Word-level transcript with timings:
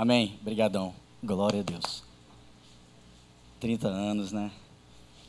Amém. 0.00 0.38
Obrigadão. 0.40 0.94
Glória 1.22 1.60
a 1.60 1.62
Deus. 1.62 2.02
30 3.60 3.86
anos, 3.86 4.32
né? 4.32 4.50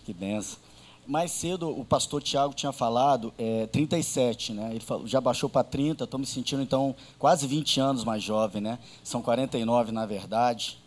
Que 0.05 0.13
benção. 0.13 0.57
Mais 1.05 1.29
cedo 1.31 1.69
o 1.69 1.83
pastor 1.83 2.23
Tiago 2.23 2.53
tinha 2.53 2.71
falado 2.71 3.33
é, 3.37 3.67
37, 3.67 4.53
né? 4.53 4.69
Ele 4.71 4.79
falou, 4.79 5.05
já 5.05 5.19
baixou 5.19 5.49
para 5.49 5.65
30, 5.65 6.05
estou 6.05 6.17
me 6.17 6.25
sentindo 6.25 6.61
então 6.61 6.95
quase 7.19 7.45
20 7.47 7.81
anos 7.81 8.05
mais 8.05 8.23
jovem, 8.23 8.61
né? 8.61 8.79
São 9.03 9.21
49 9.21 9.91
na 9.91 10.05
verdade. 10.05 10.77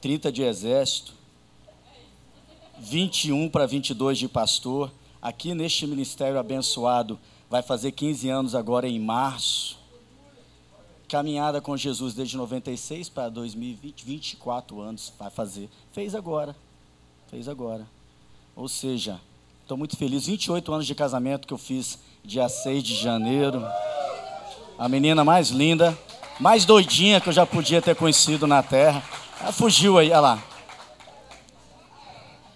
30 0.00 0.30
de 0.30 0.42
exército. 0.44 1.14
21 2.78 3.48
para 3.48 3.66
22 3.66 4.18
de 4.18 4.28
pastor. 4.28 4.92
Aqui 5.20 5.52
neste 5.52 5.84
ministério 5.84 6.38
abençoado, 6.38 7.18
vai 7.50 7.60
fazer 7.60 7.90
15 7.90 8.28
anos 8.28 8.54
agora 8.54 8.88
em 8.88 9.00
março. 9.00 9.84
Caminhada 11.08 11.60
com 11.60 11.76
Jesus 11.76 12.14
desde 12.14 12.36
96 12.36 13.08
para 13.08 13.28
2020, 13.28 14.04
24 14.04 14.80
anos 14.80 15.12
vai 15.16 15.30
fazer. 15.30 15.70
Fez 15.92 16.14
agora. 16.16 16.56
Fez 17.30 17.48
agora. 17.48 17.86
Ou 18.56 18.68
seja, 18.68 19.20
estou 19.62 19.76
muito 19.76 19.96
feliz. 19.96 20.26
28 20.26 20.72
anos 20.72 20.86
de 20.86 20.94
casamento 20.96 21.46
que 21.46 21.54
eu 21.54 21.58
fiz 21.58 21.98
dia 22.24 22.48
6 22.48 22.82
de 22.82 22.96
janeiro. 22.96 23.64
A 24.76 24.88
menina 24.88 25.24
mais 25.24 25.50
linda, 25.50 25.96
mais 26.40 26.64
doidinha 26.64 27.20
que 27.20 27.28
eu 27.28 27.32
já 27.32 27.46
podia 27.46 27.80
ter 27.80 27.94
conhecido 27.94 28.46
na 28.46 28.62
terra. 28.62 29.02
Ela 29.40 29.52
fugiu 29.52 29.98
aí, 29.98 30.08
olha 30.08 30.20
lá. 30.20 30.44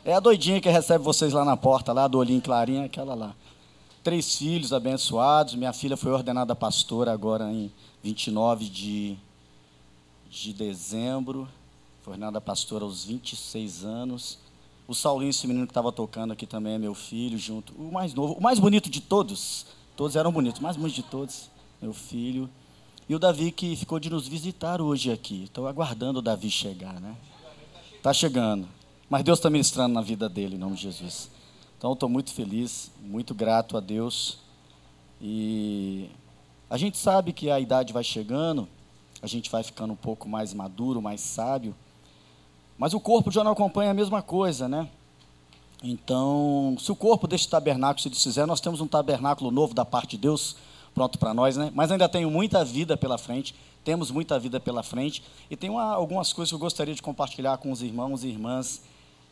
É 0.05 0.13
a 0.13 0.19
doidinha 0.21 0.61
que 0.61 0.69
recebe 0.69 1.05
vocês 1.05 1.33
lá 1.33 1.45
na 1.45 1.57
porta, 1.57 1.93
lá 1.93 2.09
do 2.09 2.19
olhinho 2.19 2.41
clarinho, 2.41 2.85
aquela 2.85 3.15
lá. 3.15 3.33
Três 4.03 4.35
filhos 4.35 4.73
abençoados. 4.73 5.55
Minha 5.55 5.73
filha 5.73 5.97
foi 5.97 6.11
ordenada 6.11 6.57
pastora 6.57 7.13
agora 7.13 7.45
em 7.45 7.71
29 8.03 8.69
de, 8.69 9.17
de 10.31 10.53
dezembro. 10.53 11.49
Foi 12.03 12.13
ordenada 12.13 12.41
pastora 12.41 12.85
aos 12.85 13.05
26 13.05 13.85
anos. 13.85 14.39
O 14.89 14.95
Saulinho, 14.95 15.31
esse 15.31 15.47
menino 15.47 15.67
que 15.67 15.71
estava 15.71 15.93
tocando 15.93 16.33
aqui 16.33 16.47
também 16.47 16.75
é 16.75 16.79
meu 16.79 16.95
filho, 16.95 17.39
junto. 17.39 17.73
O 17.75 17.93
mais 17.93 18.15
novo, 18.15 18.35
o 18.35 18.43
mais 18.43 18.59
bonito 18.59 18.91
de 18.91 19.01
todos. 19.01 19.67
Todos 19.97 20.17
eram 20.17 20.33
bonitos, 20.33 20.61
o 20.61 20.63
mais 20.63 20.77
bonito 20.77 20.97
de 20.97 21.03
todos, 21.03 21.51
meu 21.81 21.93
filho. 21.93 22.49
E 23.09 23.15
o 23.15 23.19
Davi 23.19 23.53
que 23.53 23.77
ficou 23.77 24.01
de 24.01 24.09
nos 24.09 24.27
visitar 24.27 24.81
hoje 24.81 25.13
aqui. 25.13 25.45
Estou 25.45 25.69
aguardando 25.69 26.21
o 26.21 26.23
Davi 26.23 26.51
chegar, 26.51 27.01
né? 27.01 27.17
Está 27.97 28.13
chegando. 28.13 28.67
Mas 29.09 29.23
Deus 29.25 29.39
está 29.39 29.51
ministrando 29.51 29.93
na 29.93 30.01
vida 30.01 30.29
dele, 30.29 30.55
em 30.55 30.59
nome 30.59 30.77
de 30.77 30.83
Jesus. 30.83 31.31
Então, 31.77 31.93
estou 31.93 32.09
muito 32.09 32.33
feliz, 32.33 32.91
muito 33.03 33.35
grato 33.35 33.77
a 33.77 33.81
Deus. 33.81 34.39
E 35.21 36.09
a 36.71 36.79
gente 36.79 36.97
sabe 36.97 37.33
que 37.33 37.51
a 37.51 37.59
idade 37.59 37.93
vai 37.93 38.05
chegando, 38.05 38.69
a 39.21 39.27
gente 39.27 39.51
vai 39.51 39.65
ficando 39.65 39.93
um 39.93 39.97
pouco 39.97 40.29
mais 40.29 40.55
maduro, 40.55 41.03
mais 41.03 41.21
sábio. 41.21 41.75
Mas 42.79 42.95
o 42.95 43.01
corpo 43.01 43.31
já 43.31 43.43
não 43.43 43.51
acompanha 43.51 43.91
a 43.91 43.95
mesma 43.95 44.23
coisa, 44.23 44.69
né? 44.69 44.89
Então, 45.83 46.77
se 46.79 46.93
o 46.93 46.97
corpo 46.97 47.27
deste 47.27 47.49
tabernáculo 47.49 48.01
se 48.01 48.09
desfizer, 48.09 48.47
nós 48.47 48.61
temos 48.61 48.81
um 48.81 48.87
tabernáculo 48.87 49.51
novo 49.51 49.75
da 49.75 49.85
parte 49.85 50.13
de 50.13 50.19
Deus, 50.19 50.57
pronto 50.95 51.19
para 51.19 51.35
nós, 51.35 51.57
né? 51.57 51.73
Mas 51.75 51.91
ainda 51.91 52.09
tenho 52.09 52.31
muita 52.31 52.65
vida 52.65 52.97
pela 52.97 53.19
frente, 53.19 53.55
temos 53.83 54.11
muita 54.11 54.39
vida 54.39 54.61
pela 54.61 54.83
frente. 54.83 55.23
E 55.51 55.57
tem 55.57 55.71
uma, 55.71 55.93
algumas 55.93 56.33
coisas 56.33 56.51
que 56.51 56.55
eu 56.55 56.59
gostaria 56.61 56.95
de 56.95 57.03
compartilhar 57.03 57.59
com 57.59 57.73
os 57.73 57.83
irmãos 57.83 58.23
e 58.23 58.29
irmãs 58.29 58.83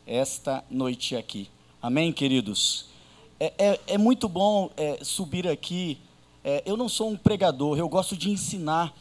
esta 0.07 0.65
noite 0.69 1.15
aqui. 1.15 1.49
Amém, 1.81 2.13
queridos? 2.13 2.87
É, 3.39 3.53
é, 3.59 3.81
é 3.87 3.99
muito 3.99 4.29
bom 4.29 4.71
é, 4.77 4.99
subir 5.05 5.47
aqui. 5.47 5.99
É, 6.51 6.63
eu 6.65 6.79
não 6.79 6.89
sou 6.89 7.11
um 7.11 7.17
pregador, 7.17 7.77
eu 7.77 7.87
gosto 7.91 8.17
de 8.17 8.31
ensinar. 8.31 8.95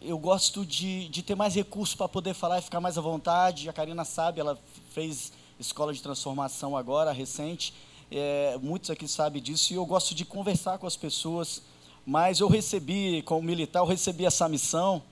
Eu 0.00 0.16
gosto 0.16 0.64
de, 0.64 1.08
de 1.08 1.20
ter 1.20 1.34
mais 1.34 1.52
recursos 1.56 1.96
para 1.96 2.08
poder 2.08 2.32
falar 2.32 2.60
e 2.60 2.62
ficar 2.62 2.80
mais 2.80 2.96
à 2.96 3.00
vontade. 3.00 3.68
A 3.68 3.72
Karina 3.72 4.04
sabe, 4.04 4.38
ela 4.38 4.56
fez 4.90 5.32
escola 5.58 5.92
de 5.92 6.00
transformação 6.00 6.76
agora, 6.76 7.10
recente. 7.10 7.74
É, 8.08 8.56
muitos 8.62 8.88
aqui 8.88 9.08
sabem 9.08 9.42
disso. 9.42 9.72
E 9.72 9.76
eu 9.76 9.84
gosto 9.84 10.14
de 10.14 10.24
conversar 10.24 10.78
com 10.78 10.86
as 10.86 10.94
pessoas. 10.94 11.60
Mas 12.06 12.38
eu 12.38 12.46
recebi, 12.46 13.20
como 13.22 13.42
militar, 13.42 13.80
eu 13.80 13.86
recebi 13.86 14.24
essa 14.24 14.48
missão. 14.48 15.02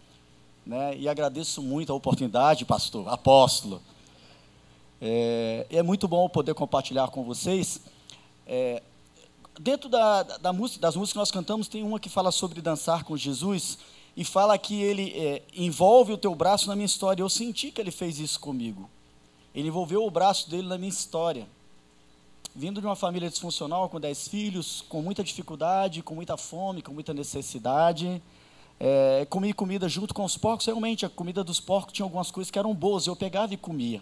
Né, 0.65 0.97
e 0.97 1.09
agradeço 1.09 1.61
muito 1.61 1.93
a 1.93 1.97
oportunidade, 1.97 2.65
pastor, 2.65 3.09
apóstolo 3.09 3.83
é, 5.07 5.67
é 5.69 5.83
muito 5.83 6.09
bom 6.09 6.27
poder 6.29 6.55
compartilhar 6.55 7.09
com 7.09 7.25
vocês. 7.25 7.81
É, 8.47 8.83
dentro 9.61 9.89
da, 9.89 10.23
da, 10.23 10.53
música, 10.53 10.81
das 10.81 10.97
músicas 10.97 11.13
que 11.13 11.19
nós 11.19 11.31
cantamos, 11.31 11.69
tem 11.69 11.83
uma 11.83 12.01
que 12.01 12.09
fala 12.09 12.31
sobre 12.33 12.61
dançar 12.61 13.05
com 13.05 13.17
Jesus 13.17 13.79
e 14.17 14.25
fala 14.25 14.57
que 14.59 14.81
ele 14.81 15.13
é, 15.17 15.43
envolve 15.55 16.13
o 16.13 16.19
teu 16.19 16.35
braço 16.35 16.69
na 16.69 16.75
minha 16.75 16.87
história. 16.87 17.23
Eu 17.23 17.29
senti 17.29 17.71
que 17.71 17.81
ele 17.81 17.91
fez 17.91 18.19
isso 18.19 18.39
comigo. 18.41 18.89
Ele 19.55 19.69
envolveu 19.69 20.05
o 20.05 20.11
braço 20.11 20.51
dele 20.51 20.67
na 20.67 20.77
minha 20.77 20.89
história. 20.89 21.47
Vindo 22.55 22.81
de 22.81 22.87
uma 22.87 22.95
família 22.95 23.29
disfuncional, 23.29 23.89
com 23.89 23.99
dez 23.99 24.29
filhos, 24.29 24.85
com 24.89 25.03
muita 25.03 25.25
dificuldade, 25.25 26.03
com 26.03 26.15
muita 26.15 26.37
fome, 26.37 26.83
com 26.83 26.93
muita 26.93 27.13
necessidade, 27.13 28.23
é, 28.79 29.27
comi 29.29 29.53
comida 29.53 29.89
junto 29.89 30.15
com 30.15 30.25
os 30.25 30.37
porcos. 30.37 30.67
Realmente, 30.67 31.05
a 31.05 31.09
comida 31.09 31.43
dos 31.43 31.59
porcos 31.59 31.93
tinha 31.93 32.05
algumas 32.05 32.31
coisas 32.31 32.51
que 32.51 32.59
eram 32.59 32.75
boas, 32.75 33.07
eu 33.07 33.17
pegava 33.17 33.55
e 33.55 33.57
comia. 33.57 34.01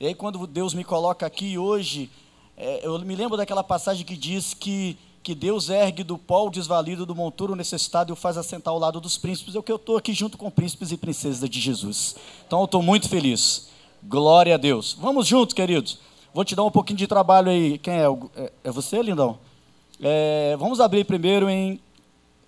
E 0.00 0.06
aí, 0.06 0.14
quando 0.14 0.44
Deus 0.46 0.74
me 0.74 0.82
coloca 0.82 1.24
aqui 1.24 1.56
hoje, 1.56 2.10
é, 2.56 2.86
eu 2.86 2.98
me 3.00 3.16
lembro 3.16 3.36
daquela 3.36 3.64
passagem 3.64 4.04
que 4.04 4.16
diz 4.16 4.54
que, 4.54 4.96
que 5.22 5.34
Deus 5.34 5.68
ergue 5.68 6.04
do 6.04 6.16
pó 6.16 6.46
o 6.46 6.50
desvalido 6.50 7.04
do 7.04 7.14
monturo 7.14 7.56
necessitado 7.56 8.10
e 8.10 8.12
o 8.12 8.16
faz 8.16 8.36
assentar 8.36 8.72
ao 8.72 8.78
lado 8.78 9.00
dos 9.00 9.18
príncipes. 9.18 9.54
É 9.54 9.58
o 9.58 9.62
que 9.62 9.72
eu 9.72 9.76
estou 9.76 9.96
aqui 9.96 10.12
junto 10.12 10.38
com 10.38 10.50
príncipes 10.50 10.92
e 10.92 10.96
princesas 10.96 11.48
de 11.48 11.60
Jesus. 11.60 12.16
Então, 12.46 12.60
eu 12.60 12.64
estou 12.66 12.82
muito 12.82 13.08
feliz. 13.08 13.68
Glória 14.02 14.54
a 14.54 14.58
Deus. 14.58 14.96
Vamos 15.00 15.26
juntos, 15.26 15.54
queridos. 15.54 15.98
Vou 16.32 16.44
te 16.44 16.54
dar 16.54 16.64
um 16.64 16.70
pouquinho 16.70 16.98
de 16.98 17.06
trabalho 17.06 17.50
aí. 17.50 17.78
Quem 17.78 17.94
é? 17.94 18.04
É, 18.36 18.52
é 18.64 18.70
você, 18.70 19.00
lindão? 19.02 19.38
É, 20.00 20.56
vamos 20.58 20.80
abrir 20.80 21.04
primeiro 21.04 21.48
em. 21.48 21.80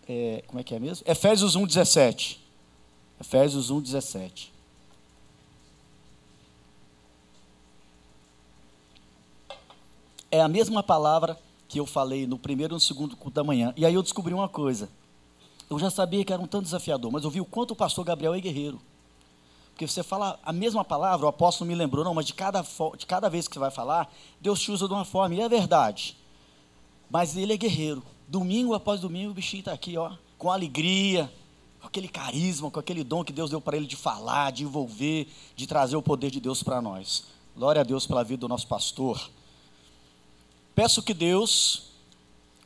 É, 0.09 0.43
como 0.47 0.61
é 0.61 0.65
que 0.65 0.75
é 0.75 0.79
mesmo? 0.79 1.05
Efésios 1.09 1.57
1, 1.57 1.67
17. 1.67 2.41
Efésios 3.21 3.71
1, 3.71 3.81
é 10.37 10.41
a 10.41 10.49
mesma 10.49 10.83
palavra 10.83 11.39
que 11.69 11.81
eu 11.81 11.87
falei 11.87 12.27
no 12.27 12.39
primeiro 12.39 12.75
e 12.75 12.77
no 12.77 12.81
segundo 12.81 13.17
culto 13.17 13.35
da 13.35 13.45
manhã. 13.45 13.73
E 13.77 13.85
aí 13.85 13.95
eu 13.95 14.03
descobri 14.03 14.33
uma 14.33 14.49
coisa. 14.49 14.89
Eu 15.69 15.79
já 15.79 15.91
sabia 15.91 16.25
que 16.25 16.33
era 16.33 16.41
um 16.41 16.47
tanto 16.47 16.65
desafiador, 16.65 17.11
mas 17.11 17.25
eu 17.25 17.31
vi 17.31 17.41
o 17.41 17.45
quanto 17.45 17.73
o 17.73 17.77
pastor 17.77 18.05
Gabriel 18.05 18.35
é 18.35 18.41
guerreiro. 18.41 18.81
Porque 19.71 19.87
você 19.87 20.03
fala 20.03 20.39
a 20.43 20.53
mesma 20.53 20.85
palavra, 20.85 21.27
o 21.27 21.29
apóstolo 21.29 21.69
me 21.69 21.75
lembrou, 21.75 22.05
não, 22.05 22.15
mas 22.15 22.25
de 22.25 22.33
cada, 22.33 22.65
de 22.97 23.05
cada 23.05 23.29
vez 23.29 23.47
que 23.47 23.55
você 23.55 23.61
vai 23.61 23.71
falar, 23.71 24.11
Deus 24.41 24.61
te 24.61 24.71
usa 24.71 24.87
de 24.87 24.95
uma 24.95 25.05
forma, 25.05 25.35
e 25.35 25.41
é 25.41 25.49
verdade. 25.49 26.17
Mas 27.11 27.37
ele 27.37 27.53
é 27.53 27.57
guerreiro. 27.57 28.03
Domingo 28.27 28.75
após 28.75 29.01
domingo, 29.01 29.33
o 29.33 29.35
bichinho 29.35 29.61
está 29.61 29.73
aqui, 29.73 29.99
ó, 29.99 30.13
com 30.39 30.51
alegria, 30.51 31.31
com 31.81 31.89
aquele 31.89 32.09
carisma, 32.09 32.71
com 32.71 32.81
aquele 32.81 33.05
dom 33.05 33.23
que 33.23 33.33
Deus 33.33 33.51
deu 33.51 33.61
para 33.61 33.77
ele 33.77 33.87
de 33.87 33.97
falar, 33.97 34.51
de 34.51 34.63
envolver, 34.63 35.29
de 35.55 35.67
trazer 35.67 35.97
o 35.97 36.03
poder 36.03 36.31
de 36.31 36.41
Deus 36.41 36.63
para 36.63 36.81
nós. 36.81 37.25
Glória 37.57 37.81
a 37.81 37.85
Deus 37.85 38.07
pela 38.07 38.25
vida 38.25 38.41
do 38.41 38.49
nosso 38.49 38.67
pastor. 38.67 39.31
Peço 40.77 41.03
que 41.03 41.15
Deus, 41.15 41.85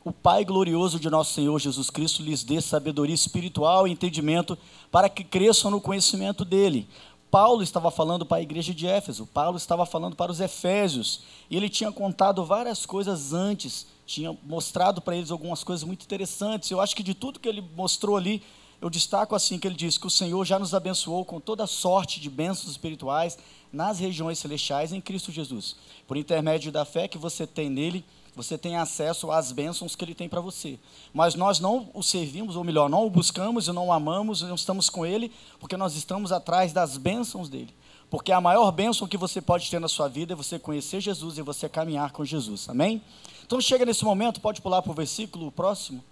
o 0.03 0.11
Pai 0.11 0.43
glorioso 0.43 0.99
de 0.99 1.09
nosso 1.09 1.31
Senhor 1.31 1.57
Jesus 1.57 1.89
Cristo, 1.89 2.21
lhes 2.21 2.43
dê 2.43 2.59
sabedoria 2.59 3.15
espiritual 3.15 3.87
e 3.87 3.91
entendimento 3.91 4.57
para 4.91 5.07
que 5.07 5.23
cresçam 5.23 5.71
no 5.71 5.79
conhecimento 5.79 6.43
dele. 6.43 6.89
Paulo 7.31 7.63
estava 7.63 7.89
falando 7.89 8.25
para 8.25 8.39
a 8.39 8.41
igreja 8.41 8.73
de 8.73 8.85
Éfeso, 8.85 9.25
Paulo 9.25 9.55
estava 9.55 9.85
falando 9.85 10.17
para 10.17 10.29
os 10.29 10.41
Efésios, 10.41 11.21
e 11.49 11.55
ele 11.55 11.69
tinha 11.69 11.89
contado 11.89 12.43
várias 12.43 12.85
coisas 12.85 13.31
antes, 13.31 13.87
tinha 14.05 14.37
mostrado 14.43 15.01
para 15.01 15.15
eles 15.15 15.31
algumas 15.31 15.63
coisas 15.63 15.85
muito 15.85 16.03
interessantes. 16.03 16.69
Eu 16.69 16.81
acho 16.81 16.93
que 16.93 17.03
de 17.03 17.13
tudo 17.13 17.39
que 17.39 17.47
ele 17.47 17.63
mostrou 17.77 18.17
ali, 18.17 18.43
eu 18.81 18.89
destaco 18.89 19.33
assim 19.35 19.57
que 19.57 19.65
ele 19.65 19.75
diz 19.75 19.97
que 19.97 20.07
o 20.07 20.11
Senhor 20.11 20.43
já 20.43 20.59
nos 20.59 20.73
abençoou 20.73 21.23
com 21.23 21.39
toda 21.39 21.65
sorte 21.65 22.19
de 22.19 22.29
bênçãos 22.29 22.71
espirituais 22.71 23.37
nas 23.71 23.99
regiões 23.99 24.39
celestiais 24.39 24.91
em 24.91 25.01
Cristo 25.01 25.31
Jesus. 25.31 25.75
Por 26.07 26.17
intermédio 26.17 26.71
da 26.71 26.85
fé 26.85 27.07
que 27.07 27.17
você 27.17 27.47
tem 27.47 27.69
nele, 27.69 28.03
você 28.35 28.57
tem 28.57 28.77
acesso 28.77 29.31
às 29.31 29.51
bênçãos 29.51 29.95
que 29.95 30.03
ele 30.05 30.15
tem 30.15 30.29
para 30.29 30.39
você. 30.39 30.79
Mas 31.13 31.35
nós 31.35 31.59
não 31.59 31.89
o 31.93 32.01
servimos, 32.01 32.55
ou 32.55 32.63
melhor, 32.63 32.89
não 32.89 33.05
o 33.05 33.09
buscamos 33.09 33.67
e 33.67 33.71
não 33.71 33.87
o 33.87 33.93
amamos, 33.93 34.41
não 34.41 34.55
estamos 34.55 34.89
com 34.89 35.05
ele, 35.05 35.31
porque 35.59 35.75
nós 35.75 35.95
estamos 35.95 36.31
atrás 36.31 36.71
das 36.71 36.97
bênçãos 36.97 37.49
dele. 37.49 37.73
Porque 38.09 38.31
a 38.31 38.41
maior 38.41 38.69
bênção 38.71 39.07
que 39.07 39.17
você 39.17 39.41
pode 39.41 39.69
ter 39.69 39.79
na 39.79 39.87
sua 39.87 40.07
vida 40.07 40.33
é 40.33 40.35
você 40.35 40.59
conhecer 40.59 40.99
Jesus 40.99 41.37
e 41.37 41.41
você 41.41 41.69
caminhar 41.69 42.11
com 42.11 42.25
Jesus. 42.25 42.67
Amém? 42.69 43.01
Então 43.45 43.59
chega 43.59 43.85
nesse 43.85 44.03
momento, 44.03 44.41
pode 44.41 44.61
pular 44.61 44.81
para 44.81 44.91
o 44.91 44.95
versículo 44.95 45.51
próximo. 45.51 46.03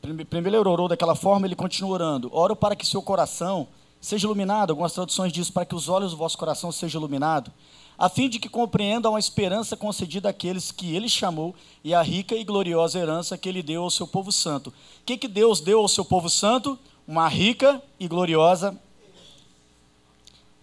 Primeiro 0.00 0.48
ele 0.48 0.56
orou 0.56 0.88
daquela 0.88 1.14
forma, 1.14 1.46
ele 1.46 1.56
continua 1.56 1.92
orando. 1.92 2.30
Oro 2.32 2.54
para 2.54 2.76
que 2.76 2.86
seu 2.86 3.02
coração 3.02 3.68
seja 4.00 4.26
iluminado. 4.26 4.70
Algumas 4.70 4.92
traduções 4.92 5.32
dizem 5.32 5.52
para 5.52 5.64
que 5.64 5.74
os 5.74 5.88
olhos 5.88 6.12
do 6.12 6.16
vosso 6.16 6.38
coração 6.38 6.72
sejam 6.72 7.00
iluminados, 7.00 7.52
a 7.98 8.08
fim 8.08 8.28
de 8.28 8.38
que 8.38 8.48
compreendam 8.48 9.14
a 9.14 9.18
esperança 9.18 9.76
concedida 9.76 10.30
àqueles 10.30 10.72
que 10.72 10.94
ele 10.94 11.08
chamou 11.08 11.54
e 11.84 11.92
a 11.92 12.00
rica 12.00 12.34
e 12.34 12.44
gloriosa 12.44 12.98
herança 12.98 13.36
que 13.36 13.48
ele 13.48 13.62
deu 13.62 13.82
ao 13.82 13.90
seu 13.90 14.06
povo 14.06 14.32
santo. 14.32 14.70
O 14.70 14.72
que, 15.04 15.18
que 15.18 15.28
Deus 15.28 15.60
deu 15.60 15.80
ao 15.80 15.88
seu 15.88 16.04
povo 16.04 16.30
santo? 16.30 16.78
uma 17.10 17.26
rica 17.26 17.82
e 17.98 18.06
gloriosa. 18.06 18.80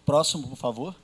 Próximo, 0.06 0.48
por 0.48 0.56
favor. 0.56 0.96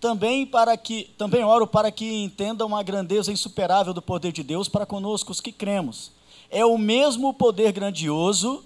Também 0.00 0.44
para 0.44 0.76
que 0.76 1.04
também 1.16 1.44
oro 1.44 1.64
para 1.64 1.92
que 1.92 2.24
entendam 2.24 2.74
a 2.74 2.82
grandeza 2.82 3.30
insuperável 3.30 3.94
do 3.94 4.02
poder 4.02 4.32
de 4.32 4.42
Deus 4.42 4.68
para 4.68 4.84
conosco 4.84 5.30
os 5.30 5.40
que 5.40 5.52
cremos. 5.52 6.10
É 6.50 6.66
o 6.66 6.76
mesmo 6.76 7.32
poder 7.32 7.70
grandioso 7.70 8.64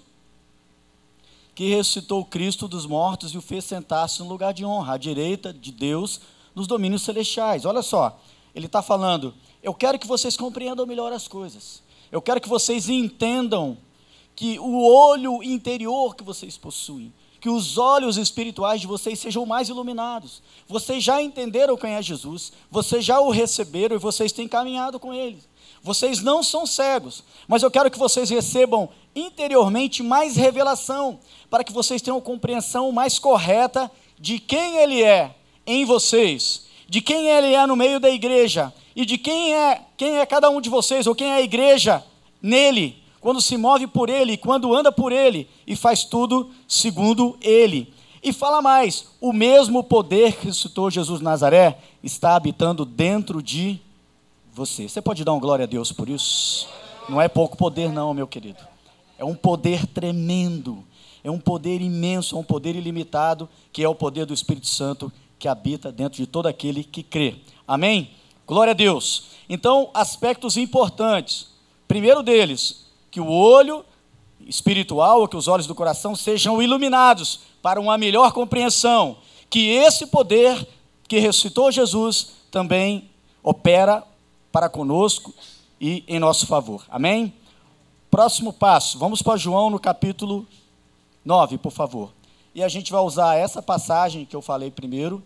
que 1.59 1.75
ressuscitou 1.75 2.23
Cristo 2.23 2.69
dos 2.69 2.85
mortos 2.85 3.33
e 3.33 3.37
o 3.37 3.41
fez 3.41 3.65
sentar-se 3.65 4.19
no 4.19 4.29
lugar 4.29 4.53
de 4.53 4.63
honra, 4.63 4.93
à 4.93 4.97
direita 4.97 5.51
de 5.51 5.73
Deus, 5.73 6.21
nos 6.55 6.67
domínios 6.67 7.01
celestiais. 7.01 7.65
Olha 7.65 7.81
só, 7.81 8.17
ele 8.55 8.67
está 8.67 8.81
falando: 8.81 9.33
eu 9.61 9.73
quero 9.73 9.99
que 9.99 10.07
vocês 10.07 10.37
compreendam 10.37 10.85
melhor 10.85 11.11
as 11.11 11.27
coisas. 11.27 11.83
Eu 12.09 12.21
quero 12.21 12.39
que 12.39 12.47
vocês 12.47 12.87
entendam 12.87 13.77
que 14.37 14.57
o 14.57 14.87
olho 14.89 15.43
interior 15.43 16.15
que 16.15 16.23
vocês 16.23 16.57
possuem, 16.57 17.13
que 17.41 17.49
os 17.49 17.77
olhos 17.77 18.15
espirituais 18.15 18.79
de 18.79 18.87
vocês 18.87 19.19
sejam 19.19 19.45
mais 19.45 19.67
iluminados. 19.67 20.41
Vocês 20.65 21.03
já 21.03 21.21
entenderam 21.21 21.75
quem 21.75 21.91
é 21.91 22.01
Jesus, 22.01 22.53
vocês 22.71 23.03
já 23.03 23.19
o 23.19 23.31
receberam 23.31 23.97
e 23.97 23.99
vocês 23.99 24.31
têm 24.31 24.47
caminhado 24.47 24.97
com 24.97 25.13
ele. 25.13 25.43
Vocês 25.81 26.21
não 26.21 26.43
são 26.43 26.65
cegos, 26.65 27.23
mas 27.47 27.63
eu 27.63 27.71
quero 27.71 27.89
que 27.89 27.97
vocês 27.97 28.29
recebam 28.29 28.89
interiormente 29.15 30.03
mais 30.03 30.35
revelação, 30.35 31.19
para 31.49 31.63
que 31.63 31.71
vocês 31.71 32.01
tenham 32.01 32.19
compreensão 32.21 32.91
mais 32.91 33.17
correta 33.17 33.89
de 34.19 34.39
quem 34.39 34.77
ele 34.77 35.01
é 35.03 35.35
em 35.65 35.85
vocês, 35.85 36.65
de 36.87 37.01
quem 37.01 37.29
ele 37.29 37.53
é 37.53 37.65
no 37.65 37.75
meio 37.75 37.99
da 37.99 38.09
igreja 38.09 38.73
e 38.95 39.05
de 39.05 39.17
quem 39.17 39.53
é, 39.53 39.81
quem 39.95 40.17
é 40.17 40.25
cada 40.25 40.49
um 40.49 40.59
de 40.59 40.69
vocês 40.69 41.07
ou 41.07 41.15
quem 41.15 41.29
é 41.29 41.35
a 41.35 41.41
igreja 41.41 42.03
nele 42.41 42.99
quando 43.19 43.41
se 43.41 43.57
move 43.57 43.87
por 43.87 44.09
Ele, 44.09 44.37
quando 44.37 44.73
anda 44.73 44.91
por 44.91 45.11
Ele 45.11 45.47
e 45.67 45.75
faz 45.75 46.03
tudo 46.03 46.49
segundo 46.67 47.37
Ele. 47.41 47.93
E 48.23 48.33
fala 48.33 48.61
mais: 48.61 49.07
o 49.19 49.31
mesmo 49.31 49.83
poder 49.83 50.33
que 50.33 50.47
ressuscitou 50.47 50.91
Jesus 50.91 51.19
de 51.19 51.25
Nazaré 51.25 51.79
está 52.03 52.35
habitando 52.35 52.85
dentro 52.85 53.41
de 53.41 53.79
você. 54.59 54.87
Você 54.87 55.01
pode 55.01 55.23
dar 55.23 55.33
um 55.33 55.39
glória 55.39 55.63
a 55.63 55.67
Deus 55.67 55.91
por 55.91 56.09
isso? 56.09 56.67
Não 57.07 57.19
é 57.21 57.27
pouco 57.27 57.55
poder, 57.55 57.91
não, 57.91 58.13
meu 58.13 58.27
querido. 58.27 58.59
É 59.17 59.23
um 59.23 59.33
poder 59.33 59.87
tremendo, 59.87 60.83
é 61.23 61.31
um 61.31 61.39
poder 61.39 61.81
imenso, 61.81 62.35
é 62.35 62.39
um 62.39 62.43
poder 62.43 62.75
ilimitado, 62.75 63.49
que 63.71 63.81
é 63.81 63.87
o 63.87 63.95
poder 63.95 64.25
do 64.25 64.33
Espírito 64.33 64.67
Santo 64.67 65.11
que 65.39 65.47
habita 65.47 65.91
dentro 65.91 66.17
de 66.17 66.27
todo 66.27 66.47
aquele 66.47 66.83
que 66.83 67.01
crê. 67.01 67.37
Amém? 67.65 68.11
Glória 68.45 68.71
a 68.71 68.75
Deus. 68.75 69.27
Então, 69.47 69.89
aspectos 69.93 70.57
importantes. 70.57 71.47
Primeiro 71.87 72.21
deles, 72.21 72.85
que 73.09 73.21
o 73.21 73.29
olho 73.29 73.85
espiritual, 74.45 75.21
ou 75.21 75.27
que 75.27 75.37
os 75.37 75.47
olhos 75.47 75.67
do 75.67 75.75
coração 75.75 76.15
sejam 76.15 76.61
iluminados 76.61 77.39
para 77.61 77.79
uma 77.79 77.97
melhor 77.97 78.33
compreensão, 78.33 79.17
que 79.49 79.69
esse 79.69 80.07
poder 80.07 80.67
que 81.07 81.19
ressuscitou 81.19 81.71
Jesus 81.71 82.33
também 82.51 83.09
opera 83.41 84.03
para 84.51 84.69
conosco 84.69 85.33
e 85.79 86.03
em 86.07 86.19
nosso 86.19 86.47
favor. 86.47 86.85
Amém? 86.89 87.33
Próximo 88.09 88.51
passo, 88.51 88.97
vamos 88.97 89.21
para 89.21 89.37
João 89.37 89.69
no 89.69 89.79
capítulo 89.79 90.47
9, 91.23 91.57
por 91.57 91.71
favor. 91.71 92.11
E 92.55 92.63
a 92.63 92.67
gente 92.67 92.91
vai 92.91 93.01
usar 93.01 93.35
essa 93.35 93.61
passagem 93.61 94.25
que 94.25 94.35
eu 94.35 94.41
falei 94.41 94.71
primeiro. 94.71 95.21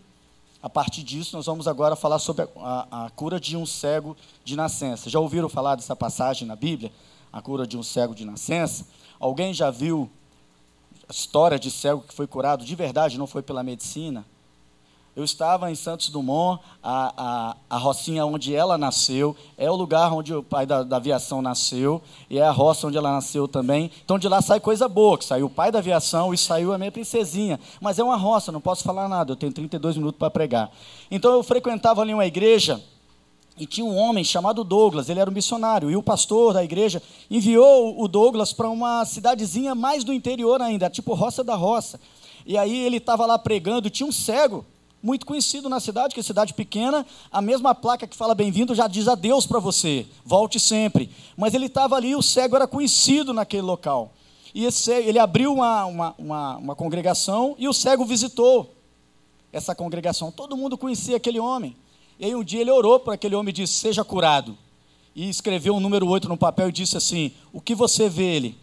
A 0.61 0.69
partir 0.69 1.03
disso, 1.03 1.35
nós 1.35 1.45
vamos 1.45 1.67
agora 1.67 1.95
falar 1.95 2.19
sobre 2.19 2.47
a, 2.57 2.87
a, 2.91 3.05
a 3.05 3.09
cura 3.09 3.39
de 3.39 3.55
um 3.55 3.65
cego 3.65 4.15
de 4.43 4.55
nascença. 4.55 5.09
Já 5.09 5.19
ouviram 5.19 5.49
falar 5.49 5.75
dessa 5.75 5.95
passagem 5.95 6.47
na 6.47 6.55
Bíblia? 6.55 6.91
a 7.33 7.41
cura 7.41 7.65
de 7.65 7.75
um 7.75 7.81
cego 7.81 8.13
de 8.13 8.23
nascença. 8.23 8.85
Alguém 9.19 9.55
já 9.55 9.71
viu 9.71 10.07
a 11.09 11.11
história 11.11 11.57
de 11.57 11.71
cego 11.71 12.03
que 12.07 12.13
foi 12.13 12.27
curado 12.27 12.63
de 12.63 12.75
verdade, 12.75 13.17
não 13.17 13.25
foi 13.25 13.41
pela 13.41 13.63
medicina? 13.63 14.23
Eu 15.15 15.24
estava 15.24 15.71
em 15.71 15.75
Santos 15.75 16.10
Dumont, 16.10 16.60
a, 16.81 17.13
a, 17.15 17.56
a 17.69 17.77
Rocinha 17.77 18.25
onde 18.25 18.56
ela 18.56 18.80
nasceu, 18.80 19.36
é 19.56 19.69
o 19.69 19.75
lugar 19.75 20.12
onde 20.12 20.33
o 20.33 20.42
pai 20.42 20.65
da, 20.65 20.81
da, 20.81 20.95
aviação 20.95 21.39
nasceu, 21.39 22.01
e 22.27 22.39
é 22.39 22.42
a 22.42 22.50
roça 22.50 22.88
onde 22.88 22.98
ela 22.98 23.12
nasceu 23.12 23.48
também. 23.48 23.92
Então 24.04 24.18
de 24.18 24.27
lá 24.27 24.42
sai 24.42 24.60
coisa 24.60 24.88
boa, 24.88 25.15
que 25.15 25.25
saiu 25.25 25.45
o 25.45 25.50
pai 25.51 25.71
da 25.71 25.77
aviação 25.77 26.33
e 26.33 26.38
saiu 26.38 26.74
a 26.74 26.80
minha 26.80 26.92
princesinha. 26.92 27.60
Mas 27.80 28.00
é 28.00 28.04
uma 28.04 28.18
roça, 28.18 28.51
não 28.51 28.60
posso 28.60 28.83
falar 28.83 29.07
nada, 29.07 29.33
eu 29.33 29.36
tenho 29.36 29.54
32 29.54 29.98
minutos 29.98 30.18
para 30.18 30.31
pregar. 30.31 30.71
Então 31.12 31.31
eu 31.31 31.44
frequentava 31.44 32.01
ali 32.01 32.12
uma 32.12 32.25
igreja 32.25 32.81
e 33.56 33.68
tinha 33.68 33.86
um 33.86 33.95
homem 33.95 34.24
chamado 34.24 34.63
Douglas, 34.63 35.09
ele 35.09 35.19
era 35.19 35.30
um 35.30 35.33
missionário, 35.33 35.92
e 35.92 35.95
o 35.95 36.01
pastor 36.01 36.56
da 36.56 36.63
igreja 36.63 37.04
enviou 37.30 38.01
o 38.01 38.07
Douglas 38.07 38.51
para 38.51 38.68
uma 38.68 39.06
cidadezinha 39.06 39.75
mais 39.75 40.04
do 40.04 40.12
interior 40.12 40.59
ainda, 40.59 40.89
tipo 40.89 41.13
Roça 41.13 41.44
da 41.44 41.54
Roça. 41.54 42.00
E 42.48 42.57
aí 42.57 42.83
ele 42.83 42.98
estava 42.98 43.27
lá 43.27 43.38
pregando, 43.38 43.92
tinha 43.92 44.07
um 44.09 44.12
cego, 44.12 44.66
muito 45.03 45.25
conhecido 45.25 45.67
na 45.67 45.81
cidade, 45.81 46.13
que 46.13 46.21
é 46.21 46.23
cidade 46.23 46.53
pequena, 46.53 47.05
a 47.29 47.41
mesma 47.41 47.75
placa 47.75 48.07
que 48.07 48.15
fala 48.15 48.33
bem-vindo 48.33 48.73
já 48.73 48.88
diz 48.88 49.09
adeus 49.09 49.45
para 49.45 49.59
você, 49.59 50.07
volte 50.23 50.61
sempre. 50.61 51.09
Mas 51.35 51.53
ele 51.53 51.65
estava 51.65 51.97
ali, 51.97 52.15
o 52.15 52.21
cego 52.21 52.55
era 52.55 52.65
conhecido 52.65 53.33
naquele 53.33 53.63
local. 53.63 54.13
E 54.55 54.63
esse, 54.63 54.91
ele 54.91 55.19
abriu 55.19 55.53
uma, 55.53 55.83
uma, 55.83 56.15
uma, 56.17 56.57
uma 56.57 56.75
congregação 56.75 57.53
e 57.59 57.67
o 57.67 57.73
cego 57.73 58.05
visitou 58.05 58.73
essa 59.51 59.75
congregação. 59.75 60.31
Todo 60.31 60.55
mundo 60.55 60.77
conhecia 60.77 61.17
aquele 61.17 61.39
homem. 61.39 61.75
E 62.17 62.25
aí 62.25 62.35
um 62.35 62.44
dia 62.44 62.61
ele 62.61 62.71
orou 62.71 62.99
para 62.99 63.15
aquele 63.15 63.35
homem 63.35 63.49
e 63.49 63.53
disse: 63.53 63.73
Seja 63.73 64.06
curado. 64.06 64.57
E 65.15 65.27
escreveu 65.27 65.75
um 65.75 65.79
número 65.79 66.07
8 66.07 66.29
no 66.29 66.38
papel 66.38 66.69
e 66.69 66.71
disse 66.71 66.95
assim: 66.95 67.31
O 67.51 67.59
que 67.59 67.75
você 67.75 68.07
vê 68.07 68.23
ele? 68.23 68.57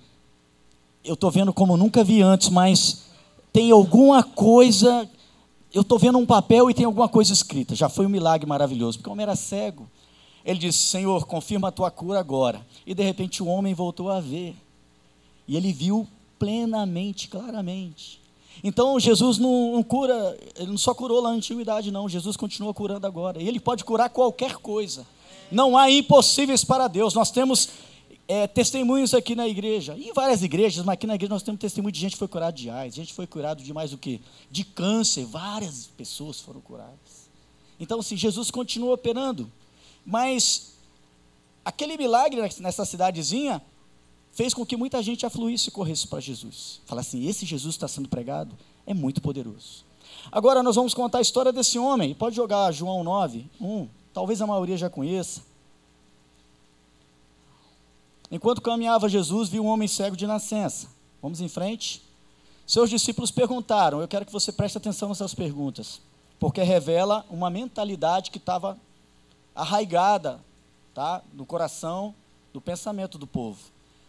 Eu 1.04 1.14
estou 1.14 1.31
vendo 1.31 1.52
como 1.52 1.76
nunca 1.76 2.02
vi 2.02 2.22
antes, 2.22 2.48
mas 2.48 3.06
tem 3.52 3.70
alguma 3.70 4.22
coisa. 4.22 5.08
Eu 5.72 5.82
estou 5.82 5.99
vendo 5.99 6.19
um 6.19 6.26
papel 6.26 6.69
e 6.69 6.75
tem 6.75 6.84
alguma 6.84 7.08
coisa 7.08 7.32
escrita. 7.32 7.75
Já 7.75 7.88
foi 7.88 8.06
um 8.06 8.08
milagre 8.08 8.46
maravilhoso, 8.46 8.99
porque 8.99 9.08
o 9.08 9.12
homem 9.12 9.22
era 9.22 9.37
cego. 9.37 9.88
Ele 10.44 10.58
disse: 10.58 10.78
Senhor, 10.78 11.26
confirma 11.26 11.69
a 11.69 11.72
tua 11.72 11.90
cura 11.90 12.19
agora. 12.19 12.67
E 12.87 12.94
de 12.94 13.02
repente 13.02 13.43
o 13.43 13.46
homem 13.46 13.72
voltou 13.75 14.11
a 14.11 14.20
ver. 14.20 14.56
E 15.46 15.56
ele 15.56 15.72
viu 15.72 16.06
plenamente, 16.38 17.28
claramente. 17.28 18.20
Então 18.62 18.99
Jesus 18.99 19.38
não, 19.38 19.72
não, 19.72 19.82
cura, 19.82 20.37
ele 20.56 20.70
não 20.70 20.78
só 20.78 20.93
curou 20.93 21.20
lá 21.20 21.31
na 21.31 21.37
antiguidade, 21.37 21.90
não. 21.90 22.08
Jesus 22.08 22.37
continua 22.37 22.75
curando 22.75 23.06
agora. 23.06 23.40
E 23.40 23.46
ele 23.46 23.61
pode 23.61 23.84
curar 23.84 24.11
qualquer 24.11 24.56
coisa. 24.56 25.06
Não 25.50 25.76
há 25.76 25.90
impossíveis 25.90 26.64
para 26.64 26.88
Deus. 26.88 27.14
Nós 27.14 27.31
temos 27.31 27.69
é, 28.31 28.47
testemunhos 28.47 29.12
aqui 29.12 29.35
na 29.35 29.49
igreja, 29.49 29.97
em 29.99 30.12
várias 30.12 30.41
igrejas, 30.41 30.85
mas 30.85 30.93
aqui 30.93 31.05
na 31.05 31.17
igreja 31.17 31.35
nós 31.35 31.43
temos 31.43 31.61
testemunho 31.61 31.91
de 31.91 31.99
gente 31.99 32.12
que 32.12 32.19
foi 32.19 32.29
curada 32.29 32.53
de 32.53 32.71
AIDS, 32.71 32.94
gente 32.94 33.12
foi 33.12 33.27
curada 33.27 33.61
de 33.61 33.73
mais 33.73 33.93
o 33.93 33.99
que? 33.99 34.21
De 34.49 34.62
câncer, 34.62 35.25
várias 35.25 35.89
pessoas 35.96 36.39
foram 36.39 36.60
curadas. 36.60 37.29
Então, 37.81 37.99
assim, 37.99 38.17
Jesus 38.17 38.49
continua 38.49 38.94
operando. 38.94 39.51
Mas 40.06 40.75
aquele 41.65 41.96
milagre 41.96 42.41
nessa 42.60 42.84
cidadezinha 42.84 43.60
fez 44.31 44.55
com 44.55 44.65
que 44.65 44.77
muita 44.77 45.03
gente 45.03 45.27
afluísse 45.27 45.69
e 45.69 45.72
corresse 45.72 46.06
para 46.06 46.20
Jesus. 46.20 46.81
Fala 46.87 47.01
assim: 47.01 47.27
esse 47.27 47.44
Jesus 47.44 47.75
está 47.75 47.89
sendo 47.89 48.08
pregado 48.08 48.56
é 48.87 48.94
muito 48.94 49.20
poderoso. 49.20 49.84
Agora 50.31 50.63
nós 50.63 50.77
vamos 50.77 50.94
contar 50.94 51.19
a 51.19 51.22
história 51.22 51.53
desse 51.53 51.81
homem. 51.81 52.15
Pode 52.15 52.37
jogar 52.37 52.70
João 52.70 53.03
9, 53.03 53.51
1. 53.60 53.89
Talvez 54.15 54.41
a 54.41 54.46
maioria 54.46 54.77
já 54.77 54.89
conheça. 54.89 55.49
Enquanto 58.31 58.63
caminhava 58.63 59.08
Jesus, 59.08 59.49
viu 59.49 59.65
um 59.65 59.67
homem 59.67 59.89
cego 59.89 60.17
de 60.17 60.27
nascença. 60.27 60.89
Vamos 61.20 61.41
em 61.41 61.49
frente. 61.49 62.03
Seus 62.67 62.89
discípulos 62.89 63.31
perguntaram. 63.31 64.01
Eu 64.01 64.06
quero 64.06 64.25
que 64.25 64.32
você 64.32 64.53
preste 64.53 64.79
atenção 64.79 65.08
nessas 65.08 65.34
perguntas, 65.34 66.01
porque 66.39 66.63
revela 66.63 67.27
uma 67.29 67.51
mentalidade 67.51 68.31
que 68.31 68.39
estava 68.39 68.79
arraigada 69.55 70.41
tá, 70.94 71.22
no 71.32 71.44
coração, 71.44 72.15
no 72.55 72.60
pensamento 72.60 73.19
do 73.19 73.27
povo. 73.27 73.58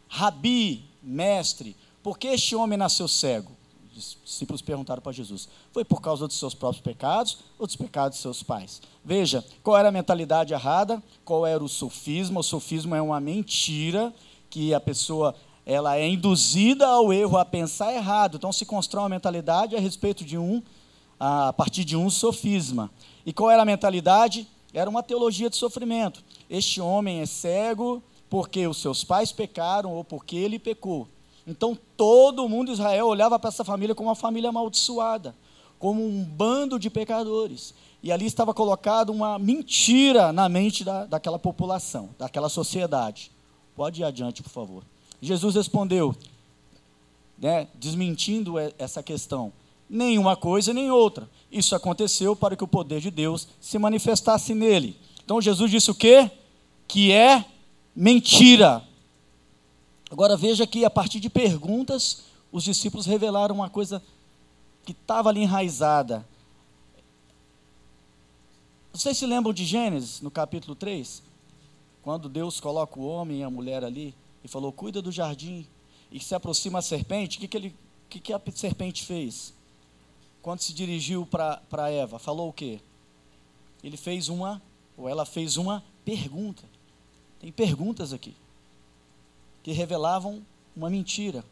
Rabi, 0.08 0.84
mestre, 1.02 1.76
por 2.04 2.18
que 2.18 2.28
este 2.28 2.56
homem 2.56 2.78
nasceu 2.78 3.08
cego? 3.08 3.52
Os 3.96 4.18
discípulos 4.24 4.62
perguntaram 4.62 5.02
para 5.02 5.12
Jesus: 5.12 5.50
Foi 5.72 5.84
por 5.84 6.02
causa 6.02 6.28
dos 6.28 6.38
seus 6.38 6.54
próprios 6.54 6.82
pecados 6.82 7.40
ou 7.60 7.68
dos 7.68 7.76
pecados 7.76 8.18
de 8.18 8.22
seus 8.22 8.42
pais? 8.42 8.82
Veja, 9.04 9.44
qual 9.62 9.78
era 9.78 9.90
a 9.90 9.92
mentalidade 9.92 10.54
errada? 10.54 11.02
Qual 11.26 11.46
era 11.46 11.64
o 11.64 11.68
sofisma? 11.68 12.40
O 12.40 12.44
sofisma 12.44 12.98
é 12.98 13.02
uma 13.02 13.20
mentira 13.20 14.14
que 14.50 14.74
a 14.74 14.80
pessoa 14.80 15.36
ela 15.66 15.98
é 15.98 16.08
induzida 16.08 16.88
ao 16.88 17.14
erro, 17.14 17.38
a 17.38 17.46
pensar 17.46 17.94
errado. 17.94 18.38
Então 18.38 18.52
se 18.52 18.66
constrói 18.66 19.04
uma 19.04 19.10
mentalidade 19.10 19.76
a 19.76 19.80
respeito 19.80 20.24
de 20.24 20.38
um, 20.38 20.62
a 21.20 21.54
partir 21.54 21.84
de 21.84 21.96
um 21.96 22.10
sofisma. 22.10 22.90
E 23.26 23.32
qual 23.32 23.52
era 23.52 23.62
a 23.62 23.66
mentalidade? 23.66 24.48
Era 24.74 24.90
uma 24.90 25.04
teologia 25.04 25.50
de 25.50 25.58
sofrimento. 25.58 26.24
Este 26.50 26.82
homem 26.82 27.20
é 27.20 27.26
cego, 27.26 28.02
porque 28.30 28.66
os 28.66 28.78
seus 28.78 29.04
pais 29.04 29.32
pecaram 29.32 29.92
ou 29.94 30.04
porque 30.04 30.36
ele 30.36 30.58
pecou. 30.58 31.08
Então 31.52 31.78
todo 31.98 32.48
mundo 32.48 32.68
de 32.68 32.74
Israel 32.74 33.08
olhava 33.08 33.38
para 33.38 33.50
essa 33.50 33.64
família 33.64 33.94
como 33.94 34.10
uma 34.10 34.16
família 34.16 34.50
amaldiçoada, 34.50 35.36
como 35.78 36.04
um 36.04 36.24
bando 36.24 36.80
de 36.80 36.90
pecadores. 36.90 37.74
E 38.02 38.12
ali 38.12 38.26
estava 38.26 38.54
colocada 38.54 39.12
uma 39.12 39.38
mentira 39.38 40.32
na 40.32 40.50
mente 40.50 40.84
da, 40.84 41.06
daquela 41.06 41.38
população, 41.38 42.10
daquela 42.18 42.50
sociedade. 42.50 43.32
Pode 43.76 44.02
ir 44.02 44.04
adiante, 44.04 44.42
por 44.42 44.50
favor. 44.50 44.84
Jesus 45.22 45.56
respondeu: 45.56 46.16
né, 47.38 47.68
desmentindo 47.76 48.56
essa 48.78 49.02
questão. 49.02 49.52
Nenhuma 49.90 50.36
coisa 50.36 50.74
nem 50.74 50.90
outra. 50.90 51.30
Isso 51.52 51.76
aconteceu 51.76 52.36
para 52.36 52.56
que 52.56 52.64
o 52.64 52.68
poder 52.68 53.02
de 53.02 53.12
Deus 53.12 53.48
se 53.60 53.78
manifestasse 53.78 54.54
nele. 54.54 54.96
Então 55.26 55.42
Jesus 55.42 55.70
disse 55.70 55.92
o 55.92 55.96
quê? 55.96 56.32
Que 56.88 57.12
é 57.12 57.44
mentira. 57.96 58.84
Agora 60.12 60.36
veja 60.36 60.68
que 60.68 60.84
a 60.84 60.90
partir 60.90 61.22
de 61.22 61.30
perguntas, 61.30 62.24
os 62.52 62.66
discípulos 62.66 63.06
revelaram 63.06 63.56
uma 63.56 63.70
coisa 63.70 64.04
que 64.84 64.92
estava 64.92 65.30
ali 65.30 65.44
enraizada. 65.44 66.28
Vocês 68.92 69.18
se 69.18 69.26
lembram 69.26 69.54
de 69.54 69.64
Gênesis, 69.64 70.20
no 70.20 70.30
capítulo 70.30 70.76
3? 70.76 71.24
Quando 72.04 72.28
Deus 72.28 72.60
coloca 72.60 73.00
o 73.00 73.08
homem 73.08 73.40
e 73.40 73.44
a 73.44 73.50
mulher 73.50 73.86
ali 73.86 74.14
e 74.44 74.50
falou: 74.50 74.74
Cuida 74.74 75.02
do 75.02 75.14
jardim. 75.14 75.66
E 76.12 76.20
se 76.20 76.36
aproxima 76.36 76.80
a 76.80 76.82
serpente, 76.82 77.38
o 77.38 77.40
que, 77.40 77.48
que, 77.48 77.56
ele, 77.56 77.76
que, 78.10 78.20
que 78.20 78.34
a 78.34 78.42
serpente 78.54 79.06
fez? 79.06 79.54
Quando 80.42 80.60
se 80.60 80.74
dirigiu 80.74 81.26
para 81.26 81.90
Eva, 81.90 82.20
falou 82.20 82.50
o 82.50 82.54
quê? 82.54 82.82
Ele 83.82 83.96
fez 83.96 84.28
uma, 84.28 84.62
ou 84.98 85.08
ela 85.08 85.26
fez 85.26 85.56
uma 85.56 85.82
pergunta. 86.04 86.64
Tem 87.40 87.50
perguntas 87.50 88.12
aqui 88.12 88.36
que 89.64 89.72
revelavam 89.72 90.42
uma 90.76 90.90
mentira. 90.90 91.44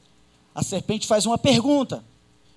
A 0.53 0.63
serpente 0.63 1.07
faz 1.07 1.25
uma 1.25 1.37
pergunta. 1.37 2.03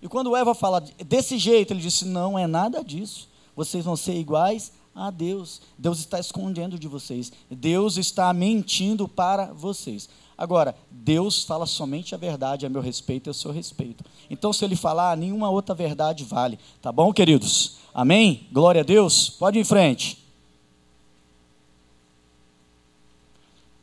E 0.00 0.08
quando 0.08 0.34
Eva 0.34 0.54
fala 0.54 0.80
desse 1.06 1.38
jeito, 1.38 1.72
ele 1.72 1.80
disse: 1.80 2.04
Não 2.04 2.38
é 2.38 2.46
nada 2.46 2.82
disso. 2.82 3.28
Vocês 3.54 3.84
vão 3.84 3.96
ser 3.96 4.14
iguais 4.14 4.72
a 4.94 5.10
Deus. 5.10 5.60
Deus 5.78 5.98
está 6.00 6.18
escondendo 6.18 6.78
de 6.78 6.88
vocês. 6.88 7.32
Deus 7.50 7.96
está 7.96 8.32
mentindo 8.32 9.06
para 9.06 9.52
vocês. 9.52 10.08
Agora, 10.36 10.74
Deus 10.90 11.44
fala 11.44 11.66
somente 11.66 12.14
a 12.14 12.18
verdade 12.18 12.66
a 12.66 12.68
meu 12.68 12.80
respeito 12.80 13.28
e 13.28 13.30
a 13.30 13.34
seu 13.34 13.52
respeito. 13.52 14.04
Então, 14.28 14.52
se 14.52 14.64
ele 14.64 14.74
falar, 14.74 15.16
nenhuma 15.16 15.50
outra 15.50 15.74
verdade 15.74 16.24
vale. 16.24 16.58
Tá 16.80 16.90
bom, 16.90 17.12
queridos? 17.12 17.76
Amém? 17.94 18.48
Glória 18.50 18.80
a 18.80 18.84
Deus. 18.84 19.30
Pode 19.30 19.58
ir 19.58 19.60
em 19.60 19.64
frente. 19.64 20.21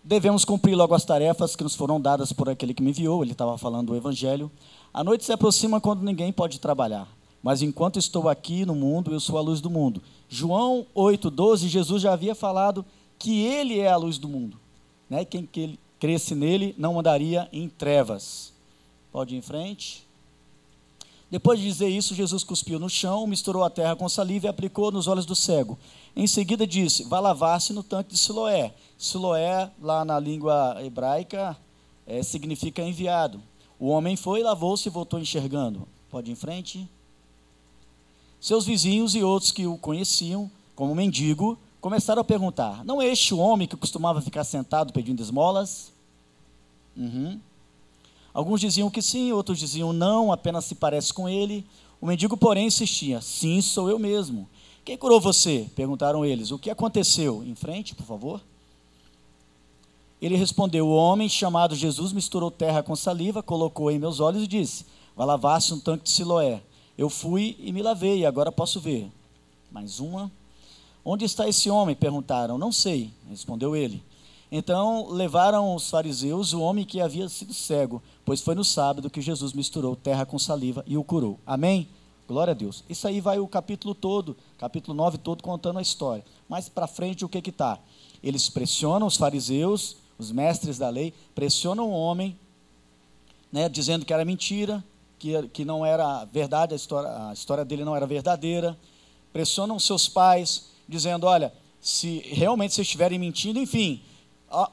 Devemos 0.09 0.43
cumprir 0.43 0.73
logo 0.73 0.95
as 0.95 1.05
tarefas 1.05 1.55
que 1.55 1.63
nos 1.63 1.75
foram 1.75 2.01
dadas 2.01 2.33
por 2.33 2.49
aquele 2.49 2.73
que 2.73 2.81
me 2.81 2.89
enviou. 2.89 3.21
Ele 3.21 3.33
estava 3.33 3.55
falando 3.59 3.89
do 3.89 3.95
Evangelho. 3.95 4.51
A 4.91 5.03
noite 5.03 5.23
se 5.23 5.31
aproxima 5.31 5.79
quando 5.79 6.01
ninguém 6.01 6.33
pode 6.33 6.59
trabalhar. 6.59 7.07
Mas 7.43 7.61
enquanto 7.61 7.99
estou 7.99 8.27
aqui 8.27 8.65
no 8.65 8.73
mundo, 8.73 9.13
eu 9.13 9.19
sou 9.19 9.37
a 9.37 9.41
luz 9.41 9.61
do 9.61 9.69
mundo. 9.69 10.01
João 10.27 10.83
8,12, 10.95 11.67
Jesus 11.67 12.01
já 12.01 12.11
havia 12.11 12.33
falado 12.33 12.83
que 13.19 13.45
ele 13.45 13.77
é 13.77 13.87
a 13.87 13.97
luz 13.97 14.17
do 14.17 14.27
mundo. 14.27 14.59
Né? 15.07 15.23
Quem 15.23 15.45
que 15.45 15.77
cresce 15.99 16.33
nele 16.33 16.73
não 16.75 16.99
andaria 16.99 17.47
em 17.53 17.69
trevas. 17.69 18.51
Pode 19.11 19.35
ir 19.35 19.37
em 19.37 19.43
frente. 19.43 20.07
Depois 21.29 21.59
de 21.59 21.65
dizer 21.65 21.89
isso, 21.89 22.15
Jesus 22.15 22.43
cuspiu 22.43 22.79
no 22.79 22.89
chão, 22.89 23.27
misturou 23.27 23.63
a 23.63 23.69
terra 23.69 23.95
com 23.95 24.09
saliva 24.09 24.48
e 24.48 24.50
aplicou 24.50 24.91
nos 24.91 25.07
olhos 25.07 25.25
do 25.25 25.36
cego. 25.36 25.77
Em 26.15 26.25
seguida 26.25 26.65
disse: 26.65 27.03
Vá 27.03 27.19
lavar-se 27.19 27.71
no 27.71 27.83
tanque 27.83 28.13
de 28.13 28.17
Siloé. 28.17 28.74
Siloé, 28.98 29.69
lá 29.79 30.03
na 30.03 30.19
língua 30.19 30.77
hebraica, 30.83 31.55
é, 32.07 32.24
significa 32.24 32.81
enviado. 32.81 33.41
O 33.79 33.89
homem 33.89 34.15
foi, 34.15 34.41
lavou-se 34.41 34.89
e 34.89 34.91
voltou 34.91 35.19
enxergando. 35.19 35.88
Pode 36.09 36.31
ir 36.31 36.33
em 36.33 36.36
frente. 36.36 36.89
Seus 38.41 38.65
vizinhos 38.65 39.13
e 39.13 39.24
outros 39.24 39.51
que 39.51 39.67
o 39.67 39.77
conheciam 39.77 40.50
como 40.75 40.95
mendigo 40.95 41.59
começaram 41.79 42.21
a 42.21 42.25
perguntar: 42.25 42.83
Não 42.83 43.00
é 43.00 43.07
este 43.07 43.36
o 43.36 43.38
homem 43.38 43.67
que 43.67 43.77
costumava 43.77 44.19
ficar 44.19 44.43
sentado 44.43 44.91
pedindo 44.91 45.21
esmolas? 45.21 45.91
Uhum. 46.98 47.39
Alguns 48.33 48.62
diziam 48.62 48.89
que 48.89 49.01
sim, 49.01 49.31
outros 49.31 49.59
diziam 49.59 49.91
não, 49.91 50.31
apenas 50.31 50.65
se 50.65 50.75
parece 50.75 51.13
com 51.13 51.27
ele. 51.27 51.65
O 52.00 52.05
mendigo, 52.05 52.38
porém, 52.38 52.67
insistia: 52.67 53.21
Sim, 53.21 53.62
sou 53.62 53.89
eu 53.89 54.00
mesmo. 54.00 54.48
Quem 54.86 54.98
curou 54.98 55.19
você? 55.19 55.67
Perguntaram 55.75 56.25
eles. 56.25 56.51
O 56.51 56.57
que 56.57 56.69
aconteceu? 56.69 57.43
Em 57.43 57.55
frente, 57.55 57.93
por 57.93 58.05
favor. 58.05 58.41
Ele 60.21 60.36
respondeu: 60.36 60.88
O 60.88 60.95
homem 60.95 61.29
chamado 61.29 61.75
Jesus 61.75 62.12
misturou 62.12 62.51
terra 62.51 62.83
com 62.83 62.95
saliva, 62.95 63.43
colocou 63.43 63.91
em 63.91 64.00
meus 64.00 64.19
olhos 64.19 64.43
e 64.43 64.48
disse: 64.48 64.86
Vá 65.15 65.25
lavar-se 65.25 65.74
um 65.74 65.79
tanque 65.79 66.05
de 66.05 66.09
Siloé. 66.09 66.62
Eu 66.98 67.09
fui 67.09 67.55
e 67.59 67.71
me 67.71 67.81
lavei, 67.81 68.19
e 68.19 68.25
agora 68.25 68.51
posso 68.51 68.79
ver. 68.79 69.09
Mais 69.71 70.00
uma. 70.00 70.31
Onde 71.03 71.25
está 71.25 71.48
esse 71.48 71.69
homem? 71.69 71.95
Perguntaram. 71.95 72.57
Não 72.57 72.71
sei, 72.71 73.12
respondeu 73.29 73.75
ele. 73.75 74.03
Então 74.51 75.07
levaram 75.09 75.75
os 75.75 75.89
fariseus 75.89 76.53
o 76.53 76.61
homem 76.61 76.83
que 76.83 76.99
havia 76.99 77.29
sido 77.29 77.53
cego, 77.53 78.01
pois 78.25 78.41
foi 78.41 78.55
no 78.55 78.63
sábado 78.63 79.09
que 79.09 79.21
Jesus 79.21 79.53
misturou 79.53 79.95
terra 79.95 80.25
com 80.25 80.39
saliva 80.39 80.83
e 80.87 80.97
o 80.97 81.03
curou. 81.03 81.39
Amém? 81.45 81.87
Glória 82.27 82.51
a 82.51 82.55
Deus. 82.55 82.83
Isso 82.89 83.07
aí 83.07 83.21
vai 83.21 83.39
o 83.39 83.47
capítulo 83.47 83.93
todo, 83.93 84.35
capítulo 84.57 84.95
9 84.95 85.17
todo, 85.17 85.43
contando 85.43 85.79
a 85.79 85.81
história. 85.81 86.23
Mais 86.47 86.69
para 86.69 86.87
frente, 86.87 87.25
o 87.25 87.29
que 87.29 87.49
está? 87.49 87.79
Eles 88.23 88.49
pressionam 88.49 89.07
os 89.07 89.17
fariseus, 89.17 89.97
os 90.17 90.31
mestres 90.31 90.77
da 90.77 90.89
lei, 90.89 91.13
pressionam 91.33 91.89
o 91.89 91.93
homem, 91.93 92.37
né, 93.51 93.67
dizendo 93.69 94.05
que 94.05 94.13
era 94.13 94.25
mentira, 94.25 94.83
que, 95.17 95.47
que 95.49 95.65
não 95.65 95.85
era 95.85 96.25
verdade, 96.25 96.73
a 96.73 96.75
história, 96.75 97.29
a 97.29 97.33
história 97.33 97.65
dele 97.65 97.83
não 97.83 97.95
era 97.95 98.05
verdadeira. 98.05 98.77
Pressionam 99.33 99.79
seus 99.79 100.07
pais, 100.07 100.69
dizendo: 100.87 101.25
olha, 101.25 101.53
se 101.81 102.19
realmente 102.25 102.73
vocês 102.73 102.85
estiverem 102.85 103.19
mentindo, 103.19 103.59
enfim, 103.59 104.01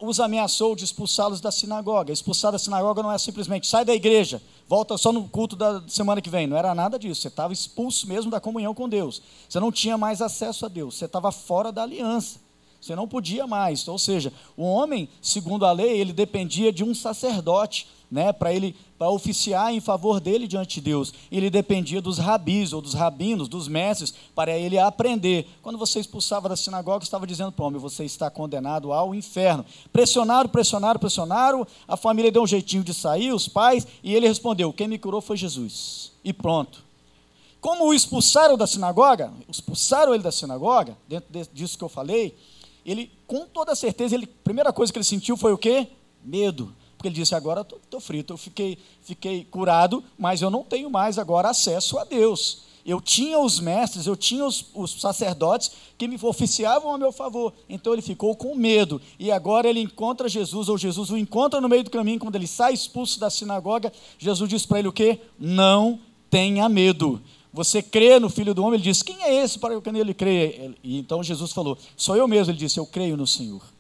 os 0.00 0.20
ameaçou 0.20 0.74
de 0.74 0.84
expulsá-los 0.84 1.40
da 1.40 1.50
sinagoga. 1.50 2.12
Expulsar 2.12 2.52
da 2.52 2.58
sinagoga 2.58 3.02
não 3.02 3.12
é 3.12 3.18
simplesmente 3.18 3.66
sai 3.66 3.84
da 3.84 3.94
igreja, 3.94 4.40
volta 4.66 4.96
só 4.96 5.12
no 5.12 5.28
culto 5.28 5.54
da 5.54 5.82
semana 5.88 6.20
que 6.20 6.30
vem. 6.30 6.46
Não 6.46 6.56
era 6.56 6.74
nada 6.74 6.98
disso. 6.98 7.20
Você 7.20 7.28
estava 7.28 7.52
expulso 7.52 8.06
mesmo 8.08 8.30
da 8.30 8.40
comunhão 8.40 8.74
com 8.74 8.88
Deus. 8.88 9.20
Você 9.48 9.60
não 9.60 9.70
tinha 9.70 9.98
mais 9.98 10.22
acesso 10.22 10.64
a 10.64 10.68
Deus. 10.68 10.96
Você 10.96 11.04
estava 11.04 11.30
fora 11.30 11.70
da 11.70 11.82
aliança. 11.82 12.40
Você 12.80 12.94
não 12.94 13.08
podia 13.08 13.46
mais. 13.46 13.86
Ou 13.88 13.98
seja, 13.98 14.32
o 14.56 14.64
homem, 14.64 15.08
segundo 15.20 15.66
a 15.66 15.72
lei, 15.72 15.98
ele 15.98 16.12
dependia 16.12 16.72
de 16.72 16.84
um 16.84 16.94
sacerdote, 16.94 17.88
né, 18.10 18.32
para 18.32 18.52
ele 18.52 18.74
para 18.98 19.10
oficiar 19.10 19.74
em 19.74 19.80
favor 19.80 20.20
dele 20.20 20.48
diante 20.48 20.76
de 20.76 20.80
Deus. 20.80 21.12
Ele 21.30 21.50
dependia 21.50 22.00
dos 22.00 22.18
rabis 22.18 22.72
ou 22.72 22.80
dos 22.80 22.94
rabinos, 22.94 23.48
dos 23.48 23.68
mestres, 23.68 24.14
para 24.34 24.56
ele 24.56 24.78
aprender. 24.78 25.46
Quando 25.62 25.76
você 25.76 26.00
expulsava 26.00 26.48
da 26.48 26.56
sinagoga, 26.56 27.04
estava 27.04 27.26
dizendo 27.26 27.52
para 27.52 27.62
o 27.62 27.66
homem: 27.66 27.80
você 27.80 28.04
está 28.04 28.30
condenado 28.30 28.92
ao 28.92 29.14
inferno. 29.14 29.64
Pressionaram, 29.92 30.48
pressionaram, 30.48 30.98
pressionaram. 30.98 31.66
A 31.86 31.96
família 31.96 32.32
deu 32.32 32.42
um 32.42 32.46
jeitinho 32.46 32.82
de 32.82 32.94
sair, 32.94 33.32
os 33.32 33.48
pais, 33.48 33.86
e 34.02 34.14
ele 34.14 34.28
respondeu: 34.28 34.72
quem 34.72 34.88
me 34.88 34.98
curou 34.98 35.20
foi 35.20 35.36
Jesus. 35.36 36.12
E 36.24 36.32
pronto. 36.32 36.86
Como 37.60 37.86
o 37.86 37.94
expulsaram 37.94 38.56
da 38.56 38.66
sinagoga, 38.66 39.32
expulsaram 39.48 40.14
ele 40.14 40.22
da 40.22 40.30
sinagoga, 40.30 40.96
dentro 41.08 41.28
disso 41.52 41.76
que 41.76 41.82
eu 41.82 41.88
falei, 41.88 42.36
ele, 42.84 43.10
com 43.26 43.44
toda 43.46 43.74
certeza, 43.74 44.14
ele, 44.14 44.26
a 44.26 44.44
primeira 44.44 44.72
coisa 44.72 44.92
que 44.92 44.98
ele 44.98 45.04
sentiu 45.04 45.36
foi 45.36 45.52
o 45.52 45.58
quê? 45.58 45.88
Medo. 46.22 46.72
Porque 47.06 47.08
ele 47.08 47.14
disse: 47.14 47.34
agora 47.34 47.60
estou 47.60 48.00
frito, 48.00 48.32
eu 48.32 48.36
fiquei, 48.36 48.78
fiquei 49.02 49.44
curado, 49.44 50.02
mas 50.18 50.42
eu 50.42 50.50
não 50.50 50.64
tenho 50.64 50.90
mais 50.90 51.18
agora 51.18 51.50
acesso 51.50 51.98
a 51.98 52.04
Deus. 52.04 52.62
Eu 52.84 53.00
tinha 53.00 53.38
os 53.38 53.58
mestres, 53.58 54.06
eu 54.06 54.16
tinha 54.16 54.44
os, 54.44 54.66
os, 54.74 55.00
sacerdotes 55.00 55.72
que 55.98 56.06
me 56.06 56.18
oficiavam 56.22 56.94
a 56.94 56.98
meu 56.98 57.10
favor. 57.10 57.52
Então 57.68 57.92
ele 57.92 58.02
ficou 58.02 58.34
com 58.36 58.54
medo. 58.54 59.00
E 59.18 59.30
agora 59.30 59.68
ele 59.68 59.80
encontra 59.80 60.28
Jesus, 60.28 60.68
ou 60.68 60.78
Jesus 60.78 61.10
o 61.10 61.16
encontra 61.16 61.60
no 61.60 61.68
meio 61.68 61.82
do 61.82 61.90
caminho, 61.90 62.20
quando 62.20 62.36
ele 62.36 62.46
sai 62.46 62.72
expulso 62.72 63.18
da 63.18 63.28
sinagoga. 63.28 63.92
Jesus 64.18 64.48
diz 64.48 64.64
para 64.64 64.78
ele 64.78 64.88
o 64.88 64.92
quê? 64.92 65.20
Não 65.38 65.98
tenha 66.30 66.68
medo. 66.68 67.20
Você 67.52 67.82
crê 67.82 68.20
no 68.20 68.30
Filho 68.30 68.54
do 68.54 68.62
Homem? 68.62 68.74
Ele 68.74 68.84
disse: 68.84 69.04
Quem 69.04 69.20
é 69.22 69.42
esse 69.42 69.58
para 69.58 69.80
que 69.80 69.92
nele 69.92 70.14
creia? 70.14 70.72
E 70.82 70.98
então 70.98 71.22
Jesus 71.22 71.52
falou: 71.52 71.76
Sou 71.96 72.16
eu 72.16 72.28
mesmo. 72.28 72.52
Ele 72.52 72.58
disse: 72.58 72.78
Eu 72.78 72.86
creio 72.86 73.16
no 73.16 73.26
Senhor. 73.26 73.75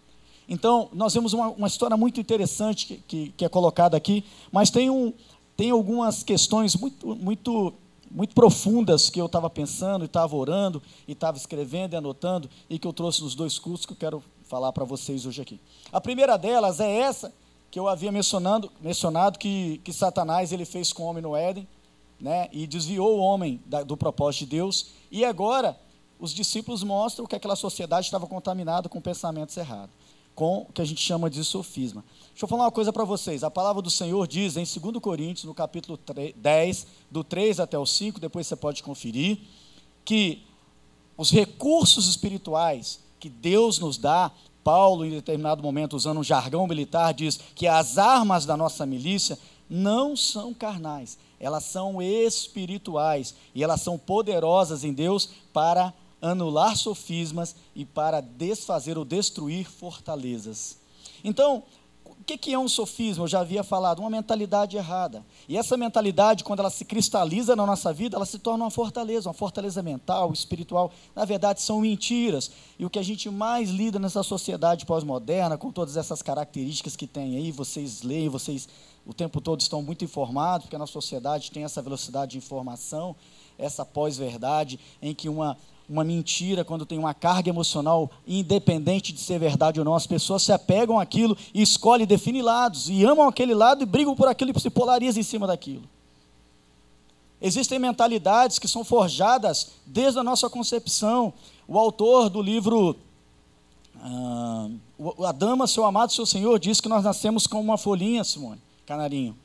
Então, 0.48 0.88
nós 0.92 1.12
vemos 1.12 1.32
uma, 1.32 1.48
uma 1.48 1.66
história 1.66 1.96
muito 1.96 2.20
interessante 2.20 2.86
que, 2.86 2.96
que, 2.98 3.28
que, 3.30 3.44
é 3.44 3.48
colocada 3.48 3.96
aqui, 3.96 4.24
mas 4.52 4.70
tem, 4.70 4.88
um, 4.88 5.12
tem 5.56 5.70
algumas 5.70 6.22
questões 6.22 6.76
muito, 6.76 7.16
muito, 7.16 7.74
muito 8.10 8.34
profundas 8.34 9.10
que 9.10 9.20
eu 9.20 9.26
estava 9.26 9.50
pensando, 9.50 10.04
e 10.04 10.06
estava 10.06 10.36
orando, 10.36 10.80
e 11.08 11.12
estava 11.12 11.36
escrevendo 11.36 11.94
e 11.94 11.96
anotando, 11.96 12.48
e 12.70 12.78
que 12.78 12.86
eu 12.86 12.92
trouxe 12.92 13.22
nos 13.22 13.34
dois 13.34 13.58
cursos 13.58 13.84
que 13.84 13.92
eu 13.92 13.96
quero 13.96 14.22
falar 14.44 14.72
para 14.72 14.84
vocês 14.84 15.26
hoje 15.26 15.42
aqui. 15.42 15.60
A 15.92 16.00
primeira 16.00 16.36
delas 16.36 16.78
é 16.78 16.90
essa 16.90 17.32
que 17.70 17.78
eu 17.78 17.88
havia 17.88 18.12
mencionando, 18.12 18.70
mencionado 18.80 19.38
que, 19.38 19.78
que 19.84 19.92
Satanás 19.92 20.52
ele 20.52 20.64
fez 20.64 20.92
com 20.92 21.02
o 21.02 21.06
homem 21.06 21.22
no 21.22 21.34
Éden, 21.34 21.66
né, 22.20 22.48
e 22.52 22.66
desviou 22.66 23.18
o 23.18 23.20
homem 23.20 23.60
da, 23.66 23.82
do 23.82 23.96
propósito 23.96 24.44
de 24.44 24.56
Deus, 24.56 24.86
e 25.10 25.24
agora 25.24 25.78
os 26.18 26.32
discípulos 26.32 26.82
mostram 26.82 27.26
que 27.26 27.36
aquela 27.36 27.56
sociedade 27.56 28.06
estava 28.06 28.26
contaminada 28.26 28.88
com 28.88 29.00
pensamentos 29.00 29.56
errados, 29.56 29.94
com 30.36 30.66
o 30.68 30.72
que 30.72 30.82
a 30.82 30.84
gente 30.84 31.00
chama 31.00 31.30
de 31.30 31.42
sofisma. 31.42 32.04
Deixa 32.28 32.44
eu 32.44 32.48
falar 32.48 32.64
uma 32.64 32.70
coisa 32.70 32.92
para 32.92 33.04
vocês. 33.04 33.42
A 33.42 33.50
palavra 33.50 33.80
do 33.80 33.88
Senhor 33.88 34.28
diz 34.28 34.58
em 34.58 34.64
2 34.64 34.98
Coríntios, 35.00 35.44
no 35.46 35.54
capítulo 35.54 35.96
3, 35.96 36.34
10, 36.36 36.86
do 37.10 37.24
3 37.24 37.58
até 37.58 37.78
o 37.78 37.86
5, 37.86 38.20
depois 38.20 38.46
você 38.46 38.54
pode 38.54 38.82
conferir, 38.82 39.38
que 40.04 40.42
os 41.16 41.30
recursos 41.30 42.06
espirituais 42.06 43.00
que 43.18 43.30
Deus 43.30 43.78
nos 43.78 43.96
dá, 43.96 44.30
Paulo, 44.62 45.06
em 45.06 45.10
determinado 45.10 45.62
momento, 45.62 45.96
usando 45.96 46.20
um 46.20 46.24
jargão 46.24 46.66
militar, 46.66 47.14
diz 47.14 47.40
que 47.54 47.66
as 47.66 47.96
armas 47.96 48.44
da 48.44 48.58
nossa 48.58 48.84
milícia 48.84 49.38
não 49.70 50.14
são 50.14 50.52
carnais, 50.52 51.16
elas 51.40 51.64
são 51.64 52.02
espirituais 52.02 53.34
e 53.54 53.64
elas 53.64 53.80
são 53.80 53.96
poderosas 53.96 54.84
em 54.84 54.92
Deus 54.92 55.30
para 55.50 55.94
anular 56.20 56.76
sofismas 56.76 57.54
e 57.74 57.84
para 57.84 58.20
desfazer 58.20 58.96
ou 58.98 59.04
destruir 59.04 59.70
fortalezas. 59.70 60.78
Então, 61.22 61.62
que, 62.26 62.36
que 62.36 62.52
é 62.52 62.58
um 62.58 62.68
sofisma? 62.68 63.22
Eu 63.22 63.28
já 63.28 63.40
havia 63.40 63.62
falado, 63.62 64.00
uma 64.00 64.10
mentalidade 64.10 64.76
errada. 64.76 65.24
E 65.48 65.56
essa 65.56 65.76
mentalidade, 65.76 66.42
quando 66.42 66.58
ela 66.58 66.70
se 66.70 66.84
cristaliza 66.84 67.54
na 67.54 67.64
nossa 67.64 67.92
vida, 67.92 68.16
ela 68.16 68.26
se 68.26 68.40
torna 68.40 68.64
uma 68.64 68.70
fortaleza, 68.70 69.28
uma 69.28 69.34
fortaleza 69.34 69.80
mental, 69.80 70.32
espiritual. 70.32 70.92
Na 71.14 71.24
verdade, 71.24 71.62
são 71.62 71.80
mentiras. 71.80 72.50
E 72.76 72.84
o 72.84 72.90
que 72.90 72.98
a 72.98 73.02
gente 73.02 73.30
mais 73.30 73.70
lida 73.70 74.00
nessa 74.00 74.24
sociedade 74.24 74.84
pós-moderna, 74.84 75.56
com 75.56 75.70
todas 75.70 75.96
essas 75.96 76.20
características 76.20 76.96
que 76.96 77.06
tem 77.06 77.36
aí, 77.36 77.52
vocês 77.52 78.02
leem, 78.02 78.28
vocês 78.28 78.68
o 79.06 79.14
tempo 79.14 79.40
todo 79.40 79.60
estão 79.60 79.80
muito 79.80 80.04
informados, 80.04 80.64
porque 80.64 80.74
a 80.74 80.80
nossa 80.80 80.92
sociedade 80.92 81.52
tem 81.52 81.62
essa 81.62 81.80
velocidade 81.80 82.32
de 82.32 82.38
informação, 82.38 83.14
essa 83.56 83.84
pós-verdade, 83.84 84.80
em 85.00 85.14
que 85.14 85.28
uma 85.28 85.56
uma 85.88 86.02
mentira, 86.02 86.64
quando 86.64 86.84
tem 86.84 86.98
uma 86.98 87.14
carga 87.14 87.48
emocional, 87.48 88.10
independente 88.26 89.12
de 89.12 89.20
ser 89.20 89.38
verdade 89.38 89.78
ou 89.78 89.84
não, 89.84 89.94
as 89.94 90.06
pessoas 90.06 90.42
se 90.42 90.52
apegam 90.52 90.98
àquilo 90.98 91.36
e 91.54 91.62
escolhem 91.62 92.06
definir 92.06 92.42
lados, 92.42 92.88
e 92.88 93.04
amam 93.04 93.28
aquele 93.28 93.54
lado 93.54 93.82
e 93.82 93.86
brigam 93.86 94.14
por 94.14 94.28
aquilo 94.28 94.52
e 94.54 94.60
se 94.60 94.70
polarizam 94.70 95.20
em 95.20 95.24
cima 95.24 95.46
daquilo. 95.46 95.84
Existem 97.40 97.78
mentalidades 97.78 98.58
que 98.58 98.66
são 98.66 98.82
forjadas 98.82 99.72
desde 99.84 100.18
a 100.18 100.24
nossa 100.24 100.48
concepção. 100.48 101.32
O 101.68 101.78
autor 101.78 102.30
do 102.30 102.40
livro 102.40 102.96
ah, 104.00 104.68
A 105.24 105.32
Dama, 105.32 105.66
Seu 105.66 105.84
Amado, 105.84 106.12
Seu 106.12 106.26
Senhor, 106.26 106.58
diz 106.58 106.80
que 106.80 106.88
nós 106.88 107.04
nascemos 107.04 107.46
com 107.46 107.60
uma 107.60 107.76
folhinha, 107.76 108.24
Simone, 108.24 108.60
canarinho, 108.86 109.36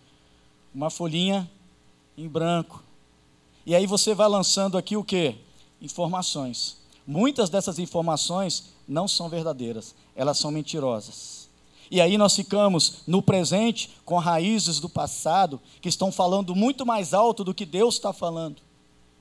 uma 0.73 0.89
folhinha 0.89 1.49
em 2.17 2.27
branco. 2.27 2.81
E 3.65 3.75
aí 3.75 3.85
você 3.85 4.15
vai 4.15 4.27
lançando 4.27 4.77
aqui 4.77 4.95
o 4.95 5.03
quê? 5.03 5.35
Informações. 5.81 6.77
Muitas 7.05 7.49
dessas 7.49 7.79
informações 7.79 8.65
não 8.87 9.07
são 9.07 9.27
verdadeiras, 9.27 9.95
elas 10.15 10.37
são 10.37 10.51
mentirosas. 10.51 11.49
E 11.89 11.99
aí 11.99 12.17
nós 12.17 12.35
ficamos 12.35 12.99
no 13.05 13.21
presente 13.21 13.89
com 14.05 14.17
raízes 14.17 14.79
do 14.79 14.87
passado 14.87 15.59
que 15.81 15.89
estão 15.89 16.11
falando 16.11 16.55
muito 16.55 16.85
mais 16.85 17.13
alto 17.13 17.43
do 17.43 17.53
que 17.53 17.65
Deus 17.65 17.95
está 17.95 18.13
falando 18.13 18.61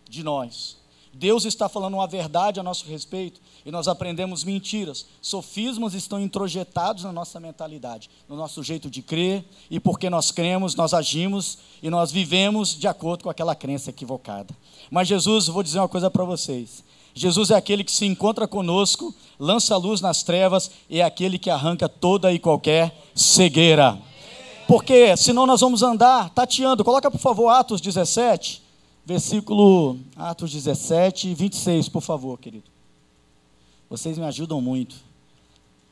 de 0.08 0.22
nós. 0.22 0.76
Deus 1.12 1.44
está 1.44 1.68
falando 1.68 1.94
uma 1.94 2.06
verdade 2.06 2.60
a 2.60 2.62
nosso 2.62 2.86
respeito 2.86 3.40
e 3.64 3.70
nós 3.70 3.88
aprendemos 3.88 4.44
mentiras. 4.44 5.06
Sofismas 5.20 5.94
estão 5.94 6.20
introjetados 6.20 7.04
na 7.04 7.12
nossa 7.12 7.38
mentalidade, 7.38 8.10
no 8.28 8.36
nosso 8.36 8.62
jeito 8.62 8.90
de 8.90 9.02
crer, 9.02 9.44
e 9.70 9.78
porque 9.78 10.08
nós 10.08 10.30
cremos, 10.30 10.74
nós 10.74 10.94
agimos 10.94 11.58
e 11.82 11.90
nós 11.90 12.10
vivemos 12.10 12.78
de 12.78 12.88
acordo 12.88 13.24
com 13.24 13.30
aquela 13.30 13.54
crença 13.54 13.90
equivocada. 13.90 14.54
Mas 14.90 15.08
Jesus, 15.08 15.46
vou 15.48 15.62
dizer 15.62 15.78
uma 15.78 15.88
coisa 15.88 16.10
para 16.10 16.24
vocês. 16.24 16.82
Jesus 17.14 17.50
é 17.50 17.56
aquele 17.56 17.82
que 17.84 17.92
se 17.92 18.06
encontra 18.06 18.46
conosco, 18.46 19.14
lança 19.38 19.76
luz 19.76 20.00
nas 20.00 20.22
trevas 20.22 20.70
e 20.88 21.00
é 21.00 21.04
aquele 21.04 21.38
que 21.38 21.50
arranca 21.50 21.88
toda 21.88 22.32
e 22.32 22.38
qualquer 22.38 22.96
cegueira. 23.14 23.98
Porque 24.66 25.16
senão 25.16 25.46
nós 25.46 25.60
vamos 25.60 25.82
andar 25.82 26.30
tateando. 26.30 26.84
Coloca 26.84 27.10
por 27.10 27.18
favor 27.18 27.48
Atos 27.48 27.80
17, 27.80 28.62
versículo 29.04 29.98
Atos 30.14 30.52
17, 30.52 31.34
26, 31.34 31.88
por 31.88 32.00
favor, 32.00 32.38
querido. 32.38 32.69
Vocês 33.90 34.16
me 34.16 34.24
ajudam 34.24 34.60
muito. 34.60 34.94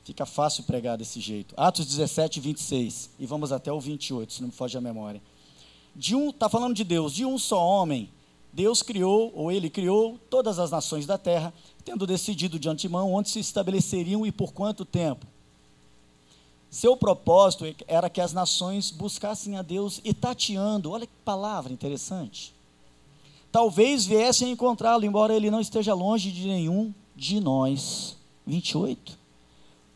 Fica 0.05 0.25
fácil 0.25 0.63
pregar 0.63 0.97
desse 0.97 1.19
jeito. 1.21 1.53
Atos 1.57 1.85
17, 1.85 2.39
26. 2.39 3.11
E 3.19 3.27
vamos 3.27 3.51
até 3.51 3.73
o 3.73 3.81
28, 3.81 4.33
se 4.33 4.41
não 4.41 4.47
me 4.47 4.55
foge 4.55 4.79
a 4.79 4.81
memória. 4.81 5.21
De 5.97 6.15
um, 6.15 6.31
está 6.31 6.49
falando 6.49 6.77
de 6.77 6.85
Deus, 6.85 7.13
de 7.13 7.25
um 7.25 7.37
só 7.37 7.61
homem, 7.61 8.09
Deus 8.53 8.83
criou, 8.83 9.33
ou 9.35 9.51
ele 9.51 9.69
criou, 9.69 10.17
todas 10.31 10.61
as 10.61 10.71
nações 10.71 11.07
da 11.07 11.19
terra, 11.19 11.53
tendo 11.85 12.07
decidido 12.07 12.57
de 12.57 12.69
antemão 12.69 13.13
onde 13.13 13.31
se 13.31 13.41
estabeleceriam 13.41 14.25
e 14.25 14.31
por 14.31 14.53
quanto 14.53 14.85
tempo. 14.85 15.27
Seu 16.71 16.97
propósito 16.97 17.65
era 17.89 18.09
que 18.09 18.21
as 18.21 18.33
nações 18.33 18.93
buscassem 18.93 19.57
a 19.57 19.63
Deus 19.63 20.01
e 20.05 20.15
tateando, 20.15 20.93
olha 20.93 21.07
que 21.07 21.13
palavra 21.25 21.73
interessante. 21.73 22.55
Talvez 23.51 24.07
viessem 24.07 24.53
encontrá-lo, 24.53 25.05
embora 25.05 25.35
ele 25.35 25.51
não 25.51 25.61
esteja 25.61 25.95
longe 25.95 26.31
de 26.31 26.47
nenhum 26.47 26.95
de 27.19 27.41
nós. 27.41 28.17
28. 28.47 29.19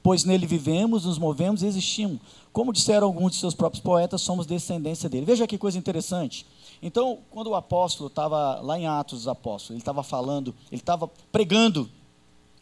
Pois 0.03 0.25
nele 0.25 0.47
vivemos, 0.47 1.05
nos 1.05 1.17
movemos 1.17 1.63
e 1.63 1.67
existimos. 1.67 2.21
Como 2.53 2.73
disseram 2.73 3.07
alguns 3.07 3.33
de 3.33 3.39
seus 3.39 3.55
próprios 3.55 3.83
poetas, 3.83 4.21
somos 4.21 4.45
descendência 4.45 5.09
dele. 5.09 5.25
Veja 5.25 5.47
que 5.47 5.57
coisa 5.57 5.79
interessante. 5.79 6.45
Então, 6.83 7.21
quando 7.31 7.47
o 7.47 7.55
apóstolo 7.55 8.09
estava 8.09 8.61
lá 8.61 8.79
em 8.79 8.87
Atos 8.87 9.21
dos 9.21 9.29
Apóstolos, 9.29 9.71
ele 9.71 9.79
estava 9.79 10.03
falando, 10.03 10.55
ele 10.71 10.81
estava 10.81 11.09
pregando 11.31 11.89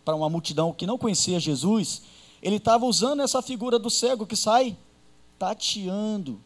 para 0.04 0.14
uma 0.14 0.28
multidão 0.28 0.72
que 0.72 0.86
não 0.86 0.98
conhecia 0.98 1.40
Jesus, 1.40 2.02
ele 2.42 2.56
estava 2.56 2.84
usando 2.84 3.22
essa 3.22 3.40
figura 3.40 3.78
do 3.78 3.90
cego 3.90 4.26
que 4.26 4.36
sai 4.36 4.76
tateando. 5.38 6.38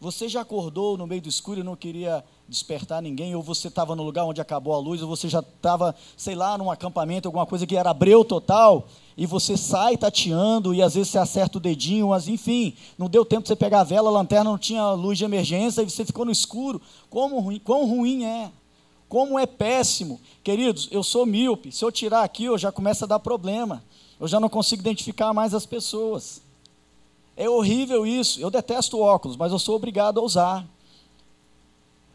Você 0.00 0.28
já 0.28 0.40
acordou 0.40 0.96
no 0.96 1.06
meio 1.06 1.20
do 1.20 1.28
escuro 1.28 1.60
e 1.60 1.62
não 1.62 1.76
queria 1.76 2.24
despertar 2.50 3.00
ninguém, 3.00 3.34
ou 3.36 3.42
você 3.42 3.68
estava 3.68 3.94
no 3.94 4.02
lugar 4.02 4.24
onde 4.24 4.40
acabou 4.40 4.74
a 4.74 4.78
luz, 4.78 5.00
ou 5.00 5.08
você 5.08 5.28
já 5.28 5.38
estava, 5.38 5.94
sei 6.16 6.34
lá, 6.34 6.58
num 6.58 6.68
acampamento, 6.68 7.28
alguma 7.28 7.46
coisa 7.46 7.64
que 7.64 7.76
era 7.76 7.94
breu 7.94 8.24
total, 8.24 8.88
e 9.16 9.24
você 9.24 9.56
sai 9.56 9.96
tateando, 9.96 10.74
e 10.74 10.82
às 10.82 10.94
vezes 10.94 11.12
você 11.12 11.18
acerta 11.18 11.58
o 11.58 11.60
dedinho, 11.60 12.08
mas 12.08 12.26
enfim, 12.26 12.74
não 12.98 13.08
deu 13.08 13.24
tempo 13.24 13.42
de 13.42 13.48
você 13.48 13.56
pegar 13.56 13.80
a 13.80 13.84
vela, 13.84 14.10
a 14.10 14.12
lanterna 14.12 14.50
não 14.50 14.58
tinha 14.58 14.90
luz 14.90 15.16
de 15.16 15.24
emergência, 15.24 15.80
e 15.82 15.88
você 15.88 16.04
ficou 16.04 16.24
no 16.24 16.32
escuro. 16.32 16.82
Como 17.08 17.38
ruim, 17.38 17.60
quão 17.60 17.86
ruim 17.86 18.24
é, 18.24 18.50
como 19.08 19.38
é 19.38 19.46
péssimo. 19.46 20.20
Queridos, 20.42 20.88
eu 20.90 21.04
sou 21.04 21.24
míope, 21.24 21.70
se 21.70 21.84
eu 21.84 21.92
tirar 21.92 22.24
aqui, 22.24 22.44
eu 22.44 22.58
já 22.58 22.72
começo 22.72 23.04
a 23.04 23.06
dar 23.06 23.20
problema, 23.20 23.82
eu 24.18 24.26
já 24.26 24.40
não 24.40 24.48
consigo 24.48 24.82
identificar 24.82 25.32
mais 25.32 25.54
as 25.54 25.64
pessoas. 25.64 26.42
É 27.36 27.48
horrível 27.48 28.04
isso, 28.04 28.40
eu 28.40 28.50
detesto 28.50 28.98
óculos, 28.98 29.36
mas 29.36 29.52
eu 29.52 29.58
sou 29.58 29.76
obrigado 29.76 30.18
a 30.18 30.22
usar. 30.22 30.66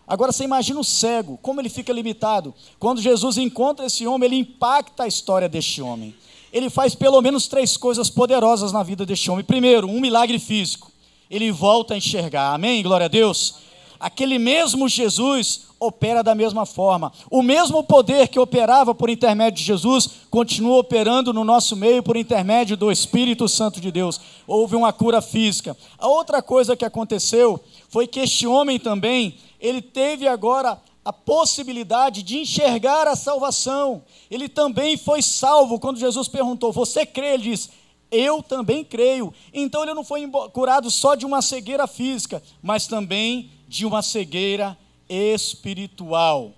Agora 0.08 0.32
você 0.32 0.44
imagina 0.44 0.80
o 0.80 0.84
cego, 0.84 1.40
como 1.42 1.60
ele 1.60 1.70
fica 1.70 1.92
limitado. 1.92 2.54
Quando 2.80 3.02
Jesus 3.02 3.38
encontra 3.38 3.86
esse 3.86 4.06
homem, 4.06 4.28
ele 4.28 4.38
impacta 4.38 5.04
a 5.04 5.08
história 5.08 5.50
deste 5.50 5.82
homem. 5.82 6.16
Ele 6.54 6.70
faz 6.70 6.96
pelo 6.96 7.22
menos 7.22 7.48
três 7.48 7.76
coisas 7.76 8.10
poderosas 8.10 8.72
na 8.72 8.84
vida 8.84 9.06
deste 9.06 9.30
homem. 9.30 9.44
Primeiro, 9.44 9.88
um 9.88 10.00
milagre 10.00 10.40
físico. 10.40 10.92
Ele 11.30 11.52
volta 11.52 11.96
a 11.96 11.98
enxergar. 11.98 12.54
Amém? 12.54 12.84
Glória 12.84 13.06
a 13.06 13.10
Deus. 13.10 13.65
Aquele 14.00 14.38
mesmo 14.38 14.88
Jesus 14.88 15.66
opera 15.80 16.24
da 16.24 16.34
mesma 16.34 16.66
forma. 16.66 17.12
O 17.30 17.42
mesmo 17.42 17.84
poder 17.84 18.28
que 18.28 18.40
operava 18.40 18.94
por 18.94 19.10
intermédio 19.10 19.60
de 19.60 19.64
Jesus 19.64 20.10
continua 20.30 20.78
operando 20.78 21.34
no 21.34 21.44
nosso 21.44 21.76
meio 21.76 22.02
por 22.02 22.18
intermédio 22.18 22.78
do 22.78 22.92
Espírito 22.92 23.48
Santo 23.48 23.80
de 23.80 23.92
Deus. 23.92 24.20
Houve 24.48 24.76
uma 24.76 24.92
cura 24.94 25.22
física. 25.22 25.76
A 25.98 26.08
outra 26.08 26.42
coisa 26.42 26.76
que 26.76 26.86
aconteceu 26.86 27.60
foi 27.90 28.08
que 28.08 28.20
este 28.20 28.48
homem 28.48 28.80
também 28.80 29.38
ele 29.60 29.82
teve 29.82 30.28
agora 30.28 30.80
a 31.04 31.14
possibilidade 31.14 32.24
de 32.24 32.40
enxergar 32.40 33.08
a 33.08 33.16
salvação. 33.16 34.04
Ele 34.30 34.50
também 34.50 34.98
foi 34.98 35.22
salvo 35.22 35.80
quando 35.80 36.00
Jesus 36.00 36.28
perguntou: 36.28 36.72
Você 36.72 37.06
crê? 37.06 37.36
Ele 37.36 37.44
diz: 37.44 37.70
Eu 38.12 38.42
também 38.42 38.84
creio. 38.84 39.34
Então 39.54 39.84
ele 39.84 39.94
não 39.94 40.04
foi 40.04 40.28
curado 40.52 40.90
só 40.90 41.14
de 41.14 41.26
uma 41.26 41.42
cegueira 41.42 41.86
física, 41.86 42.42
mas 42.62 42.88
também 42.88 43.52
de 43.76 43.86
uma 43.86 44.02
cegueira 44.02 44.78
espiritual. 45.10 46.54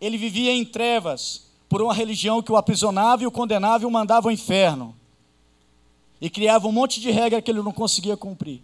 Ele 0.00 0.16
vivia 0.16 0.52
em 0.52 0.64
trevas 0.64 1.48
por 1.68 1.82
uma 1.82 1.92
religião 1.92 2.40
que 2.40 2.52
o 2.52 2.56
aprisionava 2.56 3.24
e 3.24 3.26
o 3.26 3.30
condenava 3.30 3.82
e 3.82 3.86
o 3.86 3.90
mandava 3.90 4.28
ao 4.28 4.32
inferno. 4.32 4.94
E 6.20 6.30
criava 6.30 6.68
um 6.68 6.72
monte 6.72 7.00
de 7.00 7.10
regra 7.10 7.42
que 7.42 7.50
ele 7.50 7.62
não 7.62 7.72
conseguia 7.72 8.16
cumprir. 8.16 8.62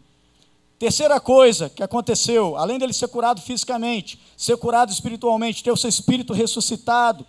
Terceira 0.78 1.18
coisa 1.18 1.68
que 1.68 1.82
aconteceu, 1.82 2.56
além 2.56 2.78
dele 2.78 2.92
ser 2.92 3.08
curado 3.08 3.40
fisicamente, 3.40 4.20
ser 4.36 4.56
curado 4.56 4.92
espiritualmente, 4.92 5.62
ter 5.62 5.72
o 5.72 5.76
seu 5.76 5.88
espírito 5.88 6.32
ressuscitado, 6.32 7.26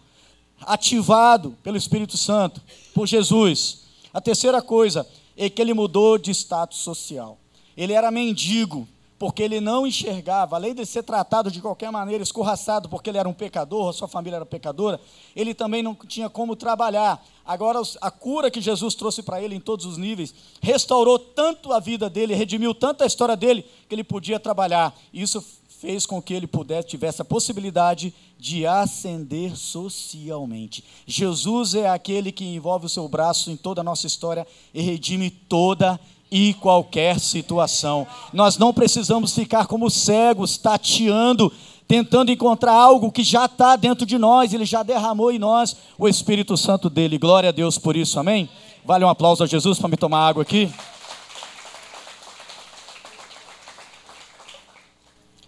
ativado 0.62 1.58
pelo 1.64 1.78
Espírito 1.78 2.16
Santo, 2.16 2.62
por 2.94 3.08
Jesus. 3.08 3.86
A 4.14 4.22
terceira 4.22 4.62
coisa 4.62 5.08
é 5.36 5.50
que 5.50 5.62
ele 5.62 5.74
mudou 5.74 6.18
de 6.18 6.32
status 6.32 6.80
social. 6.80 7.38
Ele 7.76 7.94
era 7.94 8.10
mendigo, 8.10 8.88
porque 9.18 9.42
ele 9.42 9.62
não 9.62 9.88
enxergava, 9.88 10.56
além 10.56 10.74
de 10.74 10.86
ser 10.86 11.04
tratado 11.04 11.50
de 11.50 11.62
qualquer 11.62 11.92
maneira, 11.92 12.22
escorraçado, 12.22 12.90
porque 12.90 13.10
ele 13.10 13.18
era 13.18 13.30
um 13.30 13.34
pecador, 13.34 13.90
a 13.90 13.94
sua 13.94 14.08
família 14.08 14.38
era 14.38 14.46
pecadora, 14.46 15.00
ele 15.36 15.54
também 15.54 15.82
não 15.82 15.96
tinha 15.96 16.30
como 16.30 16.56
trabalhar. 16.56 17.24
Agora, 17.46 17.82
a 18.02 18.12
cura 18.12 18.52
que 18.52 18.60
Jesus 18.60 18.94
trouxe 18.96 19.24
para 19.24 19.42
ele 19.42 19.56
em 19.56 19.60
todos 19.60 19.86
os 19.86 19.98
níveis, 19.98 20.34
restaurou 20.62 21.18
tanto 21.18 21.72
a 21.72 21.80
vida 21.80 22.10
dele, 22.10 22.36
redimiu 22.36 22.74
tanto 22.74 23.04
a 23.04 23.08
história 23.08 23.38
dele, 23.38 23.66
que 23.88 23.96
ele 23.96 24.04
podia 24.04 24.40
trabalhar. 24.40 24.94
Isso 25.14 25.44
fez 25.80 26.06
com 26.06 26.22
que 26.22 26.34
ele 26.34 26.48
pudesse, 26.48 26.88
tivesse 26.88 27.22
a 27.22 27.26
possibilidade 27.26 28.14
de 28.40 28.66
ascender 28.66 29.56
socialmente. 29.56 30.84
Jesus 31.06 31.76
é 31.76 31.88
aquele 31.88 32.32
que 32.32 32.44
envolve 32.44 32.88
o 32.88 32.90
seu 32.90 33.08
braço 33.08 33.52
em 33.52 33.56
toda 33.56 33.82
a 33.82 33.84
nossa 33.84 34.08
história 34.08 34.48
e 34.74 34.82
redime 34.82 35.30
toda 35.30 36.00
e 36.32 36.54
qualquer 36.56 37.20
situação. 37.20 38.08
Nós 38.34 38.58
não 38.58 38.74
precisamos 38.74 39.34
ficar 39.34 39.68
como 39.68 39.90
cegos, 39.90 40.58
tateando, 40.58 41.52
tentando 41.88 42.32
encontrar 42.32 42.74
algo 42.74 43.12
que 43.12 43.24
já 43.24 43.46
está 43.46 43.76
dentro 43.76 44.06
de 44.06 44.18
nós, 44.18 44.54
ele 44.54 44.66
já 44.66 44.84
derramou 44.84 45.32
em 45.32 45.40
nós 45.40 45.76
o 45.98 46.08
Espírito 46.08 46.58
Santo 46.58 46.90
dele. 46.90 47.18
Glória 47.18 47.50
a 47.50 47.52
Deus 47.52 47.78
por 47.78 47.96
isso, 47.96 48.20
amém? 48.20 48.50
Vale 48.84 49.06
um 49.06 49.10
aplauso 49.10 49.44
a 49.44 49.48
Jesus 49.48 49.80
para 49.80 49.90
me 49.90 49.98
tomar 49.98 50.28
água 50.28 50.44
aqui. 50.44 50.72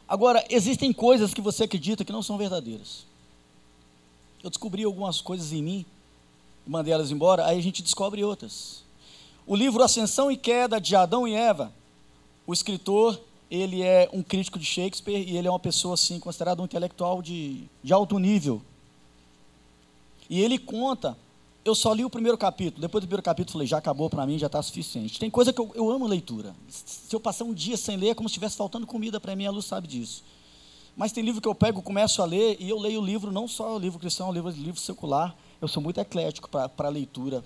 Agora, 0.08 0.44
existem 0.50 0.94
coisas 0.94 1.34
que 1.34 1.42
você 1.42 1.66
acredita 1.66 2.06
que 2.06 2.14
não 2.14 2.24
são 2.24 2.38
verdadeiras. 2.38 3.06
Eu 4.42 4.50
descobri 4.50 4.84
algumas 4.84 5.20
coisas 5.20 5.52
em 5.52 5.62
mim, 5.62 5.86
mandei 6.66 6.94
elas 6.94 7.12
embora, 7.12 7.46
aí 7.46 7.60
a 7.60 7.62
gente 7.62 7.84
descobre 7.84 8.24
outras. 8.24 8.87
O 9.48 9.56
livro 9.56 9.82
Ascensão 9.82 10.30
e 10.30 10.36
Queda 10.36 10.80
de 10.80 10.94
Adão 10.94 11.26
e 11.26 11.34
Eva, 11.34 11.72
o 12.46 12.52
escritor, 12.52 13.18
ele 13.50 13.82
é 13.82 14.10
um 14.12 14.22
crítico 14.22 14.60
de 14.60 14.66
Shakespeare 14.66 15.24
e 15.26 15.38
ele 15.38 15.48
é 15.48 15.50
uma 15.50 15.58
pessoa 15.58 15.94
assim 15.94 16.20
considerada 16.20 16.62
um 16.62 16.66
intelectual 16.66 17.22
de, 17.22 17.64
de 17.82 17.94
alto 17.94 18.20
nível. 18.20 18.62
E 20.30 20.42
ele 20.42 20.58
conta, 20.58 21.18
eu 21.64 21.74
só 21.74 21.94
li 21.94 22.04
o 22.04 22.10
primeiro 22.10 22.38
capítulo, 22.38 22.82
depois 22.82 23.02
do 23.02 23.08
primeiro 23.08 23.24
capítulo 23.24 23.54
falei, 23.54 23.68
já 23.68 23.78
acabou 23.78 24.10
para 24.10 24.26
mim, 24.26 24.38
já 24.38 24.48
está 24.48 24.62
suficiente. 24.62 25.18
Tem 25.18 25.30
coisa 25.30 25.54
que 25.54 25.62
eu, 25.62 25.72
eu 25.76 25.90
amo 25.90 26.06
leitura. 26.08 26.54
Se 26.68 27.16
eu 27.16 27.20
passar 27.20 27.46
um 27.46 27.54
dia 27.54 27.78
sem 27.78 27.96
ler, 27.96 28.10
é 28.10 28.14
como 28.14 28.28
se 28.28 28.34
estivesse 28.34 28.58
faltando 28.58 28.86
comida 28.86 29.18
para 29.18 29.34
mim, 29.34 29.46
a 29.46 29.52
Luz 29.52 29.64
sabe 29.64 29.88
disso. 29.88 30.26
Mas 30.94 31.14
tem 31.14 31.24
livro 31.24 31.40
que 31.40 31.48
eu 31.48 31.56
pego, 31.56 31.82
começo 31.82 32.22
a 32.22 32.26
ler, 32.26 32.58
e 32.60 32.68
eu 32.68 32.78
leio 32.78 33.00
o 33.00 33.06
livro, 33.06 33.32
não 33.32 33.48
só 33.48 33.78
o 33.78 33.80
livro 33.80 33.98
cristão, 33.98 34.28
o 34.28 34.34
livro, 34.34 34.50
livro 34.50 34.82
secular. 34.82 35.34
Eu 35.62 35.70
sou 35.70 35.82
muito 35.82 36.02
eclético 36.02 36.50
para 36.50 36.70
a 36.76 36.90
leitura. 36.90 37.42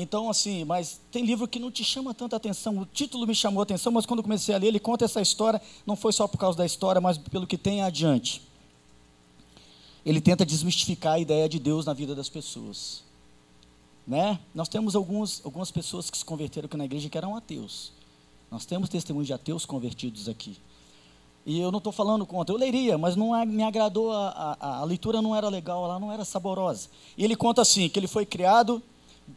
Então, 0.00 0.30
assim, 0.30 0.64
mas 0.64 1.00
tem 1.10 1.24
livro 1.24 1.48
que 1.48 1.58
não 1.58 1.72
te 1.72 1.82
chama 1.82 2.14
tanta 2.14 2.36
atenção. 2.36 2.78
O 2.78 2.86
título 2.86 3.26
me 3.26 3.34
chamou 3.34 3.58
a 3.58 3.64
atenção, 3.64 3.90
mas 3.90 4.06
quando 4.06 4.22
comecei 4.22 4.54
a 4.54 4.58
ler, 4.58 4.68
ele 4.68 4.78
conta 4.78 5.04
essa 5.04 5.20
história, 5.20 5.60
não 5.84 5.96
foi 5.96 6.12
só 6.12 6.28
por 6.28 6.38
causa 6.38 6.56
da 6.56 6.64
história, 6.64 7.00
mas 7.00 7.18
pelo 7.18 7.48
que 7.48 7.58
tem 7.58 7.82
adiante. 7.82 8.40
Ele 10.06 10.20
tenta 10.20 10.46
desmistificar 10.46 11.14
a 11.14 11.18
ideia 11.18 11.48
de 11.48 11.58
Deus 11.58 11.84
na 11.84 11.92
vida 11.92 12.14
das 12.14 12.28
pessoas. 12.28 13.02
Né? 14.06 14.38
Nós 14.54 14.68
temos 14.68 14.94
alguns, 14.94 15.44
algumas 15.44 15.72
pessoas 15.72 16.08
que 16.08 16.16
se 16.16 16.24
converteram 16.24 16.66
aqui 16.66 16.76
na 16.76 16.84
igreja 16.84 17.08
que 17.08 17.18
eram 17.18 17.34
ateus. 17.34 17.90
Nós 18.52 18.64
temos 18.64 18.88
testemunhos 18.88 19.26
de 19.26 19.32
ateus 19.32 19.66
convertidos 19.66 20.28
aqui. 20.28 20.56
E 21.44 21.58
eu 21.58 21.72
não 21.72 21.78
estou 21.78 21.92
falando 21.92 22.24
contra, 22.24 22.54
eu 22.54 22.58
leria, 22.58 22.96
mas 22.96 23.16
não 23.16 23.30
me 23.44 23.64
agradou, 23.64 24.12
a, 24.12 24.56
a, 24.60 24.78
a, 24.78 24.84
leitura 24.84 25.20
não 25.20 25.34
era 25.34 25.48
legal, 25.48 25.84
ela 25.84 25.98
não 25.98 26.12
era 26.12 26.24
saborosa. 26.24 26.88
E 27.16 27.24
ele 27.24 27.34
conta 27.34 27.62
assim, 27.62 27.88
que 27.88 27.98
ele 27.98 28.06
foi 28.06 28.24
criado 28.24 28.80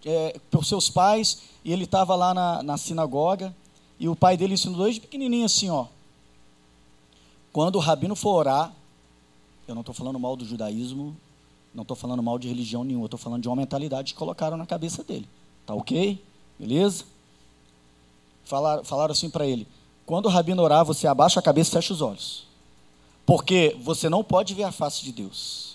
é, 0.06 0.40
por 0.50 0.66
seus 0.66 0.90
pais, 0.90 1.44
e 1.64 1.72
ele 1.72 1.84
estava 1.84 2.16
lá 2.16 2.34
na, 2.34 2.64
na 2.64 2.78
sinagoga, 2.78 3.56
e 4.00 4.10
o 4.10 4.16
pai 4.16 4.36
dele 4.36 4.56
ensinou 4.56 4.78
dois 4.78 4.98
pequenininhos 4.98 5.54
assim, 5.54 5.70
ó. 5.70 5.86
Quando 7.54 7.76
o 7.76 7.80
rabino 7.80 8.16
for 8.16 8.36
orar, 8.36 8.74
eu 9.68 9.76
não 9.76 9.82
estou 9.82 9.94
falando 9.94 10.20
mal 10.20 10.36
do 10.36 10.46
judaísmo, 10.46 11.16
não 11.74 11.84
estou 11.84 11.96
falando 11.96 12.24
mal 12.24 12.40
de 12.40 12.48
religião 12.48 12.84
nenhuma, 12.84 13.06
estou 13.06 13.20
falando 13.20 13.42
de 13.42 13.48
uma 13.48 13.56
mentalidade 13.56 14.14
que 14.14 14.20
colocaram 14.20 14.58
na 14.58 14.66
cabeça 14.66 15.04
dele. 15.04 15.28
Tá 15.66 15.74
ok? 15.74 16.22
Beleza? 16.58 17.06
Falaram, 18.44 18.84
falaram 18.84 19.12
assim 19.12 19.30
para 19.30 19.46
ele, 19.46 19.68
quando 20.06 20.26
o 20.26 20.30
rabino 20.30 20.62
orar, 20.62 20.84
você 20.84 21.08
abaixa 21.08 21.40
a 21.40 21.44
cabeça 21.44 21.70
e 21.70 21.74
fecha 21.74 21.94
os 21.94 22.02
olhos. 22.02 22.46
Porque 23.26 23.78
você 23.82 24.10
não 24.10 24.24
pode 24.24 24.54
ver 24.54 24.64
a 24.64 24.72
face 24.72 25.04
de 25.04 25.12
Deus. 25.12 25.71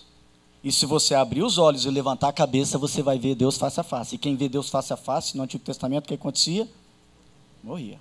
E 0.67 0.71
se 0.73 0.85
você 0.85 1.15
abrir 1.15 1.43
os 1.43 1.57
olhos 1.57 1.85
e 1.85 1.89
levantar 1.89 2.27
a 2.27 2.33
cabeça, 2.33 2.77
você 2.77 3.01
vai 3.01 3.17
ver 3.17 3.35
Deus 3.35 3.55
face 3.57 3.79
a 3.79 3.83
face. 3.83 4.15
E 4.15 4.17
quem 4.17 4.35
vê 4.35 4.49
Deus 4.49 4.67
face 4.67 4.91
a 4.91 4.97
face, 4.97 5.37
no 5.37 5.43
Antigo 5.43 5.63
Testamento, 5.63 6.03
o 6.03 6.07
que 6.09 6.15
acontecia? 6.15 6.67
Morria. 7.63 7.97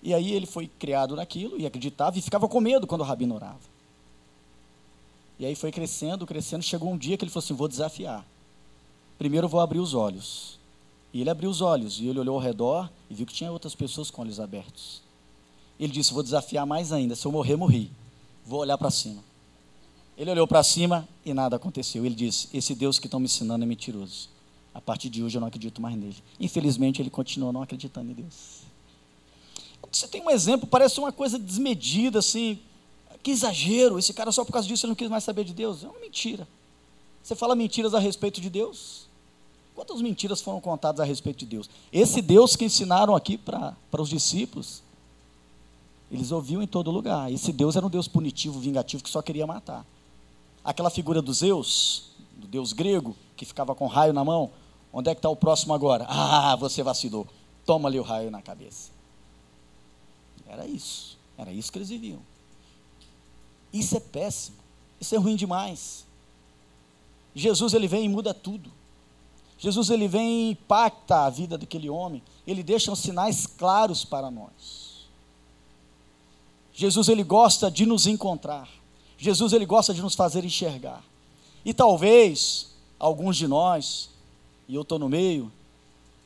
E 0.00 0.14
aí 0.14 0.32
ele 0.32 0.46
foi 0.46 0.68
criado 0.68 1.16
naquilo 1.16 1.58
e 1.58 1.66
acreditava 1.66 2.16
e 2.16 2.22
ficava 2.22 2.46
com 2.46 2.60
medo 2.60 2.86
quando 2.86 3.00
o 3.00 3.04
rabino 3.04 3.34
orava. 3.34 3.58
E 5.40 5.44
aí 5.44 5.56
foi 5.56 5.72
crescendo, 5.72 6.24
crescendo, 6.24 6.62
chegou 6.62 6.92
um 6.92 6.96
dia 6.96 7.18
que 7.18 7.24
ele 7.24 7.32
falou 7.32 7.44
assim: 7.44 7.54
vou 7.54 7.66
desafiar. 7.66 8.24
Primeiro 9.18 9.48
vou 9.48 9.58
abrir 9.58 9.80
os 9.80 9.94
olhos. 9.94 10.56
E 11.12 11.20
ele 11.20 11.30
abriu 11.30 11.50
os 11.50 11.60
olhos 11.60 11.98
e 11.98 12.06
ele 12.06 12.20
olhou 12.20 12.36
ao 12.36 12.40
redor 12.40 12.88
e 13.10 13.14
viu 13.14 13.26
que 13.26 13.34
tinha 13.34 13.50
outras 13.50 13.74
pessoas 13.74 14.08
com 14.08 14.22
olhos 14.22 14.38
abertos. 14.38 15.02
Ele 15.80 15.92
disse: 15.92 16.14
Vou 16.14 16.22
desafiar 16.22 16.64
mais 16.64 16.92
ainda. 16.92 17.16
Se 17.16 17.26
eu 17.26 17.32
morrer, 17.32 17.56
morri. 17.56 17.90
Vou 18.46 18.60
olhar 18.60 18.78
para 18.78 18.88
cima. 18.88 19.31
Ele 20.16 20.30
olhou 20.30 20.46
para 20.46 20.62
cima 20.62 21.08
e 21.24 21.32
nada 21.32 21.56
aconteceu. 21.56 22.04
Ele 22.04 22.14
disse: 22.14 22.48
Esse 22.52 22.74
Deus 22.74 22.98
que 22.98 23.06
estão 23.06 23.18
me 23.18 23.26
ensinando 23.26 23.64
é 23.64 23.66
mentiroso. 23.66 24.28
A 24.74 24.80
partir 24.80 25.10
de 25.10 25.22
hoje 25.22 25.36
eu 25.36 25.40
não 25.40 25.48
acredito 25.48 25.80
mais 25.80 25.96
nele. 25.96 26.16
Infelizmente, 26.40 27.02
ele 27.02 27.10
continua 27.10 27.52
não 27.52 27.62
acreditando 27.62 28.10
em 28.10 28.14
Deus. 28.14 28.62
Você 29.90 30.08
tem 30.08 30.22
um 30.22 30.30
exemplo, 30.30 30.66
parece 30.66 30.98
uma 30.98 31.12
coisa 31.12 31.38
desmedida, 31.38 32.18
assim. 32.18 32.58
Que 33.22 33.30
exagero. 33.30 33.98
Esse 33.98 34.12
cara, 34.12 34.32
só 34.32 34.44
por 34.44 34.52
causa 34.52 34.66
disso, 34.66 34.86
ele 34.86 34.90
não 34.90 34.96
quis 34.96 35.08
mais 35.08 35.24
saber 35.24 35.44
de 35.44 35.52
Deus. 35.52 35.84
É 35.84 35.88
uma 35.88 36.00
mentira. 36.00 36.48
Você 37.22 37.34
fala 37.34 37.54
mentiras 37.54 37.94
a 37.94 37.98
respeito 37.98 38.40
de 38.40 38.50
Deus? 38.50 39.06
Quantas 39.74 40.00
mentiras 40.02 40.40
foram 40.40 40.60
contadas 40.60 41.00
a 41.00 41.04
respeito 41.04 41.38
de 41.38 41.46
Deus? 41.46 41.70
Esse 41.92 42.20
Deus 42.20 42.56
que 42.56 42.64
ensinaram 42.64 43.14
aqui 43.14 43.38
para 43.38 43.76
os 43.98 44.08
discípulos, 44.08 44.82
eles 46.10 46.30
ouviam 46.32 46.62
em 46.62 46.66
todo 46.66 46.90
lugar. 46.90 47.32
Esse 47.32 47.52
Deus 47.52 47.76
era 47.76 47.86
um 47.86 47.90
Deus 47.90 48.08
punitivo, 48.08 48.58
vingativo, 48.58 49.02
que 49.02 49.10
só 49.10 49.22
queria 49.22 49.46
matar. 49.46 49.86
Aquela 50.64 50.90
figura 50.90 51.20
do 51.20 51.32
Zeus, 51.32 52.10
do 52.36 52.46
Deus 52.46 52.72
grego, 52.72 53.16
que 53.36 53.44
ficava 53.44 53.74
com 53.74 53.86
raio 53.86 54.12
na 54.12 54.24
mão, 54.24 54.50
onde 54.92 55.10
é 55.10 55.14
que 55.14 55.18
está 55.18 55.28
o 55.28 55.36
próximo 55.36 55.74
agora? 55.74 56.06
Ah, 56.08 56.54
você 56.56 56.82
vacilou. 56.82 57.26
Toma 57.66 57.88
ali 57.88 57.98
o 57.98 58.02
raio 58.02 58.30
na 58.30 58.42
cabeça. 58.42 58.90
Era 60.46 60.66
isso. 60.66 61.18
Era 61.36 61.50
isso 61.52 61.72
que 61.72 61.78
eles 61.78 61.88
viviam. 61.88 62.20
Isso 63.72 63.96
é 63.96 64.00
péssimo. 64.00 64.56
Isso 65.00 65.14
é 65.14 65.18
ruim 65.18 65.34
demais. 65.34 66.06
Jesus 67.34 67.72
ele 67.72 67.88
vem 67.88 68.04
e 68.04 68.08
muda 68.08 68.34
tudo. 68.34 68.70
Jesus 69.58 69.90
ele 69.90 70.08
vem 70.08 70.48
e 70.48 70.50
impacta 70.50 71.24
a 71.24 71.30
vida 71.30 71.56
daquele 71.56 71.88
homem, 71.88 72.20
ele 72.44 72.64
deixa 72.64 72.90
uns 72.90 72.98
sinais 72.98 73.46
claros 73.46 74.04
para 74.04 74.30
nós. 74.30 75.06
Jesus 76.72 77.08
ele 77.08 77.22
gosta 77.22 77.70
de 77.70 77.86
nos 77.86 78.06
encontrar. 78.06 78.68
Jesus 79.22 79.52
ele 79.52 79.64
gosta 79.64 79.94
de 79.94 80.02
nos 80.02 80.16
fazer 80.16 80.44
enxergar. 80.44 81.00
E 81.64 81.72
talvez 81.72 82.72
alguns 82.98 83.36
de 83.36 83.46
nós, 83.46 84.10
e 84.66 84.74
eu 84.74 84.82
estou 84.82 84.98
no 84.98 85.08
meio, 85.08 85.50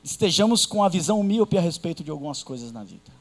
estejamos 0.03 0.65
com 0.65 0.83
a 0.83 0.89
visão 0.89 1.23
míope 1.23 1.59
a 1.59 1.61
respeito 1.61 2.03
de 2.03 2.11
algumas 2.11 2.43
coisas 2.43 2.73
na 2.73 2.83
vida. 2.83 3.13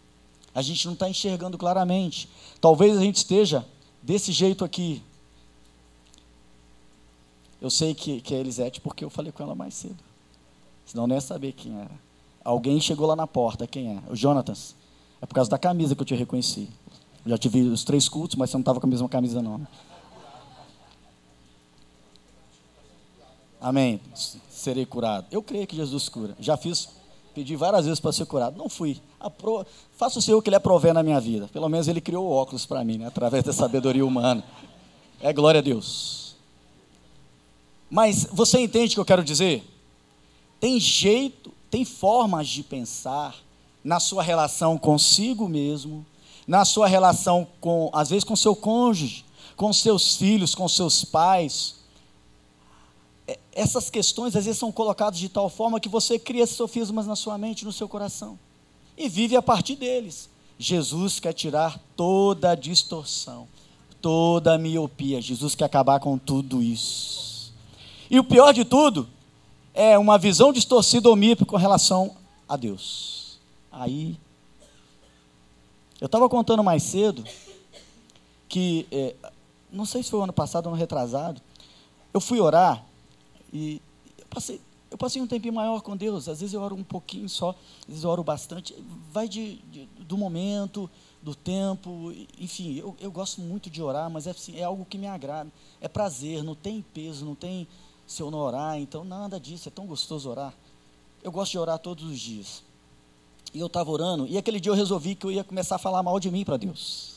A 0.54 0.62
gente 0.62 0.86
não 0.86 0.94
está 0.94 1.10
enxergando 1.10 1.58
claramente. 1.58 2.30
Talvez 2.62 2.98
a 2.98 3.02
gente 3.02 3.18
esteja 3.18 3.66
desse 4.02 4.32
jeito 4.32 4.64
aqui, 4.64 5.04
eu 7.60 7.70
sei 7.70 7.94
que, 7.94 8.22
que 8.22 8.34
é 8.34 8.40
Elisete 8.40 8.80
porque 8.80 9.04
eu 9.04 9.10
falei 9.10 9.34
com 9.34 9.44
ela 9.44 9.56
mais 9.56 9.74
cedo. 9.74 10.02
Senão 10.86 11.06
não 11.06 11.16
ia 11.16 11.22
saber 11.22 11.52
quem 11.52 11.78
era. 11.78 11.92
Alguém 12.46 12.80
chegou 12.80 13.08
lá 13.08 13.16
na 13.16 13.28
porta, 13.28 13.68
quem 13.68 13.98
é? 13.98 14.02
O 14.10 14.16
Jonatas. 14.16 14.74
É 15.22 15.26
por 15.26 15.36
causa 15.36 15.50
da 15.50 15.58
camisa 15.58 15.96
que 15.96 16.02
eu 16.02 16.06
te 16.06 16.16
reconheci. 16.16 16.70
Já 17.26 17.38
tive 17.38 17.62
os 17.62 17.84
três 17.84 18.08
cultos, 18.08 18.36
mas 18.36 18.50
você 18.50 18.58
não 18.58 18.62
estava 18.62 18.80
com 18.80 18.86
a 18.86 18.90
mesma 18.90 19.10
camisa 19.10 19.42
não. 19.42 19.58
Né? 19.58 19.68
Amém. 23.60 24.00
Serei 24.50 24.86
curado. 24.86 25.26
Eu 25.32 25.42
creio 25.42 25.66
que 25.66 25.76
Jesus 25.76 26.08
cura. 26.08 26.36
Já 26.40 26.56
fiz, 26.56 26.88
pedi 27.34 27.56
várias 27.56 27.86
vezes 27.86 28.00
para 28.00 28.12
ser 28.12 28.26
curado. 28.26 28.58
Não 28.58 28.70
fui. 28.70 29.02
Apro... 29.20 29.66
Faça 29.98 30.20
o 30.20 30.22
Senhor 30.22 30.40
que 30.42 30.50
Ele 30.50 30.56
aprover 30.56 30.94
na 30.94 31.02
minha 31.02 31.20
vida. 31.20 31.50
Pelo 31.52 31.68
menos 31.68 31.88
Ele 31.88 32.00
criou 32.00 32.30
óculos 32.30 32.66
para 32.66 32.84
mim, 32.84 33.00
né? 33.00 33.08
através 33.08 33.44
da 33.44 33.52
sabedoria 33.52 34.06
humana. 34.06 34.44
É 35.20 35.34
glória 35.34 35.60
a 35.60 35.64
Deus. 35.64 36.36
Mas 37.90 38.28
você 38.32 38.60
entende 38.60 38.94
o 38.94 38.96
que 38.96 39.00
eu 39.00 39.06
quero 39.06 39.24
dizer? 39.24 39.64
Tem 40.60 40.80
jeito, 40.80 41.52
tem 41.72 41.84
formas 41.84 42.48
de 42.48 42.62
pensar 42.62 43.36
na 43.84 44.00
sua 44.00 44.22
relação 44.24 44.78
consigo 44.78 45.48
mesmo, 45.48 46.06
na 46.48 46.64
sua 46.64 46.88
relação 46.88 47.48
com, 47.60 47.90
às 47.94 48.10
vezes, 48.10 48.24
com 48.24 48.36
seu 48.36 48.56
cônjuge, 48.56 49.26
com 49.56 49.72
seus 49.74 50.16
filhos, 50.16 50.54
com 50.54 50.68
seus 50.68 51.04
pais. 51.04 51.76
É, 53.28 53.40
essas 53.52 53.90
questões 53.90 54.36
às 54.36 54.46
vezes 54.46 54.60
são 54.60 54.72
colocadas 54.72 55.20
de 55.20 55.30
tal 55.30 55.50
forma 55.50 55.80
que 55.80 55.90
você 55.90 56.20
cria 56.20 56.46
sofismas 56.46 57.08
na 57.08 57.16
sua 57.16 57.38
mente, 57.38 57.66
no 57.66 57.72
seu 57.72 57.88
coração, 57.88 58.38
e 58.98 59.10
vive 59.10 59.36
a 59.36 59.42
partir 59.42 59.76
deles. 59.76 60.30
Jesus 60.58 61.20
quer 61.20 61.34
tirar 61.34 61.80
toda 61.96 62.52
a 62.52 62.56
distorção, 62.56 63.48
toda 64.02 64.54
a 64.54 64.58
miopia. 64.58 65.22
Jesus 65.22 65.56
quer 65.56 65.66
acabar 65.66 66.00
com 66.00 66.18
tudo 66.18 66.62
isso. 66.62 67.54
E 68.10 68.20
o 68.20 68.24
pior 68.24 68.54
de 68.54 68.64
tudo 68.64 69.10
é 69.74 69.98
uma 69.98 70.18
visão 70.18 70.54
distorcida 70.54 71.10
ou 71.10 71.16
míope 71.16 71.44
com 71.44 71.58
relação 71.58 72.16
a 72.48 72.56
Deus. 72.56 73.38
Aí, 73.72 74.18
eu 76.00 76.06
estava 76.06 76.28
contando 76.30 76.64
mais 76.64 76.84
cedo 76.84 77.24
que, 78.48 78.88
é, 78.92 79.16
não 79.72 79.86
sei 79.86 80.04
se 80.04 80.10
foi 80.10 80.20
o 80.20 80.24
ano 80.24 80.34
passado 80.34 80.68
ou 80.68 80.74
ano 80.74 80.80
retrasado, 80.80 81.42
eu 82.14 82.22
fui 82.22 82.40
orar 82.40 82.86
e 83.52 83.82
eu 84.18 84.26
passei, 84.30 84.62
Eu 84.92 84.98
passei 84.98 85.22
um 85.22 85.28
tempinho 85.28 85.54
maior 85.54 85.82
com 85.82 85.98
Deus, 85.98 86.30
às 86.30 86.40
vezes 86.40 86.54
eu 86.54 86.62
oro 86.62 86.76
um 86.76 86.84
pouquinho 86.84 87.28
só, 87.28 87.50
às 87.82 87.88
vezes 87.88 88.04
eu 88.04 88.10
oro 88.10 88.24
bastante. 88.24 88.76
Vai 89.12 89.28
de, 89.28 89.56
de 89.72 89.86
do 90.00 90.18
momento, 90.18 90.90
do 91.22 91.34
tempo, 91.34 92.14
enfim, 92.40 92.76
eu, 92.78 92.96
eu 93.00 93.12
gosto 93.12 93.42
muito 93.42 93.70
de 93.70 93.82
orar, 93.82 94.10
mas 94.10 94.28
é, 94.28 94.32
assim, 94.32 94.58
é 94.58 94.64
algo 94.64 94.86
que 94.86 94.98
me 94.98 95.08
agrada, 95.08 95.52
é 95.82 95.88
prazer, 95.88 96.44
não 96.44 96.56
tem 96.56 96.82
peso, 96.94 97.26
não 97.26 97.36
tem 97.36 97.68
se 98.06 98.22
eu 98.22 98.30
não 98.30 98.40
orar, 98.40 98.78
então 98.80 99.04
nada 99.04 99.40
disso, 99.40 99.68
é 99.68 99.72
tão 99.72 99.88
gostoso 99.88 100.30
orar. 100.30 100.54
Eu 101.24 101.32
gosto 101.32 101.54
de 101.54 101.58
orar 101.58 101.80
todos 101.80 102.04
os 102.04 102.20
dias. 102.20 102.64
E 103.54 103.60
eu 103.60 103.68
estava 103.68 103.90
orando, 103.90 104.28
e 104.28 104.38
aquele 104.38 104.60
dia 104.60 104.72
eu 104.72 104.76
resolvi 104.76 105.16
que 105.16 105.26
eu 105.26 105.32
ia 105.32 105.44
começar 105.44 105.76
a 105.76 105.80
falar 105.80 106.04
mal 106.04 106.20
de 106.20 106.30
mim 106.30 106.44
para 106.44 106.58
Deus. 106.58 107.16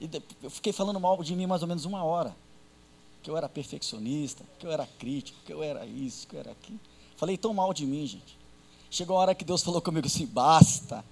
E 0.00 0.10
eu 0.42 0.50
fiquei 0.50 0.72
falando 0.72 0.98
mal 0.98 1.22
de 1.22 1.34
mim 1.34 1.46
mais 1.46 1.62
ou 1.62 1.68
menos 1.68 1.84
uma 1.84 2.02
hora. 2.02 2.34
Que 3.22 3.30
eu 3.30 3.36
era 3.36 3.48
perfeccionista, 3.48 4.44
que 4.58 4.66
eu 4.66 4.72
era 4.72 4.86
crítico, 4.86 5.38
que 5.46 5.52
eu 5.52 5.62
era 5.62 5.86
isso, 5.86 6.26
que 6.26 6.36
eu 6.36 6.40
era 6.40 6.50
aquilo. 6.50 6.80
Falei 7.16 7.38
tão 7.38 7.54
mal 7.54 7.72
de 7.72 7.86
mim, 7.86 8.06
gente. 8.06 8.36
Chegou 8.90 9.16
a 9.16 9.20
hora 9.20 9.34
que 9.34 9.44
Deus 9.44 9.62
falou 9.62 9.80
comigo 9.80 10.06
assim: 10.06 10.26
basta. 10.26 11.04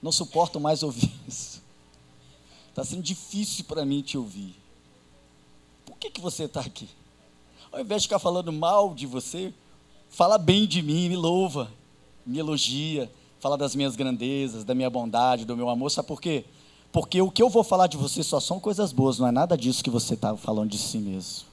Não 0.00 0.10
suporto 0.10 0.58
mais 0.58 0.82
ouvir 0.82 1.12
isso. 1.28 1.62
Está 2.68 2.84
sendo 2.84 3.02
difícil 3.02 3.64
para 3.64 3.84
mim 3.84 4.00
te 4.00 4.16
ouvir. 4.16 4.56
Por 5.84 5.96
que, 5.98 6.10
que 6.10 6.20
você 6.20 6.44
está 6.44 6.60
aqui? 6.60 6.88
Ao 7.70 7.80
invés 7.80 8.02
de 8.02 8.08
ficar 8.08 8.18
falando 8.18 8.52
mal 8.52 8.94
de 8.94 9.06
você, 9.06 9.52
fala 10.08 10.38
bem 10.38 10.66
de 10.66 10.82
mim, 10.82 11.08
me 11.08 11.16
louva, 11.16 11.70
me 12.24 12.38
elogia, 12.38 13.10
fala 13.40 13.56
das 13.56 13.74
minhas 13.74 13.96
grandezas, 13.96 14.64
da 14.64 14.74
minha 14.74 14.88
bondade, 14.88 15.44
do 15.44 15.56
meu 15.56 15.68
amor. 15.68 15.90
Sabe 15.90 16.08
por 16.08 16.20
quê? 16.20 16.44
Porque 16.92 17.20
o 17.20 17.30
que 17.30 17.42
eu 17.42 17.48
vou 17.48 17.64
falar 17.64 17.86
de 17.86 17.96
você 17.96 18.22
só 18.22 18.38
são 18.38 18.60
coisas 18.60 18.92
boas, 18.92 19.18
não 19.18 19.26
é 19.26 19.32
nada 19.32 19.56
disso 19.56 19.82
que 19.82 19.90
você 19.90 20.14
está 20.14 20.36
falando 20.36 20.70
de 20.70 20.78
si 20.78 20.98
mesmo. 20.98 21.46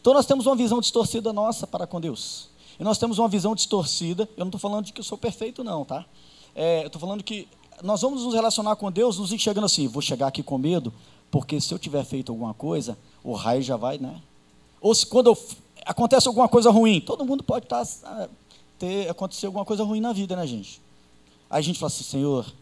Então 0.00 0.14
nós 0.14 0.26
temos 0.26 0.46
uma 0.46 0.56
visão 0.56 0.80
distorcida 0.80 1.32
nossa 1.32 1.66
para 1.66 1.86
com 1.86 2.00
Deus. 2.00 2.48
E 2.80 2.82
nós 2.82 2.98
temos 2.98 3.18
uma 3.18 3.28
visão 3.28 3.54
distorcida. 3.54 4.28
Eu 4.36 4.44
não 4.44 4.48
estou 4.48 4.60
falando 4.60 4.86
de 4.86 4.92
que 4.92 5.00
eu 5.00 5.04
sou 5.04 5.16
perfeito, 5.16 5.62
não, 5.62 5.84
tá? 5.84 6.04
É, 6.54 6.82
eu 6.82 6.86
estou 6.86 7.00
falando 7.00 7.22
que 7.22 7.46
nós 7.82 8.00
vamos 8.00 8.24
nos 8.24 8.34
relacionar 8.34 8.76
com 8.76 8.90
Deus 8.90 9.18
nos 9.18 9.32
enxergando 9.32 9.66
assim, 9.66 9.86
vou 9.88 10.02
chegar 10.02 10.28
aqui 10.28 10.42
com 10.42 10.58
medo, 10.58 10.92
porque 11.30 11.60
se 11.60 11.72
eu 11.72 11.78
tiver 11.78 12.04
feito 12.04 12.32
alguma 12.32 12.54
coisa, 12.54 12.96
o 13.22 13.32
raio 13.32 13.62
já 13.62 13.76
vai, 13.76 13.98
né? 13.98 14.20
Ou 14.80 14.94
se 14.94 15.06
quando 15.06 15.28
eu, 15.28 15.38
acontece 15.86 16.28
alguma 16.28 16.48
coisa 16.48 16.70
ruim, 16.70 17.00
todo 17.00 17.24
mundo 17.24 17.42
pode 17.42 17.66
estar, 17.66 17.84
tá, 17.84 17.92
ah, 18.04 18.28
ter 18.82 19.08
acontecer 19.08 19.46
alguma 19.46 19.64
coisa 19.64 19.84
ruim 19.84 20.00
na 20.00 20.12
vida, 20.12 20.34
né, 20.34 20.44
gente? 20.44 20.82
Aí 21.48 21.60
a 21.60 21.62
gente 21.62 21.78
fala 21.78 21.86
assim, 21.86 22.02
Senhor, 22.02 22.52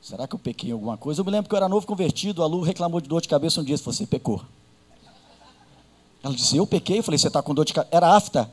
será 0.00 0.26
que 0.26 0.34
eu 0.34 0.38
pequei 0.38 0.70
em 0.70 0.72
alguma 0.72 0.96
coisa? 0.96 1.20
Eu 1.20 1.24
me 1.26 1.30
lembro 1.30 1.50
que 1.50 1.54
eu 1.54 1.58
era 1.58 1.68
novo 1.68 1.86
convertido, 1.86 2.42
a 2.42 2.46
Lu 2.46 2.62
reclamou 2.62 2.98
de 2.98 3.06
dor 3.06 3.20
de 3.20 3.28
cabeça 3.28 3.60
um 3.60 3.64
dia, 3.64 3.76
você 3.76 4.06
pecou. 4.06 4.42
Ela 6.22 6.34
disse, 6.34 6.56
eu 6.56 6.66
pequei? 6.66 7.00
Eu 7.00 7.02
falei, 7.02 7.18
você 7.18 7.26
está 7.26 7.42
com 7.42 7.52
dor 7.52 7.66
de 7.66 7.74
cabeça? 7.74 7.94
Era 7.94 8.16
afta. 8.16 8.50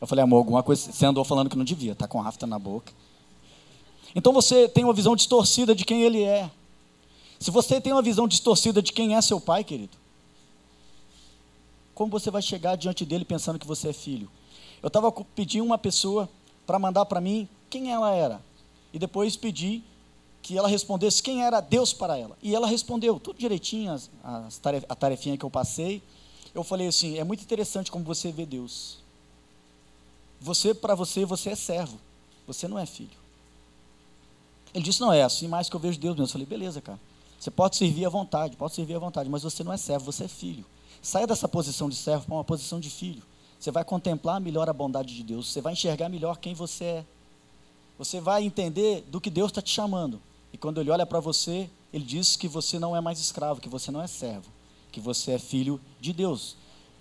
Eu 0.00 0.06
falei, 0.06 0.22
amor, 0.22 0.36
alguma 0.36 0.62
coisa, 0.62 0.92
você 0.92 1.04
andou 1.04 1.24
falando 1.24 1.50
que 1.50 1.56
não 1.56 1.64
devia, 1.64 1.92
está 1.92 2.06
com 2.06 2.22
afta 2.22 2.46
na 2.46 2.60
boca. 2.60 2.92
Então 4.14 4.32
você 4.32 4.68
tem 4.68 4.84
uma 4.84 4.92
visão 4.92 5.16
distorcida 5.16 5.74
de 5.74 5.84
quem 5.84 6.02
ele 6.02 6.22
é. 6.22 6.48
Se 7.40 7.50
você 7.50 7.80
tem 7.80 7.92
uma 7.92 8.02
visão 8.02 8.28
distorcida 8.28 8.80
de 8.80 8.92
quem 8.92 9.16
é 9.16 9.20
seu 9.20 9.40
pai, 9.40 9.64
querido, 9.64 9.96
como 11.92 12.08
você 12.12 12.30
vai 12.30 12.40
chegar 12.40 12.76
diante 12.76 13.04
dele 13.04 13.24
pensando 13.24 13.58
que 13.58 13.66
você 13.66 13.88
é 13.88 13.92
filho? 13.92 14.30
Eu 14.82 14.88
estava 14.88 15.10
pedindo 15.10 15.64
uma 15.64 15.78
pessoa 15.78 16.28
para 16.66 16.78
mandar 16.78 17.06
para 17.06 17.20
mim 17.20 17.48
quem 17.70 17.92
ela 17.92 18.14
era. 18.14 18.40
E 18.92 18.98
depois 18.98 19.36
pedi 19.36 19.82
que 20.42 20.56
ela 20.56 20.68
respondesse 20.68 21.22
quem 21.22 21.42
era 21.42 21.60
Deus 21.60 21.92
para 21.92 22.16
ela. 22.16 22.36
E 22.42 22.54
ela 22.54 22.66
respondeu, 22.66 23.18
tudo 23.18 23.38
direitinho, 23.38 23.92
as, 23.92 24.10
as 24.22 24.58
taref, 24.58 24.84
a 24.88 24.94
tarefinha 24.94 25.36
que 25.36 25.44
eu 25.44 25.50
passei. 25.50 26.02
Eu 26.54 26.62
falei 26.62 26.86
assim: 26.86 27.18
é 27.18 27.24
muito 27.24 27.42
interessante 27.42 27.90
como 27.90 28.04
você 28.04 28.30
vê 28.30 28.46
Deus. 28.46 28.98
Você, 30.40 30.72
para 30.72 30.94
você, 30.94 31.24
você 31.24 31.50
é 31.50 31.56
servo, 31.56 31.98
você 32.46 32.68
não 32.68 32.78
é 32.78 32.86
filho. 32.86 33.18
Ele 34.72 34.84
disse: 34.84 35.00
Não, 35.00 35.12
é 35.12 35.22
assim 35.22 35.48
mais 35.48 35.68
que 35.68 35.74
eu 35.74 35.80
vejo 35.80 35.98
Deus 35.98 36.14
mesmo. 36.14 36.28
Eu 36.28 36.32
falei: 36.32 36.46
Beleza, 36.46 36.80
cara. 36.80 37.00
Você 37.38 37.50
pode 37.50 37.76
servir 37.76 38.06
à 38.06 38.08
vontade, 38.08 38.56
pode 38.56 38.74
servir 38.74 38.94
à 38.94 38.98
vontade, 38.98 39.28
mas 39.28 39.42
você 39.42 39.62
não 39.62 39.72
é 39.72 39.76
servo, 39.76 40.04
você 40.10 40.24
é 40.24 40.28
filho. 40.28 40.64
Saia 41.02 41.26
dessa 41.26 41.46
posição 41.46 41.88
de 41.88 41.96
servo 41.96 42.24
para 42.24 42.34
uma 42.34 42.44
posição 42.44 42.80
de 42.80 42.88
filho. 42.88 43.22
Você 43.58 43.70
vai 43.70 43.84
contemplar 43.84 44.40
melhor 44.40 44.68
a 44.68 44.72
bondade 44.72 45.14
de 45.14 45.22
Deus, 45.22 45.48
você 45.48 45.60
vai 45.60 45.72
enxergar 45.72 46.08
melhor 46.08 46.38
quem 46.38 46.54
você 46.54 46.84
é. 46.84 47.04
Você 47.98 48.20
vai 48.20 48.44
entender 48.44 49.02
do 49.08 49.20
que 49.20 49.30
Deus 49.30 49.50
está 49.50 49.62
te 49.62 49.70
chamando. 49.70 50.20
E 50.52 50.58
quando 50.58 50.80
Ele 50.80 50.90
olha 50.90 51.06
para 51.06 51.20
você, 51.20 51.68
Ele 51.92 52.04
diz 52.04 52.36
que 52.36 52.46
você 52.46 52.78
não 52.78 52.94
é 52.94 53.00
mais 53.00 53.18
escravo, 53.18 53.60
que 53.60 53.68
você 53.68 53.90
não 53.90 54.02
é 54.02 54.06
servo, 54.06 54.50
que 54.92 55.00
você 55.00 55.32
é 55.32 55.38
filho 55.38 55.80
de 56.00 56.12
Deus. 56.12 56.56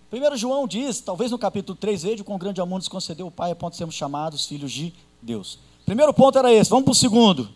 Primeiro 0.09 0.37
João 0.37 0.67
diz, 0.67 1.01
talvez 1.01 1.31
no 1.31 1.37
capítulo 1.37 1.77
3, 1.77 2.03
veja 2.03 2.23
com 2.23 2.37
grande 2.37 2.61
amor 2.61 2.77
nos 2.77 2.87
concedeu 2.87 3.27
o 3.27 3.31
Pai, 3.31 3.51
a 3.51 3.55
ponto 3.55 3.71
de 3.71 3.77
sermos 3.77 3.95
chamados 3.95 4.45
filhos 4.45 4.71
de 4.71 4.93
Deus. 5.21 5.59
Primeiro 5.85 6.13
ponto 6.13 6.37
era 6.37 6.53
esse, 6.53 6.69
vamos 6.69 6.85
para 6.85 6.91
o 6.91 6.95
segundo. 6.95 7.49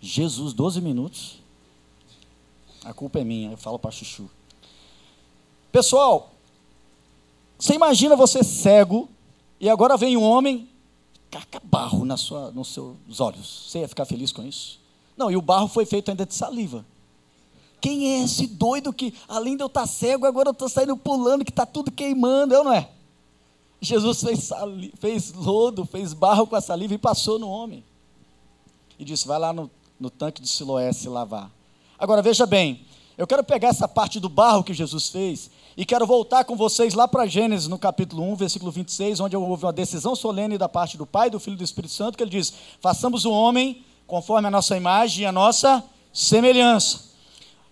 Jesus, 0.00 0.52
12 0.52 0.80
minutos. 0.80 1.38
A 2.84 2.92
culpa 2.92 3.18
é 3.18 3.24
minha, 3.24 3.52
eu 3.52 3.56
falo 3.56 3.78
para 3.78 3.90
Chuchu. 3.90 4.30
Pessoal, 5.72 6.32
você 7.58 7.74
imagina 7.74 8.16
você 8.16 8.42
cego 8.42 9.08
e 9.60 9.68
agora 9.68 9.96
vem 9.96 10.16
um 10.16 10.22
homem, 10.22 10.68
caca 11.30 11.60
barro 11.62 12.04
na 12.04 12.16
sua, 12.16 12.50
nos 12.50 12.68
seus 12.68 13.20
olhos. 13.20 13.66
Você 13.68 13.80
ia 13.80 13.88
ficar 13.88 14.04
feliz 14.04 14.32
com 14.32 14.42
isso? 14.42 14.78
Não, 15.16 15.30
e 15.30 15.36
o 15.36 15.42
barro 15.42 15.68
foi 15.68 15.86
feito 15.86 16.10
ainda 16.10 16.26
de 16.26 16.34
saliva. 16.34 16.84
Quem 17.80 18.12
é 18.12 18.24
esse 18.24 18.46
doido 18.46 18.92
que, 18.92 19.14
além 19.28 19.56
de 19.56 19.62
eu 19.62 19.68
estar 19.68 19.86
cego, 19.86 20.26
agora 20.26 20.48
eu 20.48 20.52
estou 20.52 20.68
saindo 20.68 20.96
pulando, 20.96 21.44
que 21.44 21.50
está 21.50 21.64
tudo 21.64 21.90
queimando, 21.90 22.54
eu 22.54 22.64
não 22.64 22.72
é? 22.72 22.90
Jesus 23.80 24.20
fez, 24.22 24.44
saliva, 24.44 24.96
fez 24.98 25.32
lodo, 25.32 25.84
fez 25.84 26.12
barro 26.12 26.46
com 26.46 26.56
a 26.56 26.60
saliva 26.60 26.94
e 26.94 26.98
passou 26.98 27.38
no 27.38 27.48
homem. 27.48 27.84
E 28.98 29.04
disse: 29.04 29.26
vai 29.26 29.38
lá 29.38 29.52
no 29.52 29.70
no 29.98 30.10
tanque 30.10 30.42
de 30.42 30.48
Siloé 30.48 30.92
se 30.92 31.08
lavar. 31.08 31.50
Agora 31.98 32.22
veja 32.22 32.46
bem, 32.46 32.84
eu 33.16 33.26
quero 33.26 33.42
pegar 33.42 33.68
essa 33.68 33.88
parte 33.88 34.20
do 34.20 34.28
barro 34.28 34.62
que 34.62 34.74
Jesus 34.74 35.08
fez 35.08 35.50
e 35.76 35.84
quero 35.84 36.06
voltar 36.06 36.44
com 36.44 36.56
vocês 36.56 36.94
lá 36.94 37.06
para 37.06 37.26
Gênesis, 37.26 37.68
no 37.68 37.78
capítulo 37.78 38.22
1, 38.32 38.36
versículo 38.36 38.72
26, 38.72 39.20
onde 39.20 39.36
houve 39.36 39.66
uma 39.66 39.72
decisão 39.72 40.16
solene 40.16 40.56
da 40.56 40.68
parte 40.68 40.96
do 40.96 41.04
Pai, 41.04 41.28
do 41.28 41.38
Filho 41.38 41.54
e 41.54 41.58
do 41.58 41.64
Espírito 41.64 41.92
Santo, 41.92 42.16
que 42.16 42.22
ele 42.22 42.30
diz: 42.30 42.50
façamos 42.80 43.26
o 43.26 43.30
homem 43.30 43.84
conforme 44.06 44.48
a 44.48 44.50
nossa 44.50 44.74
imagem 44.74 45.24
e 45.24 45.26
a 45.26 45.32
nossa 45.32 45.84
semelhança. 46.14 47.04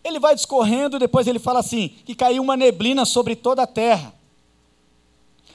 Ele 0.05 0.21
vai 0.21 0.35
discorrendo 0.35 0.97
e 0.97 1.01
depois 1.01 1.27
ele 1.27 1.39
fala 1.39 1.61
assim: 1.61 1.89
que 2.05 2.15
caiu 2.15 2.43
uma 2.43 2.59
neblina 2.59 3.07
sobre 3.07 3.35
toda 3.35 3.63
a 3.63 3.67
terra. 3.67 4.13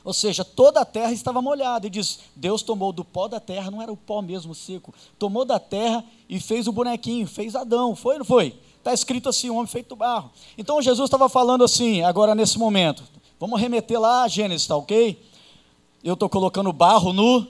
Ou 0.03 0.13
seja, 0.13 0.43
toda 0.43 0.79
a 0.79 0.85
terra 0.85 1.12
estava 1.12 1.43
molhada. 1.43 1.85
E 1.85 1.89
diz: 1.89 2.19
Deus 2.35 2.63
tomou 2.63 2.91
do 2.91 3.05
pó 3.05 3.27
da 3.27 3.39
terra, 3.39 3.69
não 3.69 3.79
era 3.79 3.91
o 3.91 3.97
pó 3.97 4.23
mesmo 4.23 4.55
seco, 4.55 4.91
tomou 5.19 5.45
da 5.45 5.59
terra 5.59 6.03
e 6.27 6.39
fez 6.39 6.67
o 6.67 6.71
bonequinho, 6.71 7.27
fez 7.27 7.55
Adão. 7.55 7.95
Foi 7.95 8.13
ou 8.13 8.19
não 8.19 8.25
foi? 8.25 8.57
Está 8.89 8.93
escrito 8.93 9.30
assim: 9.30 9.52
um 9.52 9.58
homem 9.58 9.67
feito 9.67 9.95
barro. 9.95 10.32
Então 10.58 10.82
Jesus 10.82 11.06
estava 11.06 11.30
falando 11.30 11.63
assim, 11.63 12.02
agora 12.02 12.34
nesse 12.34 12.58
momento. 12.58 13.04
Vamos 13.39 13.62
remeter 13.62 13.99
lá 13.99 14.23
a 14.23 14.28
Gênesis, 14.28 14.65
tá 14.65 14.75
ok? 14.75 15.23
Eu 16.04 16.15
estou 16.15 16.28
colocando 16.28 16.73
barro 16.73 17.13
no 17.13 17.45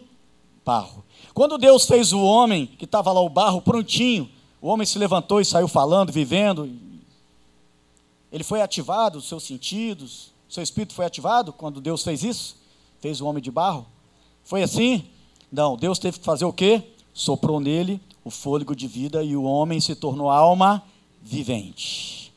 barro. 0.65 1.03
Quando 1.33 1.57
Deus 1.57 1.85
fez 1.85 2.11
o 2.11 2.21
homem, 2.21 2.65
que 2.65 2.83
estava 2.83 3.11
lá 3.13 3.21
o 3.21 3.29
barro 3.29 3.61
prontinho, 3.61 4.29
o 4.61 4.67
homem 4.67 4.85
se 4.85 4.99
levantou 4.99 5.39
e 5.39 5.45
saiu 5.45 5.67
falando, 5.69 6.11
vivendo. 6.11 6.69
Ele 8.31 8.43
foi 8.43 8.61
ativado, 8.61 9.17
os 9.17 9.27
seus 9.27 9.43
sentidos, 9.43 10.31
seu 10.49 10.61
espírito 10.61 10.93
foi 10.93 11.05
ativado 11.05 11.53
quando 11.53 11.79
Deus 11.79 12.03
fez 12.03 12.21
isso? 12.21 12.57
Fez 12.99 13.21
o 13.21 13.25
homem 13.25 13.41
de 13.41 13.49
barro? 13.49 13.87
Foi 14.43 14.61
assim? 14.61 15.05
Não, 15.49 15.77
Deus 15.77 15.99
teve 15.99 16.19
que 16.19 16.25
fazer 16.25 16.45
o 16.45 16.51
quê? 16.51 16.83
Soprou 17.13 17.61
nele 17.61 18.01
o 18.25 18.29
fôlego 18.29 18.75
de 18.75 18.87
vida 18.87 19.23
e 19.23 19.37
o 19.37 19.43
homem 19.43 19.79
se 19.79 19.95
tornou 19.95 20.29
alma 20.29 20.83
vivente. 21.21 22.33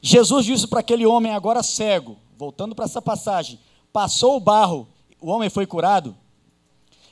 Jesus 0.00 0.44
disse 0.44 0.66
para 0.66 0.80
aquele 0.80 1.06
homem 1.06 1.32
agora 1.32 1.62
cego, 1.62 2.16
voltando 2.36 2.74
para 2.74 2.84
essa 2.84 3.00
passagem, 3.00 3.58
passou 3.92 4.36
o 4.36 4.40
barro, 4.40 4.88
o 5.20 5.30
homem 5.30 5.48
foi 5.48 5.66
curado. 5.66 6.16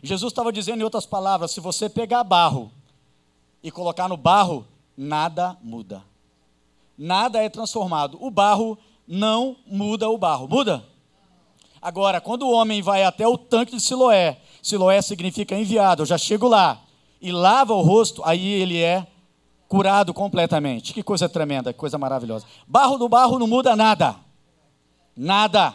Jesus 0.02 0.32
estava 0.32 0.52
dizendo 0.52 0.80
em 0.80 0.84
outras 0.84 1.06
palavras: 1.06 1.52
se 1.52 1.60
você 1.60 1.88
pegar 1.88 2.24
barro 2.24 2.72
e 3.62 3.70
colocar 3.70 4.08
no 4.08 4.16
barro, 4.16 4.66
nada 4.96 5.56
muda. 5.62 6.02
Nada 6.96 7.42
é 7.42 7.48
transformado. 7.48 8.18
O 8.20 8.30
barro 8.30 8.76
não 9.06 9.56
muda 9.66 10.08
o 10.08 10.18
barro. 10.18 10.48
Muda? 10.48 10.84
Agora, 11.80 12.20
quando 12.20 12.42
o 12.42 12.52
homem 12.52 12.82
vai 12.82 13.04
até 13.04 13.26
o 13.26 13.38
tanque 13.38 13.74
de 13.74 13.80
Siloé, 13.80 14.38
Siloé 14.62 15.00
significa 15.00 15.56
enviado, 15.56 16.02
eu 16.02 16.06
já 16.06 16.18
chego 16.18 16.46
lá, 16.46 16.82
e 17.22 17.32
lava 17.32 17.72
o 17.72 17.80
rosto, 17.80 18.22
aí 18.24 18.46
ele 18.46 18.78
é 18.82 19.06
curado 19.70 20.12
completamente. 20.12 20.92
Que 20.92 21.00
coisa 21.00 21.28
tremenda, 21.28 21.72
que 21.72 21.78
coisa 21.78 21.96
maravilhosa. 21.96 22.44
Barro 22.66 22.98
do 22.98 23.08
barro 23.08 23.38
não 23.38 23.46
muda 23.46 23.76
nada. 23.76 24.16
Nada. 25.16 25.72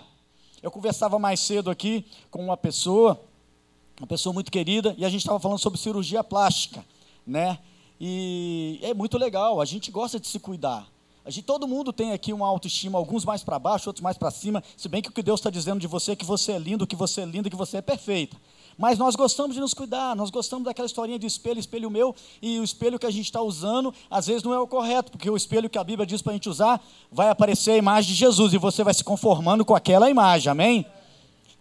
Eu 0.61 0.69
conversava 0.69 1.17
mais 1.17 1.39
cedo 1.39 1.71
aqui 1.71 2.05
com 2.29 2.43
uma 2.43 2.57
pessoa, 2.57 3.23
uma 3.97 4.05
pessoa 4.05 4.33
muito 4.33 4.51
querida, 4.51 4.93
e 4.97 5.05
a 5.05 5.09
gente 5.09 5.21
estava 5.21 5.39
falando 5.39 5.59
sobre 5.59 5.79
cirurgia 5.79 6.25
plástica, 6.25 6.83
né? 7.25 7.57
E 7.97 8.79
é 8.81 8.93
muito 8.93 9.17
legal, 9.17 9.61
a 9.61 9.65
gente 9.65 9.89
gosta 9.91 10.19
de 10.19 10.27
se 10.27 10.39
cuidar. 10.39 10.85
A 11.23 11.29
gente, 11.29 11.45
todo 11.45 11.65
mundo 11.65 11.93
tem 11.93 12.11
aqui 12.11 12.33
uma 12.33 12.45
autoestima, 12.45 12.97
alguns 12.97 13.23
mais 13.23 13.43
para 13.43 13.57
baixo, 13.57 13.89
outros 13.89 14.03
mais 14.03 14.17
para 14.17 14.29
cima. 14.29 14.61
Se 14.75 14.89
bem 14.89 15.01
que 15.01 15.09
o 15.09 15.13
que 15.13 15.23
Deus 15.23 15.39
está 15.39 15.49
dizendo 15.49 15.79
de 15.79 15.87
você 15.87 16.11
é 16.11 16.15
que 16.17 16.25
você 16.25 16.51
é 16.51 16.59
lindo, 16.59 16.85
que 16.85 16.97
você 16.97 17.21
é 17.21 17.25
linda, 17.25 17.49
que 17.49 17.55
você 17.55 17.77
é 17.77 17.81
perfeita. 17.81 18.35
Mas 18.77 18.97
nós 18.97 19.15
gostamos 19.15 19.55
de 19.55 19.61
nos 19.61 19.73
cuidar, 19.73 20.15
nós 20.15 20.29
gostamos 20.29 20.65
daquela 20.65 20.85
historinha 20.85 21.17
de 21.17 21.25
espelho, 21.25 21.59
espelho 21.59 21.89
meu, 21.89 22.13
e 22.41 22.59
o 22.59 22.63
espelho 22.63 22.99
que 22.99 23.05
a 23.05 23.11
gente 23.11 23.25
está 23.25 23.41
usando, 23.41 23.93
às 24.09 24.27
vezes 24.27 24.43
não 24.43 24.53
é 24.53 24.59
o 24.59 24.67
correto, 24.67 25.11
porque 25.11 25.29
o 25.29 25.37
espelho 25.37 25.69
que 25.69 25.77
a 25.77 25.83
Bíblia 25.83 26.05
diz 26.05 26.21
para 26.21 26.31
a 26.31 26.35
gente 26.35 26.49
usar, 26.49 26.85
vai 27.09 27.29
aparecer 27.29 27.71
a 27.71 27.77
imagem 27.77 28.11
de 28.11 28.19
Jesus, 28.19 28.53
e 28.53 28.57
você 28.57 28.83
vai 28.83 28.93
se 28.93 29.03
conformando 29.03 29.63
com 29.63 29.73
aquela 29.73 30.09
imagem, 30.09 30.51
amém? 30.51 30.85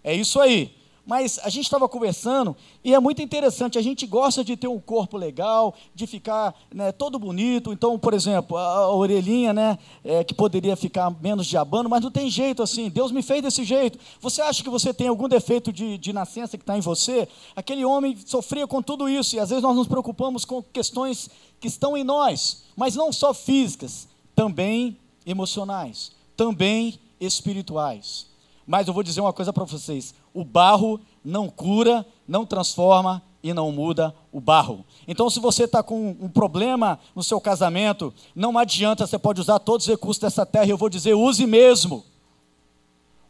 É 0.03 0.13
isso 0.15 0.41
aí. 0.41 0.74
Mas 1.07 1.39
a 1.43 1.51
gente 1.51 1.65
estava 1.65 1.87
conversando 1.87 2.57
e 2.83 2.95
é 2.95 3.01
muito 3.01 3.21
interessante. 3.21 3.79
A 3.79 3.83
gente 3.83 4.07
gosta 4.07 4.43
de 4.43 4.57
ter 4.57 4.69
um 4.69 4.81
corpo 4.81 5.19
legal, 5.19 5.75
de 5.95 6.07
ficar 6.07 6.55
né, 6.75 6.93
todo 6.93 7.19
bonito. 7.19 7.73
Então, 7.73 7.99
por 7.99 8.15
exemplo, 8.15 8.57
a, 8.57 8.63
a 8.63 8.95
orelhinha, 8.95 9.53
né, 9.53 9.79
é, 10.03 10.25
que 10.25 10.33
poderia 10.33 10.75
ficar 10.77 11.11
menos 11.21 11.47
diabando, 11.47 11.91
mas 11.91 12.03
não 12.03 12.11
tem 12.11 12.31
jeito 12.31 12.63
assim. 12.63 12.89
Deus 12.89 13.13
me 13.13 13.23
fez 13.23 13.43
desse 13.43 13.65
jeito. 13.65 13.99
Você 14.21 14.41
acha 14.41 14.63
que 14.63 14.71
você 14.71 14.95
tem 14.95 15.09
algum 15.09 15.29
defeito 15.29 15.71
de, 15.71 15.99
de 15.99 16.13
nascença 16.13 16.57
que 16.57 16.63
está 16.63 16.77
em 16.77 16.81
você? 16.81 17.29
Aquele 17.55 17.85
homem 17.85 18.17
sofria 18.25 18.67
com 18.67 18.81
tudo 18.81 19.09
isso 19.09 19.37
e 19.37 19.41
às 19.41 19.51
vezes 19.51 19.63
nós 19.63 19.77
nos 19.77 19.87
preocupamos 19.87 20.45
com 20.47 20.63
questões 20.63 21.29
que 21.61 21.69
estão 21.69 21.97
em 21.97 22.05
nós, 22.05 22.65
mas 22.77 22.97
não 22.97 23.13
só 23.13 23.35
físicas, 23.35 24.09
também 24.35 24.99
emocionais, 25.27 26.13
também 26.37 26.99
espirituais. 27.21 28.34
Mas 28.67 28.89
eu 28.89 28.95
vou 28.95 29.03
dizer 29.03 29.21
uma 29.21 29.33
coisa 29.33 29.53
para 29.53 29.65
vocês: 29.65 30.15
o 30.33 30.45
barro 30.45 31.01
não 31.25 31.49
cura, 31.49 32.07
não 32.27 32.47
transforma 32.47 33.23
e 33.43 33.53
não 33.53 33.71
muda 33.71 34.15
o 34.33 34.41
barro. 34.41 34.85
Então, 35.07 35.29
se 35.29 35.39
você 35.39 35.65
está 35.65 35.83
com 35.83 36.17
um 36.19 36.29
problema 36.31 36.99
no 37.15 37.23
seu 37.23 37.39
casamento, 37.39 38.13
não 38.35 38.57
adianta, 38.57 39.07
você 39.07 39.19
pode 39.19 39.39
usar 39.39 39.59
todos 39.59 39.87
os 39.87 39.91
recursos 39.91 40.19
dessa 40.19 40.47
terra, 40.47 40.65
e 40.65 40.71
eu 40.71 40.79
vou 40.79 40.89
dizer, 40.89 41.13
use 41.13 41.47
mesmo. 41.47 42.03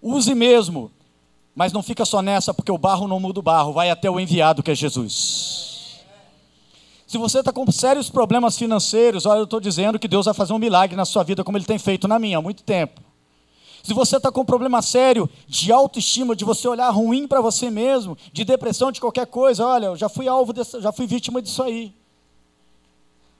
Use 0.00 0.32
mesmo. 0.32 0.92
Mas 1.52 1.72
não 1.72 1.82
fica 1.82 2.04
só 2.04 2.22
nessa, 2.22 2.54
porque 2.54 2.70
o 2.70 2.78
barro 2.78 3.08
não 3.08 3.18
muda 3.18 3.40
o 3.40 3.42
barro, 3.42 3.72
vai 3.72 3.90
até 3.90 4.08
o 4.08 4.20
enviado 4.20 4.62
que 4.62 4.70
é 4.70 4.74
Jesus. 4.74 6.00
Se 7.08 7.18
você 7.18 7.40
está 7.40 7.52
com 7.52 7.70
sérios 7.70 8.08
problemas 8.08 8.56
financeiros, 8.56 9.26
olha, 9.26 9.38
eu 9.38 9.44
estou 9.44 9.60
dizendo 9.60 9.98
que 9.98 10.08
Deus 10.08 10.26
vai 10.26 10.34
fazer 10.34 10.52
um 10.52 10.58
milagre 10.58 10.96
na 10.96 11.04
sua 11.04 11.22
vida, 11.22 11.42
como 11.42 11.58
Ele 11.58 11.64
tem 11.64 11.78
feito 11.78 12.06
na 12.06 12.18
minha 12.20 12.38
há 12.38 12.42
muito 12.42 12.62
tempo. 12.62 13.00
Se 13.84 13.92
você 13.92 14.16
está 14.16 14.32
com 14.32 14.40
um 14.40 14.46
problema 14.46 14.80
sério 14.80 15.28
de 15.46 15.70
autoestima, 15.70 16.34
de 16.34 16.42
você 16.42 16.66
olhar 16.66 16.88
ruim 16.88 17.28
para 17.28 17.42
você 17.42 17.68
mesmo, 17.68 18.16
de 18.32 18.42
depressão, 18.42 18.90
de 18.90 18.98
qualquer 18.98 19.26
coisa, 19.26 19.66
olha, 19.66 19.86
eu 19.86 19.96
já 19.96 20.08
fui 20.08 20.26
alvo, 20.26 20.54
dessa, 20.54 20.80
já 20.80 20.90
fui 20.90 21.06
vítima 21.06 21.42
disso 21.42 21.62
aí. 21.62 21.92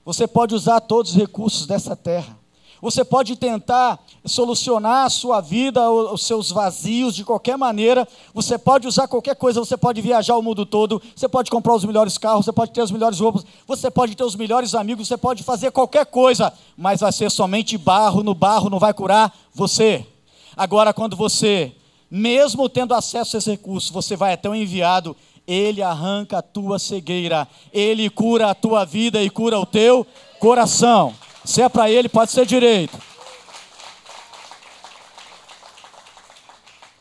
Você 0.05 0.27
pode 0.27 0.53
usar 0.53 0.81
todos 0.81 1.11
os 1.11 1.17
recursos 1.17 1.65
dessa 1.65 1.95
terra. 1.95 2.37
Você 2.79 3.03
pode 3.03 3.35
tentar 3.35 3.99
solucionar 4.23 5.07
a 5.07 5.09
sua 5.09 5.41
vida, 5.41 5.89
os 5.89 6.23
seus 6.27 6.51
vazios 6.51 7.15
de 7.15 7.23
qualquer 7.23 7.57
maneira. 7.57 8.07
Você 8.31 8.55
pode 8.55 8.87
usar 8.87 9.07
qualquer 9.07 9.35
coisa, 9.35 9.59
você 9.59 9.75
pode 9.75 9.99
viajar 9.99 10.37
o 10.37 10.43
mundo 10.43 10.63
todo, 10.63 11.01
você 11.15 11.27
pode 11.27 11.49
comprar 11.49 11.73
os 11.73 11.83
melhores 11.83 12.19
carros, 12.19 12.45
você 12.45 12.53
pode 12.53 12.71
ter 12.71 12.81
as 12.81 12.91
melhores 12.91 13.19
roupas, 13.19 13.43
você 13.65 13.89
pode 13.89 14.15
ter 14.15 14.23
os 14.23 14.35
melhores 14.35 14.75
amigos, 14.75 15.07
você 15.07 15.17
pode 15.17 15.41
fazer 15.41 15.71
qualquer 15.71 16.05
coisa, 16.05 16.53
mas 16.77 16.99
vai 16.99 17.11
ser 17.11 17.31
somente 17.31 17.79
barro 17.79 18.21
no 18.21 18.35
barro, 18.35 18.69
não 18.69 18.77
vai 18.77 18.93
curar 18.93 19.35
você. 19.51 20.05
Agora, 20.55 20.93
quando 20.93 21.15
você, 21.15 21.75
mesmo 22.09 22.69
tendo 22.69 22.93
acesso 22.93 23.35
a 23.35 23.39
esses 23.39 23.51
recursos, 23.51 23.89
você 23.89 24.15
vai 24.15 24.33
até 24.33 24.49
o 24.49 24.55
enviado, 24.55 25.15
ele 25.47 25.81
arranca 25.81 26.39
a 26.39 26.41
tua 26.41 26.79
cegueira, 26.79 27.47
ele 27.71 28.09
cura 28.09 28.49
a 28.49 28.55
tua 28.55 28.85
vida 28.85 29.21
e 29.21 29.29
cura 29.29 29.59
o 29.59 29.65
teu 29.65 30.05
coração. 30.39 31.13
Se 31.43 31.61
é 31.61 31.69
para 31.69 31.89
ele, 31.89 32.09
pode 32.09 32.31
ser 32.31 32.45
direito. 32.45 32.97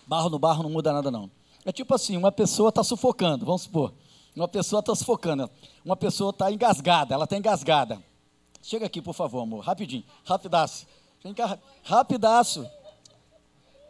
Barro 0.06 0.28
no 0.28 0.38
barro 0.38 0.62
não 0.62 0.70
muda 0.70 0.92
nada, 0.92 1.10
não. 1.10 1.30
É 1.64 1.72
tipo 1.72 1.94
assim: 1.94 2.16
uma 2.16 2.30
pessoa 2.30 2.68
está 2.68 2.84
sufocando, 2.84 3.46
vamos 3.46 3.62
supor. 3.62 3.94
Uma 4.36 4.48
pessoa 4.48 4.80
está 4.80 4.94
sufocando, 4.94 5.48
uma 5.84 5.96
pessoa 5.96 6.30
está 6.30 6.50
engasgada, 6.50 7.14
ela 7.14 7.24
está 7.24 7.36
engasgada. 7.36 8.02
Chega 8.60 8.86
aqui, 8.86 9.00
por 9.00 9.14
favor, 9.14 9.42
amor, 9.42 9.64
rapidinho, 9.64 10.04
rapidaço. 10.24 10.86
Rapidaço. 11.82 12.68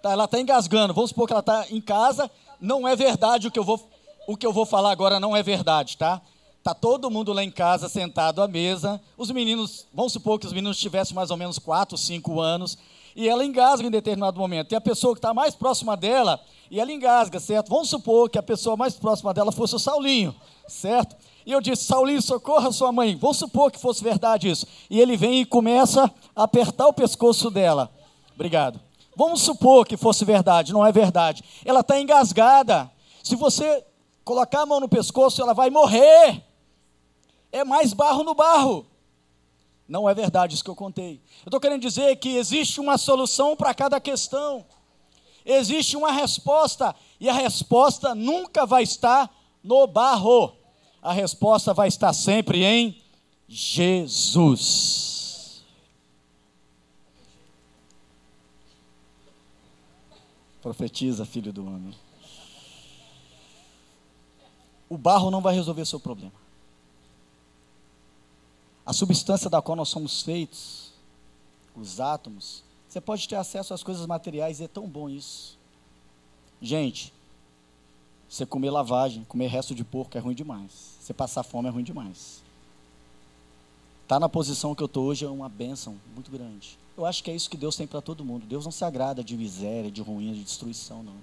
Tá, 0.04 0.12
ela 0.12 0.26
está 0.26 0.38
engasgando. 0.38 0.92
Vamos 0.92 1.08
supor 1.08 1.26
que 1.26 1.32
ela 1.32 1.40
está 1.40 1.64
em 1.70 1.80
casa. 1.80 2.30
Não 2.60 2.86
é 2.86 2.94
verdade 2.94 3.48
o 3.48 3.50
que 3.50 3.58
eu 3.58 3.64
vou, 3.64 3.88
o 4.26 4.36
que 4.36 4.46
eu 4.46 4.52
vou 4.52 4.66
falar 4.66 4.90
agora, 4.90 5.18
não 5.18 5.34
é 5.34 5.42
verdade, 5.42 5.96
tá? 5.96 6.20
Tá 6.62 6.74
todo 6.74 7.10
mundo 7.10 7.32
lá 7.32 7.42
em 7.42 7.50
casa 7.50 7.88
sentado 7.88 8.42
à 8.42 8.46
mesa. 8.46 9.00
Os 9.16 9.30
meninos, 9.30 9.86
vamos 9.94 10.12
supor 10.12 10.38
que 10.38 10.46
os 10.46 10.52
meninos 10.52 10.76
tivessem 10.78 11.14
mais 11.14 11.30
ou 11.30 11.38
menos 11.38 11.58
4, 11.58 11.96
5 11.96 12.38
anos. 12.38 12.76
E 13.16 13.26
ela 13.26 13.46
engasga 13.46 13.86
em 13.86 13.90
determinado 13.90 14.38
momento. 14.38 14.68
Tem 14.68 14.76
a 14.76 14.80
pessoa 14.80 15.14
que 15.14 15.20
está 15.20 15.32
mais 15.32 15.54
próxima 15.54 15.96
dela 15.96 16.38
e 16.70 16.78
ela 16.78 16.92
engasga, 16.92 17.40
certo? 17.40 17.70
Vamos 17.70 17.88
supor 17.88 18.28
que 18.28 18.36
a 18.36 18.42
pessoa 18.42 18.76
mais 18.76 18.92
próxima 18.96 19.32
dela 19.32 19.52
fosse 19.52 19.74
o 19.74 19.78
Saulinho, 19.78 20.34
certo? 20.68 21.16
E 21.46 21.52
eu 21.52 21.62
disse, 21.62 21.84
Saulinho, 21.84 22.20
socorra 22.20 22.70
sua 22.72 22.92
mãe. 22.92 23.16
Vamos 23.16 23.38
supor 23.38 23.72
que 23.72 23.80
fosse 23.80 24.04
verdade 24.04 24.50
isso. 24.50 24.66
E 24.90 25.00
ele 25.00 25.16
vem 25.16 25.40
e 25.40 25.46
começa 25.46 26.12
a 26.36 26.42
apertar 26.42 26.88
o 26.88 26.92
pescoço 26.92 27.50
dela. 27.50 27.90
Obrigado. 28.34 28.83
Vamos 29.16 29.42
supor 29.42 29.86
que 29.86 29.96
fosse 29.96 30.24
verdade, 30.24 30.72
não 30.72 30.84
é 30.84 30.90
verdade. 30.90 31.44
Ela 31.64 31.80
está 31.80 32.00
engasgada. 32.00 32.90
Se 33.22 33.36
você 33.36 33.84
colocar 34.24 34.62
a 34.62 34.66
mão 34.66 34.80
no 34.80 34.88
pescoço, 34.88 35.40
ela 35.40 35.54
vai 35.54 35.70
morrer. 35.70 36.42
É 37.52 37.62
mais 37.64 37.92
barro 37.92 38.24
no 38.24 38.34
barro. 38.34 38.86
Não 39.86 40.08
é 40.08 40.14
verdade 40.14 40.54
isso 40.54 40.64
que 40.64 40.70
eu 40.70 40.74
contei. 40.74 41.20
Eu 41.44 41.48
estou 41.48 41.60
querendo 41.60 41.82
dizer 41.82 42.16
que 42.16 42.36
existe 42.36 42.80
uma 42.80 42.96
solução 42.96 43.54
para 43.54 43.74
cada 43.74 44.00
questão. 44.00 44.64
Existe 45.44 45.96
uma 45.96 46.10
resposta. 46.10 46.94
E 47.20 47.28
a 47.28 47.34
resposta 47.34 48.14
nunca 48.14 48.64
vai 48.64 48.82
estar 48.82 49.30
no 49.62 49.86
barro. 49.86 50.52
A 51.02 51.12
resposta 51.12 51.74
vai 51.74 51.88
estar 51.88 52.12
sempre 52.14 52.64
em 52.64 53.00
Jesus. 53.46 55.23
Profetiza, 60.64 61.26
filho 61.26 61.52
do 61.52 61.66
homem. 61.66 61.94
O 64.88 64.96
barro 64.96 65.30
não 65.30 65.42
vai 65.42 65.54
resolver 65.54 65.84
seu 65.84 66.00
problema. 66.00 66.32
A 68.86 68.94
substância 68.94 69.50
da 69.50 69.60
qual 69.60 69.76
nós 69.76 69.90
somos 69.90 70.22
feitos, 70.22 70.90
os 71.76 72.00
átomos, 72.00 72.64
você 72.88 72.98
pode 72.98 73.28
ter 73.28 73.36
acesso 73.36 73.74
às 73.74 73.82
coisas 73.82 74.06
materiais 74.06 74.58
e 74.58 74.64
é 74.64 74.68
tão 74.68 74.88
bom 74.88 75.10
isso. 75.10 75.58
Gente, 76.62 77.12
você 78.26 78.46
comer 78.46 78.70
lavagem, 78.70 79.22
comer 79.24 79.48
resto 79.48 79.74
de 79.74 79.84
porco 79.84 80.16
é 80.16 80.20
ruim 80.20 80.34
demais. 80.34 80.96
Você 80.98 81.12
passar 81.12 81.42
fome 81.42 81.68
é 81.68 81.72
ruim 81.72 81.84
demais. 81.84 82.42
Estar 84.02 84.16
tá 84.16 84.20
na 84.20 84.30
posição 84.30 84.74
que 84.74 84.82
eu 84.82 84.86
estou 84.86 85.04
hoje 85.04 85.26
é 85.26 85.28
uma 85.28 85.50
bênção 85.50 86.00
muito 86.14 86.30
grande. 86.30 86.78
Eu 86.96 87.04
acho 87.04 87.24
que 87.24 87.30
é 87.30 87.34
isso 87.34 87.50
que 87.50 87.56
Deus 87.56 87.76
tem 87.76 87.86
para 87.86 88.00
todo 88.00 88.24
mundo. 88.24 88.46
Deus 88.46 88.64
não 88.64 88.72
se 88.72 88.84
agrada 88.84 89.22
de 89.22 89.36
miséria, 89.36 89.90
de 89.90 90.00
ruína, 90.00 90.34
de 90.34 90.44
destruição, 90.44 91.02
não. 91.02 91.16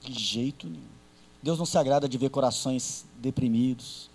De 0.00 0.12
jeito 0.12 0.68
nenhum. 0.68 0.96
Deus 1.42 1.58
não 1.58 1.66
se 1.66 1.76
agrada 1.76 2.08
de 2.08 2.16
ver 2.16 2.30
corações 2.30 3.04
deprimidos, 3.18 4.08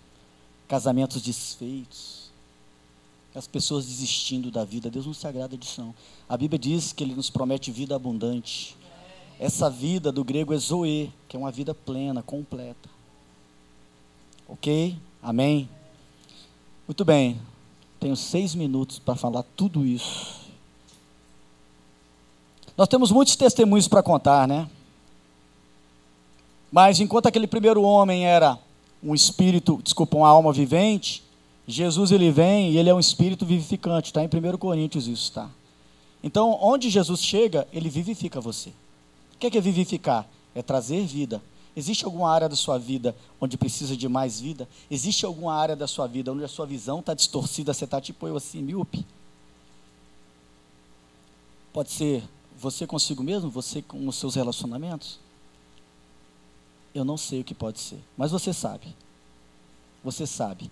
casamentos 0.66 1.20
desfeitos, 1.22 2.30
as 3.34 3.46
pessoas 3.46 3.86
desistindo 3.86 4.50
da 4.50 4.64
vida. 4.64 4.90
Deus 4.90 5.06
não 5.06 5.14
se 5.14 5.26
agrada 5.26 5.56
disso, 5.56 5.80
não. 5.80 5.94
A 6.28 6.36
Bíblia 6.36 6.58
diz 6.58 6.92
que 6.92 7.04
Ele 7.04 7.14
nos 7.14 7.30
promete 7.30 7.70
vida 7.70 7.94
abundante. 7.96 8.76
Essa 9.38 9.68
vida 9.68 10.12
do 10.12 10.24
grego 10.24 10.52
é 10.54 10.58
zoe, 10.58 11.12
que 11.28 11.36
é 11.36 11.40
uma 11.40 11.50
vida 11.50 11.74
plena, 11.74 12.22
completa. 12.22 12.88
Ok? 14.46 14.96
Amém? 15.22 15.68
Muito 16.86 17.04
bem. 17.04 17.40
Tenho 18.02 18.16
seis 18.16 18.52
minutos 18.52 18.98
para 18.98 19.14
falar 19.14 19.44
tudo 19.56 19.86
isso. 19.86 20.40
Nós 22.76 22.88
temos 22.88 23.12
muitos 23.12 23.36
testemunhos 23.36 23.86
para 23.86 24.02
contar, 24.02 24.48
né? 24.48 24.68
Mas 26.72 26.98
enquanto 26.98 27.28
aquele 27.28 27.46
primeiro 27.46 27.80
homem 27.80 28.26
era 28.26 28.58
um 29.00 29.14
espírito, 29.14 29.80
desculpa, 29.84 30.16
uma 30.16 30.28
alma 30.28 30.52
vivente, 30.52 31.22
Jesus 31.64 32.10
ele 32.10 32.32
vem 32.32 32.72
e 32.72 32.76
ele 32.76 32.90
é 32.90 32.94
um 32.94 32.98
espírito 32.98 33.46
vivificante, 33.46 34.08
está 34.08 34.20
em 34.20 34.26
1 34.26 34.58
Coríntios 34.58 35.06
isso, 35.06 35.30
tá? 35.30 35.48
Então, 36.24 36.58
onde 36.60 36.90
Jesus 36.90 37.22
chega, 37.22 37.68
ele 37.72 37.88
vivifica 37.88 38.40
você. 38.40 38.70
O 39.32 39.38
que 39.38 39.46
é, 39.46 39.50
que 39.50 39.58
é 39.58 39.60
vivificar? 39.60 40.26
É 40.56 40.60
trazer 40.60 41.06
vida. 41.06 41.40
Existe 41.74 42.04
alguma 42.04 42.30
área 42.30 42.48
da 42.48 42.56
sua 42.56 42.78
vida 42.78 43.16
onde 43.40 43.56
precisa 43.56 43.96
de 43.96 44.08
mais 44.08 44.40
vida? 44.40 44.68
Existe 44.90 45.24
alguma 45.24 45.54
área 45.54 45.74
da 45.74 45.86
sua 45.86 46.06
vida 46.06 46.32
onde 46.32 46.44
a 46.44 46.48
sua 46.48 46.66
visão 46.66 47.00
está 47.00 47.14
distorcida, 47.14 47.72
você 47.72 47.84
está 47.84 48.00
tipo 48.00 48.26
eu 48.26 48.36
assim, 48.36 48.60
míope? 48.60 49.06
Pode 51.72 51.90
ser 51.90 52.22
você 52.58 52.86
consigo 52.86 53.22
mesmo, 53.22 53.50
você 53.50 53.82
com 53.82 54.06
os 54.06 54.16
seus 54.16 54.34
relacionamentos? 54.34 55.18
Eu 56.94 57.04
não 57.04 57.16
sei 57.16 57.40
o 57.40 57.44
que 57.44 57.54
pode 57.54 57.80
ser, 57.80 57.98
mas 58.16 58.30
você 58.30 58.52
sabe. 58.52 58.94
Você 60.04 60.26
sabe. 60.26 60.70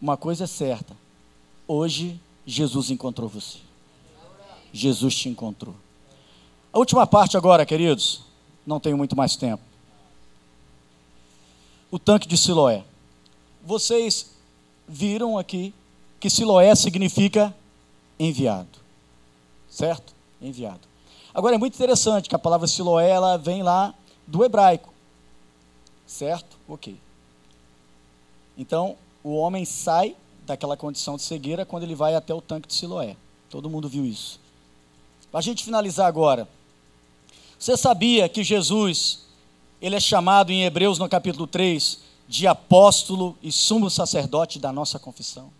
Uma 0.00 0.16
coisa 0.16 0.44
é 0.44 0.46
certa. 0.46 0.96
Hoje, 1.66 2.18
Jesus 2.46 2.90
encontrou 2.90 3.28
você. 3.28 3.58
Jesus 4.72 5.14
te 5.14 5.28
encontrou. 5.28 5.74
A 6.72 6.78
última 6.78 7.06
parte 7.06 7.36
agora, 7.36 7.66
queridos, 7.66 8.22
não 8.66 8.78
tenho 8.78 8.96
muito 8.96 9.16
mais 9.16 9.34
tempo. 9.34 9.67
O 11.90 11.98
tanque 11.98 12.28
de 12.28 12.36
Siloé. 12.36 12.84
Vocês 13.64 14.30
viram 14.86 15.38
aqui 15.38 15.74
que 16.20 16.28
Siloé 16.28 16.74
significa 16.74 17.54
enviado. 18.18 18.78
Certo? 19.70 20.12
Enviado. 20.40 20.80
Agora 21.32 21.54
é 21.54 21.58
muito 21.58 21.74
interessante 21.74 22.28
que 22.28 22.34
a 22.34 22.38
palavra 22.38 22.66
Siloé 22.66 23.10
ela 23.10 23.36
vem 23.36 23.62
lá 23.62 23.94
do 24.26 24.44
hebraico. 24.44 24.92
Certo? 26.06 26.56
OK. 26.66 26.98
Então, 28.56 28.96
o 29.22 29.36
homem 29.36 29.64
sai 29.64 30.16
daquela 30.44 30.76
condição 30.76 31.16
de 31.16 31.22
cegueira 31.22 31.64
quando 31.64 31.84
ele 31.84 31.94
vai 31.94 32.14
até 32.14 32.34
o 32.34 32.40
tanque 32.40 32.68
de 32.68 32.74
Siloé. 32.74 33.16
Todo 33.48 33.70
mundo 33.70 33.88
viu 33.88 34.04
isso. 34.04 34.40
Para 35.30 35.40
a 35.40 35.42
gente 35.42 35.62
finalizar 35.62 36.06
agora, 36.06 36.48
você 37.58 37.76
sabia 37.76 38.28
que 38.28 38.42
Jesus, 38.42 39.20
ele 39.80 39.96
é 39.96 40.00
chamado 40.00 40.50
em 40.50 40.64
Hebreus 40.64 40.98
no 40.98 41.08
capítulo 41.08 41.46
3 41.46 42.00
de 42.28 42.46
apóstolo 42.46 43.36
e 43.42 43.50
sumo 43.50 43.88
sacerdote 43.88 44.58
da 44.58 44.72
nossa 44.72 44.98
confissão? 44.98 45.50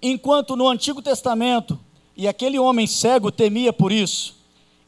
Enquanto 0.00 0.56
no 0.56 0.68
Antigo 0.68 1.00
Testamento, 1.00 1.78
e 2.16 2.26
aquele 2.26 2.58
homem 2.58 2.86
cego 2.86 3.30
temia 3.30 3.72
por 3.72 3.92
isso, 3.92 4.36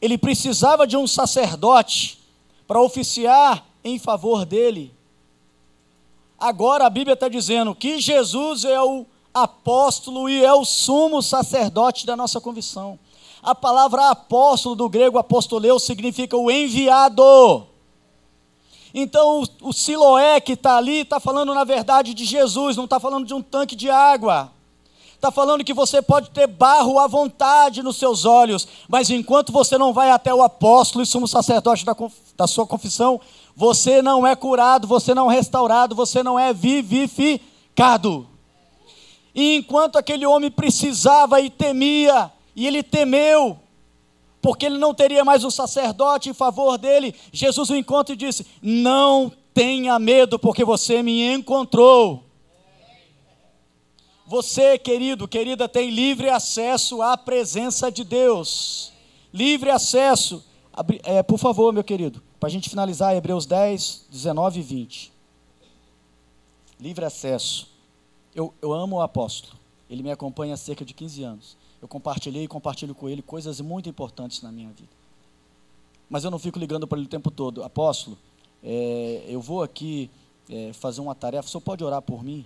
ele 0.01 0.17
precisava 0.17 0.85
de 0.85 0.97
um 0.97 1.07
sacerdote 1.07 2.19
para 2.67 2.81
oficiar 2.81 3.65
em 3.83 3.97
favor 3.97 4.45
dele. 4.45 4.93
Agora 6.37 6.85
a 6.85 6.89
Bíblia 6.89 7.13
está 7.13 7.29
dizendo 7.29 7.73
que 7.73 7.99
Jesus 7.99 8.65
é 8.65 8.81
o 8.81 9.05
apóstolo 9.33 10.29
e 10.29 10.43
é 10.43 10.53
o 10.53 10.65
sumo 10.65 11.21
sacerdote 11.21 12.05
da 12.05 12.15
nossa 12.15 12.41
confissão. 12.41 12.99
A 13.45 13.53
palavra 13.53 14.09
apóstolo 14.09 14.73
do 14.73 14.89
grego 14.89 15.19
apostoleu 15.19 15.77
significa 15.77 16.35
o 16.35 16.49
enviado. 16.49 17.67
Então 18.91 19.43
o, 19.61 19.71
Siloé 19.71 20.41
que 20.41 20.53
está 20.53 20.77
ali 20.77 21.01
está 21.01 21.19
falando 21.19 21.53
na 21.53 21.63
verdade 21.63 22.15
de 22.15 22.25
Jesus, 22.25 22.75
não 22.75 22.85
está 22.85 22.99
falando 22.99 23.23
de 23.23 23.35
um 23.35 23.43
tanque 23.43 23.75
de 23.75 23.87
água. 23.87 24.51
Está 25.13 25.29
falando 25.29 25.63
que 25.63 25.75
você 25.75 26.01
pode 26.01 26.31
ter 26.31 26.47
barro 26.47 26.97
à 26.97 27.05
vontade 27.05 27.83
nos 27.83 27.97
seus 27.97 28.25
olhos, 28.25 28.67
mas 28.87 29.11
enquanto 29.11 29.51
você 29.51 29.77
não 29.77 29.93
vai 29.93 30.09
até 30.09 30.33
o 30.33 30.41
apóstolo 30.41 31.03
e 31.03 31.05
sumo 31.05 31.27
sacerdote 31.27 31.85
da, 31.85 31.95
da 32.35 32.47
sua 32.47 32.65
confissão, 32.65 33.21
você 33.55 34.01
não 34.01 34.25
é 34.25 34.35
curado, 34.35 34.87
você 34.87 35.13
não 35.13 35.31
é 35.31 35.35
restaurado, 35.35 35.93
você 35.93 36.23
não 36.23 36.39
é 36.39 36.51
vivificado. 36.51 38.27
E 39.35 39.57
enquanto 39.57 39.97
aquele 39.97 40.25
homem 40.25 40.49
precisava 40.49 41.39
e 41.41 41.49
temia, 41.49 42.31
e 42.55 42.65
ele 42.65 42.81
temeu, 42.81 43.59
porque 44.41 44.65
ele 44.65 44.77
não 44.77 44.93
teria 44.93 45.25
mais 45.25 45.43
um 45.43 45.49
sacerdote 45.49 46.29
em 46.29 46.33
favor 46.33 46.77
dele, 46.77 47.13
Jesus 47.31 47.69
o 47.69 47.75
encontra 47.75 48.13
e 48.13 48.17
disse: 48.17 48.45
Não 48.61 49.31
tenha 49.53 49.97
medo, 49.99 50.39
porque 50.39 50.63
você 50.63 51.01
me 51.01 51.23
encontrou. 51.33 52.23
Você, 54.27 54.77
querido, 54.77 55.27
querida, 55.27 55.69
tem 55.69 55.89
livre 55.89 56.29
acesso 56.29 57.01
à 57.01 57.15
presença 57.15 57.91
de 57.91 58.03
Deus. 58.03 58.91
Livre 59.31 59.69
acesso. 59.69 60.43
É, 61.03 61.21
por 61.21 61.37
favor, 61.37 61.71
meu 61.71 61.83
querido. 61.83 62.23
Para 62.39 62.47
a 62.47 62.51
gente 62.51 62.69
finalizar, 62.69 63.15
Hebreus 63.15 63.45
10, 63.45 64.07
19 64.09 64.59
e 64.59 64.63
20. 64.63 65.13
Livre 66.79 67.05
acesso. 67.05 67.69
Eu, 68.33 68.53
eu 68.61 68.73
amo 68.73 68.97
o 68.97 69.01
apóstolo. 69.01 69.57
Ele 69.89 70.01
me 70.01 70.11
acompanha 70.11 70.55
há 70.55 70.57
cerca 70.57 70.83
de 70.83 70.93
15 70.93 71.23
anos. 71.23 71.57
Eu 71.81 71.87
compartilhei 71.87 72.43
e 72.43 72.47
compartilho 72.47 72.95
com 72.95 73.07
ele 73.07 73.21
coisas 73.21 73.59
muito 73.61 73.89
importantes 73.89 74.41
na 74.41 74.51
minha 74.51 74.69
vida. 74.69 74.89
Mas 76.09 76.23
eu 76.23 76.31
não 76.31 76.39
fico 76.39 76.59
ligando 76.59 76.87
para 76.87 76.97
ele 76.97 77.07
o 77.07 77.09
tempo 77.09 77.31
todo. 77.31 77.63
Apóstolo, 77.63 78.17
é, 78.63 79.23
eu 79.27 79.41
vou 79.41 79.63
aqui 79.63 80.09
é, 80.49 80.71
fazer 80.73 81.01
uma 81.01 81.15
tarefa, 81.15 81.47
senhor 81.47 81.61
pode 81.61 81.83
orar 81.83 82.01
por 82.01 82.23
mim? 82.23 82.45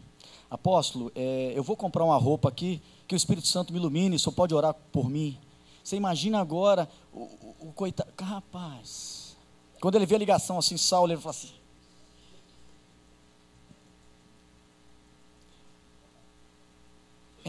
Apóstolo, 0.50 1.12
é, 1.16 1.54
eu 1.56 1.64
vou 1.64 1.76
comprar 1.76 2.04
uma 2.04 2.18
roupa 2.18 2.50
aqui, 2.50 2.82
que 3.08 3.16
o 3.16 3.18
Espírito 3.18 3.48
Santo 3.48 3.72
me 3.74 3.80
ilumine, 3.80 4.18
senhor 4.18 4.34
pode 4.34 4.54
orar 4.54 4.74
por 4.92 5.10
mim? 5.10 5.38
Você 5.84 5.96
imagina 5.96 6.40
agora 6.40 6.90
o, 7.14 7.22
o, 7.22 7.56
o 7.60 7.72
coitado. 7.74 8.10
Rapaz, 8.20 9.38
quando 9.80 9.96
ele 9.96 10.06
vê 10.06 10.16
a 10.16 10.20
ligação 10.20 10.58
assim, 10.58 10.78
Saulo, 10.78 11.12
ele 11.12 11.22
fala 11.22 11.32
assim. 11.32 11.59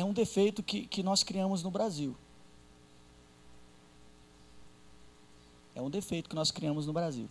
É 0.00 0.04
um 0.04 0.14
defeito 0.14 0.62
que, 0.62 0.86
que 0.86 1.02
nós 1.02 1.22
criamos 1.22 1.62
no 1.62 1.70
Brasil. 1.70 2.16
É 5.74 5.82
um 5.82 5.90
defeito 5.90 6.28
que 6.28 6.34
nós 6.34 6.50
criamos 6.50 6.86
no 6.86 6.92
Brasil. 6.94 7.28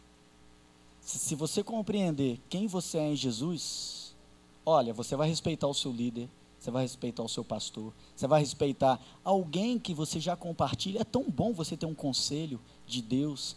Se, 1.02 1.18
se 1.18 1.34
você 1.34 1.64
compreender 1.64 2.40
quem 2.48 2.68
você 2.68 3.00
é 3.00 3.12
em 3.12 3.16
Jesus, 3.16 4.16
olha, 4.64 4.94
você 4.94 5.16
vai 5.16 5.28
respeitar 5.28 5.68
o 5.68 5.74
seu 5.74 5.92
líder, 5.92 6.30
você 6.60 6.70
vai 6.70 6.84
respeitar 6.84 7.24
o 7.24 7.28
seu 7.28 7.44
pastor, 7.44 7.92
você 8.16 8.28
vai 8.28 8.40
respeitar 8.40 9.00
alguém 9.24 9.80
que 9.80 9.94
você 9.94 10.20
já 10.20 10.36
compartilha. 10.36 11.02
É 11.02 11.04
tão 11.04 11.24
bom 11.24 11.54
você 11.54 11.76
ter 11.76 11.88
um 11.88 11.96
conselho 11.96 12.62
de 12.86 13.02
Deus, 13.02 13.56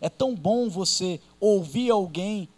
é 0.00 0.08
tão 0.08 0.34
bom 0.34 0.68
você 0.68 1.20
ouvir 1.38 1.90
alguém 1.90 2.48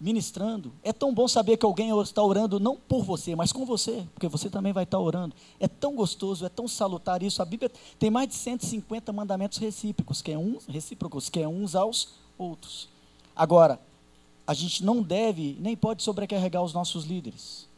ministrando. 0.00 0.72
É 0.82 0.92
tão 0.92 1.12
bom 1.12 1.26
saber 1.26 1.56
que 1.56 1.66
alguém 1.66 1.90
está 2.00 2.22
orando 2.22 2.60
não 2.60 2.76
por 2.76 3.02
você, 3.02 3.34
mas 3.34 3.52
com 3.52 3.64
você, 3.64 4.06
porque 4.14 4.28
você 4.28 4.48
também 4.48 4.72
vai 4.72 4.84
estar 4.84 4.98
orando. 4.98 5.34
É 5.58 5.66
tão 5.66 5.94
gostoso, 5.94 6.46
é 6.46 6.48
tão 6.48 6.68
salutar 6.68 7.22
isso. 7.22 7.42
A 7.42 7.44
Bíblia 7.44 7.70
tem 7.98 8.10
mais 8.10 8.28
de 8.28 8.34
150 8.34 9.12
mandamentos 9.12 9.58
recíprocos, 9.58 10.22
que 10.22 10.30
é 10.30 10.38
uns, 10.38 10.66
recíprocos, 10.66 11.28
que 11.28 11.40
é 11.40 11.48
uns 11.48 11.74
aos 11.74 12.14
outros. 12.36 12.88
Agora, 13.34 13.80
a 14.46 14.54
gente 14.54 14.84
não 14.84 15.02
deve 15.02 15.56
nem 15.60 15.76
pode 15.76 16.02
sobrecarregar 16.02 16.62
os 16.62 16.72
nossos 16.72 17.04
líderes. 17.04 17.68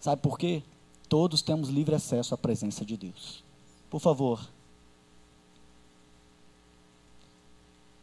Sabe 0.00 0.20
por 0.20 0.38
quê? 0.38 0.62
Todos 1.08 1.42
temos 1.42 1.68
livre 1.68 1.94
acesso 1.94 2.34
à 2.34 2.38
presença 2.38 2.84
de 2.84 2.96
Deus. 2.96 3.42
Por 3.88 4.00
favor, 4.00 4.46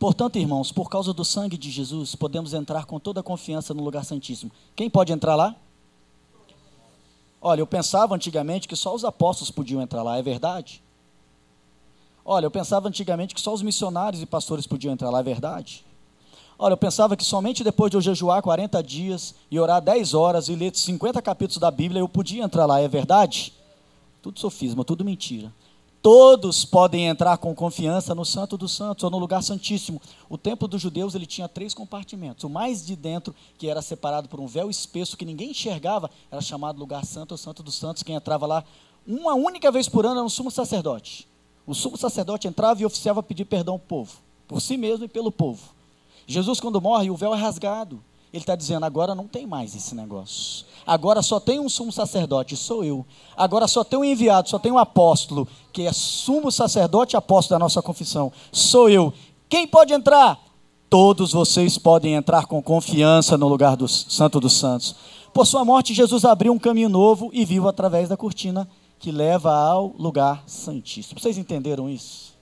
Portanto, 0.03 0.37
irmãos, 0.37 0.69
por 0.69 0.89
causa 0.89 1.13
do 1.13 1.23
sangue 1.23 1.57
de 1.57 1.71
Jesus, 1.71 2.13
podemos 2.13 2.53
entrar 2.53 2.83
com 2.83 2.99
toda 2.99 3.21
a 3.21 3.23
confiança 3.23 3.73
no 3.73 3.81
lugar 3.81 4.03
santíssimo. 4.03 4.51
Quem 4.75 4.89
pode 4.89 5.13
entrar 5.13 5.33
lá? 5.33 5.55
Olha, 7.41 7.61
eu 7.61 7.65
pensava 7.65 8.13
antigamente 8.13 8.67
que 8.67 8.75
só 8.75 8.93
os 8.93 9.05
apóstolos 9.05 9.49
podiam 9.49 9.81
entrar 9.81 10.03
lá, 10.03 10.17
é 10.17 10.21
verdade? 10.21 10.83
Olha, 12.25 12.47
eu 12.47 12.51
pensava 12.51 12.89
antigamente 12.89 13.33
que 13.33 13.39
só 13.39 13.53
os 13.53 13.61
missionários 13.61 14.21
e 14.21 14.25
pastores 14.25 14.67
podiam 14.67 14.91
entrar 14.91 15.09
lá, 15.09 15.21
é 15.21 15.23
verdade? 15.23 15.85
Olha, 16.59 16.73
eu 16.73 16.77
pensava 16.77 17.15
que 17.15 17.23
somente 17.23 17.63
depois 17.63 17.89
de 17.89 17.95
eu 17.95 18.01
jejuar 18.01 18.41
40 18.41 18.83
dias 18.83 19.33
e 19.49 19.57
orar 19.57 19.81
10 19.81 20.13
horas 20.13 20.49
e 20.49 20.55
ler 20.55 20.75
50 20.75 21.21
capítulos 21.21 21.59
da 21.59 21.71
Bíblia 21.71 22.01
eu 22.01 22.09
podia 22.09 22.43
entrar 22.43 22.65
lá, 22.65 22.81
é 22.81 22.89
verdade? 22.89 23.53
Tudo 24.21 24.37
sofisma, 24.37 24.83
tudo 24.83 25.05
mentira. 25.05 25.49
Todos 26.03 26.65
podem 26.65 27.07
entrar 27.07 27.37
com 27.37 27.55
confiança 27.55 28.13
no 28.13 28.25
Santo 28.25 28.57
dos 28.57 28.73
Santos 28.73 29.05
ou 29.05 29.09
no 29.09 29.17
lugar 29.17 29.41
santíssimo. 29.41 30.01
O 30.27 30.37
templo 30.37 30.67
dos 30.67 30.81
judeus 30.81 31.15
ele 31.15 31.25
tinha 31.25 31.47
três 31.47 31.73
compartimentos. 31.73 32.43
O 32.43 32.49
mais 32.49 32.85
de 32.85 32.93
dentro, 32.93 33.33
que 33.57 33.69
era 33.69 33.81
separado 33.81 34.27
por 34.27 34.41
um 34.41 34.45
véu 34.45 34.69
espesso 34.69 35.15
que 35.15 35.23
ninguém 35.23 35.51
enxergava, 35.51 36.11
era 36.29 36.41
chamado 36.41 36.77
lugar 36.77 37.05
santo 37.05 37.31
ou 37.31 37.37
Santo 37.37 37.63
dos 37.63 37.75
Santos. 37.75 38.03
Quem 38.03 38.17
entrava 38.17 38.45
lá 38.45 38.65
uma 39.07 39.33
única 39.33 39.71
vez 39.71 39.87
por 39.87 40.05
ano 40.05 40.17
era 40.17 40.25
um 40.25 40.29
sumo 40.29 40.51
sacerdote. 40.51 41.25
O 41.65 41.73
sumo 41.73 41.95
sacerdote 41.95 42.49
entrava 42.49 42.81
e 42.81 42.85
oficiava 42.85 43.23
pedir 43.23 43.45
perdão 43.45 43.75
ao 43.75 43.79
povo, 43.79 44.17
por 44.45 44.59
si 44.59 44.75
mesmo 44.75 45.05
e 45.05 45.07
pelo 45.07 45.31
povo. 45.31 45.73
Jesus, 46.27 46.59
quando 46.59 46.81
morre, 46.81 47.09
o 47.09 47.15
véu 47.15 47.33
é 47.33 47.37
rasgado. 47.37 48.03
Ele 48.33 48.41
está 48.41 48.55
dizendo: 48.55 48.83
agora 48.83 49.13
não 49.13 49.27
tem 49.27 49.45
mais 49.45 49.75
esse 49.75 49.93
negócio. 49.93 50.65
Agora 50.87 51.21
só 51.21 51.39
tem 51.39 51.59
um 51.59 51.69
sumo 51.69 51.91
sacerdote, 51.91 52.57
sou 52.57 52.83
eu. 52.83 53.05
Agora 53.37 53.67
só 53.67 53.83
tem 53.83 53.99
um 53.99 54.03
enviado, 54.03 54.49
só 54.49 54.57
tem 54.57 54.71
um 54.71 54.77
apóstolo, 54.79 55.47
que 55.71 55.83
é 55.83 55.93
sumo 55.93 56.51
sacerdote 56.51 57.15
e 57.15 57.17
apóstolo 57.17 57.59
da 57.59 57.63
nossa 57.63 57.81
confissão. 57.81 58.33
Sou 58.51 58.89
eu. 58.89 59.13
Quem 59.47 59.67
pode 59.67 59.93
entrar? 59.93 60.39
Todos 60.89 61.31
vocês 61.31 61.77
podem 61.77 62.15
entrar 62.15 62.47
com 62.47 62.61
confiança 62.61 63.37
no 63.37 63.47
lugar 63.47 63.75
do 63.77 63.87
Santo 63.87 64.39
dos 64.39 64.53
Santos. 64.53 64.95
Por 65.31 65.45
sua 65.45 65.63
morte, 65.63 65.93
Jesus 65.93 66.25
abriu 66.25 66.53
um 66.53 66.59
caminho 66.59 66.89
novo 66.89 67.29
e 67.33 67.45
viu 67.45 67.67
através 67.67 68.09
da 68.09 68.17
cortina 68.17 68.67
que 68.99 69.11
leva 69.11 69.53
ao 69.53 69.93
lugar 69.97 70.43
santíssimo. 70.47 71.19
Vocês 71.19 71.37
entenderam 71.37 71.89
isso? 71.89 72.33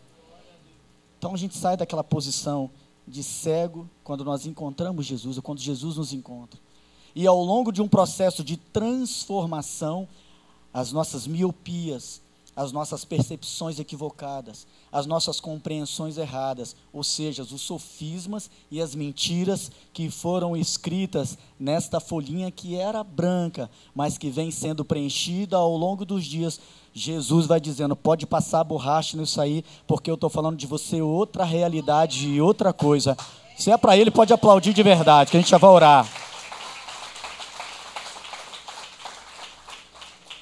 Então 1.17 1.33
a 1.33 1.37
gente 1.37 1.55
sai 1.55 1.77
daquela 1.77 2.03
posição 2.03 2.69
de 3.12 3.22
cego 3.22 3.88
quando 4.03 4.24
nós 4.24 4.45
encontramos 4.45 5.05
Jesus, 5.05 5.38
ou 5.38 5.43
quando 5.43 5.59
Jesus 5.59 5.97
nos 5.97 6.14
encontra. 6.14 6.59
E 7.14 7.28
ao 7.28 7.43
longo 7.43 7.72
de 7.72 7.82
um 7.82 7.88
processo 7.88 8.43
de 8.43 8.55
transformação, 8.55 10.07
as 10.74 10.91
nossas 10.91 11.28
miopias, 11.28 12.22
as 12.56 12.72
nossas 12.72 13.06
percepções 13.06 13.80
equivocadas, 13.80 14.68
as 14.91 15.06
nossas 15.06 15.39
compreensões 15.39 16.18
erradas, 16.18 16.76
ou 16.91 17.04
seja, 17.04 17.43
os 17.43 17.62
sofismas 17.62 18.49
e 18.70 18.82
as 18.82 18.93
mentiras 18.93 19.72
que 19.93 20.10
foram 20.10 20.56
escritas 20.56 21.38
nesta 21.60 21.99
folhinha 21.99 22.52
que 22.52 22.76
era 22.76 23.04
branca, 23.04 23.70
mas 23.95 24.18
que 24.18 24.30
vem 24.30 24.52
sendo 24.52 24.84
preenchida 24.84 25.58
ao 25.58 25.76
longo 25.76 26.06
dos 26.06 26.26
dias. 26.26 26.60
Jesus 26.93 27.45
vai 27.45 27.60
dizendo: 27.60 27.95
pode 27.95 28.26
passar 28.26 28.64
borracha 28.64 29.16
nisso 29.16 29.39
aí, 29.39 29.64
porque 29.88 30.12
eu 30.12 30.16
estou 30.16 30.30
falando 30.30 30.58
de 30.58 30.68
você 30.68 31.02
outra 31.02 31.45
realidade 31.45 32.28
e 32.28 32.41
outra 32.41 32.74
coisa. 32.74 33.18
Se 33.58 33.72
é 33.72 33.78
para 33.78 33.95
ele, 33.95 34.12
pode 34.12 34.34
aplaudir 34.34 34.74
de 34.74 34.84
verdade, 34.84 35.32
que 35.32 35.38
a 35.38 35.39
gente 35.39 35.49
já 35.49 35.58
vai 35.58 35.70
orar. 35.70 36.20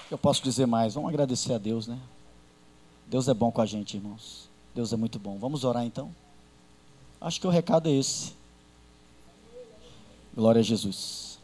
Eu 0.10 0.18
posso 0.18 0.44
dizer 0.44 0.66
mais? 0.66 0.96
Vamos 0.96 1.10
agradecer 1.10 1.54
a 1.54 1.58
Deus, 1.58 1.88
né? 1.88 2.00
Deus 3.06 3.28
é 3.28 3.34
bom 3.34 3.52
com 3.52 3.62
a 3.62 3.66
gente, 3.66 3.98
irmãos. 3.98 4.50
Deus 4.74 4.92
é 4.92 4.98
muito 4.98 5.20
bom. 5.20 5.38
Vamos 5.38 5.64
orar 5.64 5.86
então? 5.86 6.14
Acho 7.22 7.40
que 7.40 7.48
o 7.48 7.50
recado 7.50 7.90
é 7.90 7.92
esse. 7.92 8.34
Glória 10.34 10.60
a 10.60 10.64
Jesus. 10.64 11.40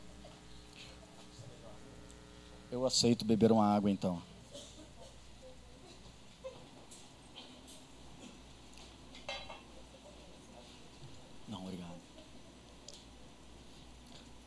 Eu 2.72 2.86
aceito 2.86 3.24
beber 3.26 3.52
uma 3.52 3.66
água 3.66 3.90
então. 3.92 4.22
Não, 11.48 11.62
obrigado. 11.62 11.96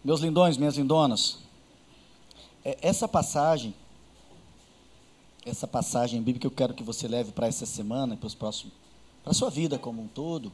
Meus 0.04 0.20
lindões, 0.20 0.56
minhas 0.56 0.76
lindonas, 0.76 1.38
é, 2.64 2.78
essa 2.80 3.06
passagem 3.06 3.74
essa 5.48 5.66
passagem 5.66 6.22
bíblica 6.22 6.40
que 6.40 6.46
eu 6.46 6.56
quero 6.56 6.74
que 6.74 6.82
você 6.82 7.08
leve 7.08 7.32
para 7.32 7.46
essa 7.46 7.66
semana 7.66 8.14
e 8.14 8.16
para 8.16 8.26
os 8.26 8.34
próximos, 8.34 8.74
para 9.22 9.32
a 9.32 9.34
sua 9.34 9.50
vida 9.50 9.78
como 9.78 10.02
um 10.02 10.08
todo, 10.08 10.52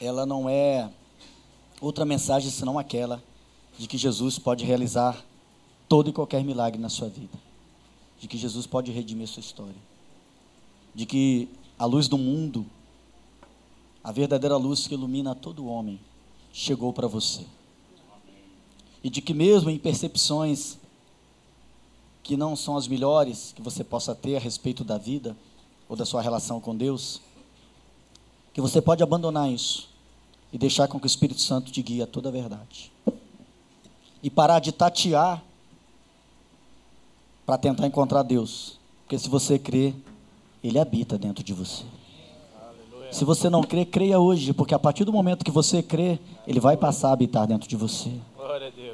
ela 0.00 0.26
não 0.26 0.48
é 0.48 0.90
outra 1.80 2.04
mensagem 2.04 2.50
senão 2.50 2.78
aquela 2.78 3.22
de 3.78 3.86
que 3.86 3.98
Jesus 3.98 4.38
pode 4.38 4.64
realizar 4.64 5.24
todo 5.88 6.10
e 6.10 6.12
qualquer 6.12 6.42
milagre 6.42 6.80
na 6.80 6.88
sua 6.88 7.08
vida, 7.08 7.36
de 8.18 8.28
que 8.28 8.38
Jesus 8.38 8.66
pode 8.66 8.90
redimir 8.90 9.28
sua 9.28 9.40
história, 9.40 9.76
de 10.94 11.06
que 11.06 11.48
a 11.78 11.84
luz 11.84 12.08
do 12.08 12.16
mundo, 12.16 12.66
a 14.02 14.12
verdadeira 14.12 14.56
luz 14.56 14.86
que 14.86 14.94
ilumina 14.94 15.34
todo 15.34 15.66
homem, 15.66 16.00
chegou 16.52 16.92
para 16.92 17.06
você. 17.06 17.44
E 19.02 19.10
de 19.10 19.20
que 19.20 19.34
mesmo 19.34 19.68
em 19.68 19.78
percepções 19.78 20.78
que 22.24 22.38
não 22.38 22.56
são 22.56 22.74
as 22.74 22.88
melhores 22.88 23.52
que 23.54 23.60
você 23.60 23.84
possa 23.84 24.14
ter 24.14 24.34
a 24.34 24.40
respeito 24.40 24.82
da 24.82 24.96
vida 24.96 25.36
ou 25.86 25.94
da 25.94 26.06
sua 26.06 26.22
relação 26.22 26.58
com 26.58 26.74
Deus, 26.74 27.20
que 28.54 28.62
você 28.62 28.80
pode 28.80 29.02
abandonar 29.02 29.52
isso 29.52 29.90
e 30.50 30.56
deixar 30.56 30.88
com 30.88 30.98
que 30.98 31.04
o 31.04 31.06
Espírito 31.06 31.42
Santo 31.42 31.70
te 31.70 31.82
guie 31.82 32.00
a 32.00 32.06
toda 32.06 32.30
a 32.30 32.32
verdade. 32.32 32.90
E 34.22 34.30
parar 34.30 34.58
de 34.58 34.72
tatear 34.72 35.44
para 37.44 37.58
tentar 37.58 37.86
encontrar 37.86 38.22
Deus. 38.22 38.78
Porque 39.02 39.18
se 39.18 39.28
você 39.28 39.58
crê, 39.58 39.94
Ele 40.62 40.78
habita 40.78 41.18
dentro 41.18 41.44
de 41.44 41.52
você. 41.52 41.84
Se 43.12 43.22
você 43.22 43.50
não 43.50 43.62
crê, 43.62 43.84
creia 43.84 44.18
hoje, 44.18 44.54
porque 44.54 44.74
a 44.74 44.78
partir 44.78 45.04
do 45.04 45.12
momento 45.12 45.44
que 45.44 45.50
você 45.50 45.82
crê, 45.82 46.18
Ele 46.46 46.58
vai 46.58 46.74
passar 46.74 47.10
a 47.10 47.12
habitar 47.12 47.46
dentro 47.46 47.68
de 47.68 47.76
você. 47.76 48.12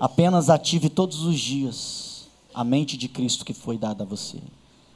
Apenas 0.00 0.50
ative 0.50 0.88
todos 0.88 1.22
os 1.22 1.38
dias 1.38 2.09
a 2.54 2.64
mente 2.64 2.96
de 2.96 3.08
Cristo 3.08 3.44
que 3.44 3.52
foi 3.52 3.78
dada 3.78 4.04
a 4.04 4.06
você. 4.06 4.38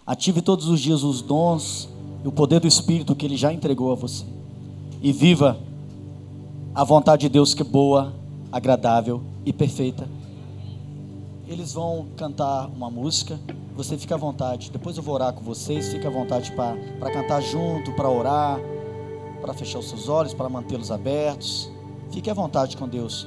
Ative 0.06 0.42
todos 0.42 0.68
os 0.68 0.80
dias 0.80 1.02
os 1.02 1.22
dons 1.22 1.88
e 2.22 2.28
o 2.28 2.32
poder 2.32 2.60
do 2.60 2.66
Espírito 2.66 3.14
que 3.14 3.24
Ele 3.24 3.36
já 3.36 3.52
entregou 3.52 3.92
a 3.92 3.94
você. 3.94 4.24
E 5.00 5.12
viva 5.12 5.58
a 6.74 6.84
vontade 6.84 7.22
de 7.22 7.28
Deus 7.28 7.54
que 7.54 7.62
é 7.62 7.64
boa, 7.64 8.12
agradável 8.50 9.22
e 9.44 9.52
perfeita. 9.52 10.08
Eles 11.46 11.74
vão 11.74 12.06
cantar 12.16 12.66
uma 12.68 12.90
música, 12.90 13.38
você 13.76 13.96
fica 13.96 14.14
à 14.14 14.18
vontade. 14.18 14.70
Depois 14.70 14.96
eu 14.96 15.02
vou 15.02 15.14
orar 15.14 15.32
com 15.32 15.42
vocês, 15.42 15.88
fica 15.88 16.08
à 16.08 16.10
vontade 16.10 16.52
para 16.52 17.12
cantar 17.12 17.42
junto, 17.42 17.92
para 17.92 18.08
orar, 18.08 18.58
para 19.40 19.52
fechar 19.52 19.78
os 19.78 19.88
seus 19.88 20.08
olhos, 20.08 20.32
para 20.34 20.48
mantê-los 20.48 20.90
abertos. 20.90 21.70
Fique 22.10 22.30
à 22.30 22.34
vontade 22.34 22.76
com 22.76 22.88
Deus. 22.88 23.26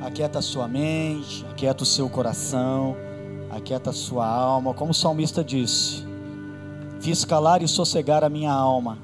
Aquieta 0.00 0.38
a 0.38 0.42
sua 0.42 0.66
mente, 0.66 1.44
aquieta 1.50 1.82
o 1.82 1.86
seu 1.86 2.08
coração 2.08 2.96
aquieta 3.50 3.92
sua 3.92 4.26
alma, 4.26 4.72
como 4.72 4.92
o 4.92 4.94
salmista 4.94 5.42
disse: 5.42 6.06
Fiz 7.00 7.24
calar 7.24 7.62
e 7.62 7.68
sossegar 7.68 8.22
a 8.22 8.28
minha 8.28 8.52
alma, 8.52 8.98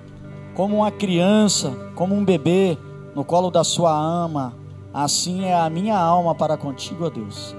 como 0.54 0.76
uma 0.76 0.90
criança, 0.90 1.70
como 1.94 2.14
um 2.14 2.24
bebê 2.24 2.78
no 3.14 3.24
colo 3.24 3.50
da 3.50 3.64
sua 3.64 3.92
ama, 3.92 4.54
assim 4.92 5.44
é 5.44 5.54
a 5.54 5.68
minha 5.68 5.98
alma 5.98 6.34
para 6.34 6.56
contigo, 6.56 7.06
ó 7.06 7.10
Deus. 7.10 7.54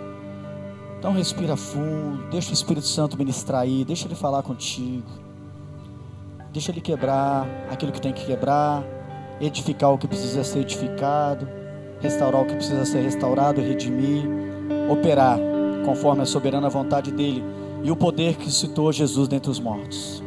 Então 1.00 1.14
respira 1.14 1.56
fundo, 1.56 2.30
deixa 2.30 2.52
o 2.52 2.54
Espírito 2.54 2.88
Santo 2.88 3.18
ministrar 3.18 3.62
aí, 3.62 3.86
deixa 3.86 4.08
ele 4.08 4.16
falar 4.16 4.42
contigo. 4.42 5.08
Deixa 6.52 6.72
ele 6.72 6.82
quebrar 6.82 7.46
aquilo 7.70 7.92
que 7.92 8.02
tem 8.02 8.14
que 8.14 8.26
quebrar, 8.26 8.84
edificar 9.40 9.92
o 9.92 9.98
que 9.98 10.08
precisa 10.08 10.44
ser 10.44 10.60
edificado, 10.60 11.48
restaurar 12.00 12.42
o 12.42 12.46
que 12.46 12.56
precisa 12.56 12.84
ser 12.86 13.02
restaurado, 13.04 13.62
redimir, 13.62 14.24
operar 14.90 15.38
conforme 15.88 16.22
a 16.22 16.26
soberana 16.26 16.68
vontade 16.68 17.12
dele 17.14 17.42
e 17.82 17.90
o 17.90 17.96
poder 17.96 18.36
que 18.36 18.52
citou 18.52 18.92
Jesus 18.92 19.26
dentre 19.30 19.50
os 19.50 19.58
mortos. 19.58 20.22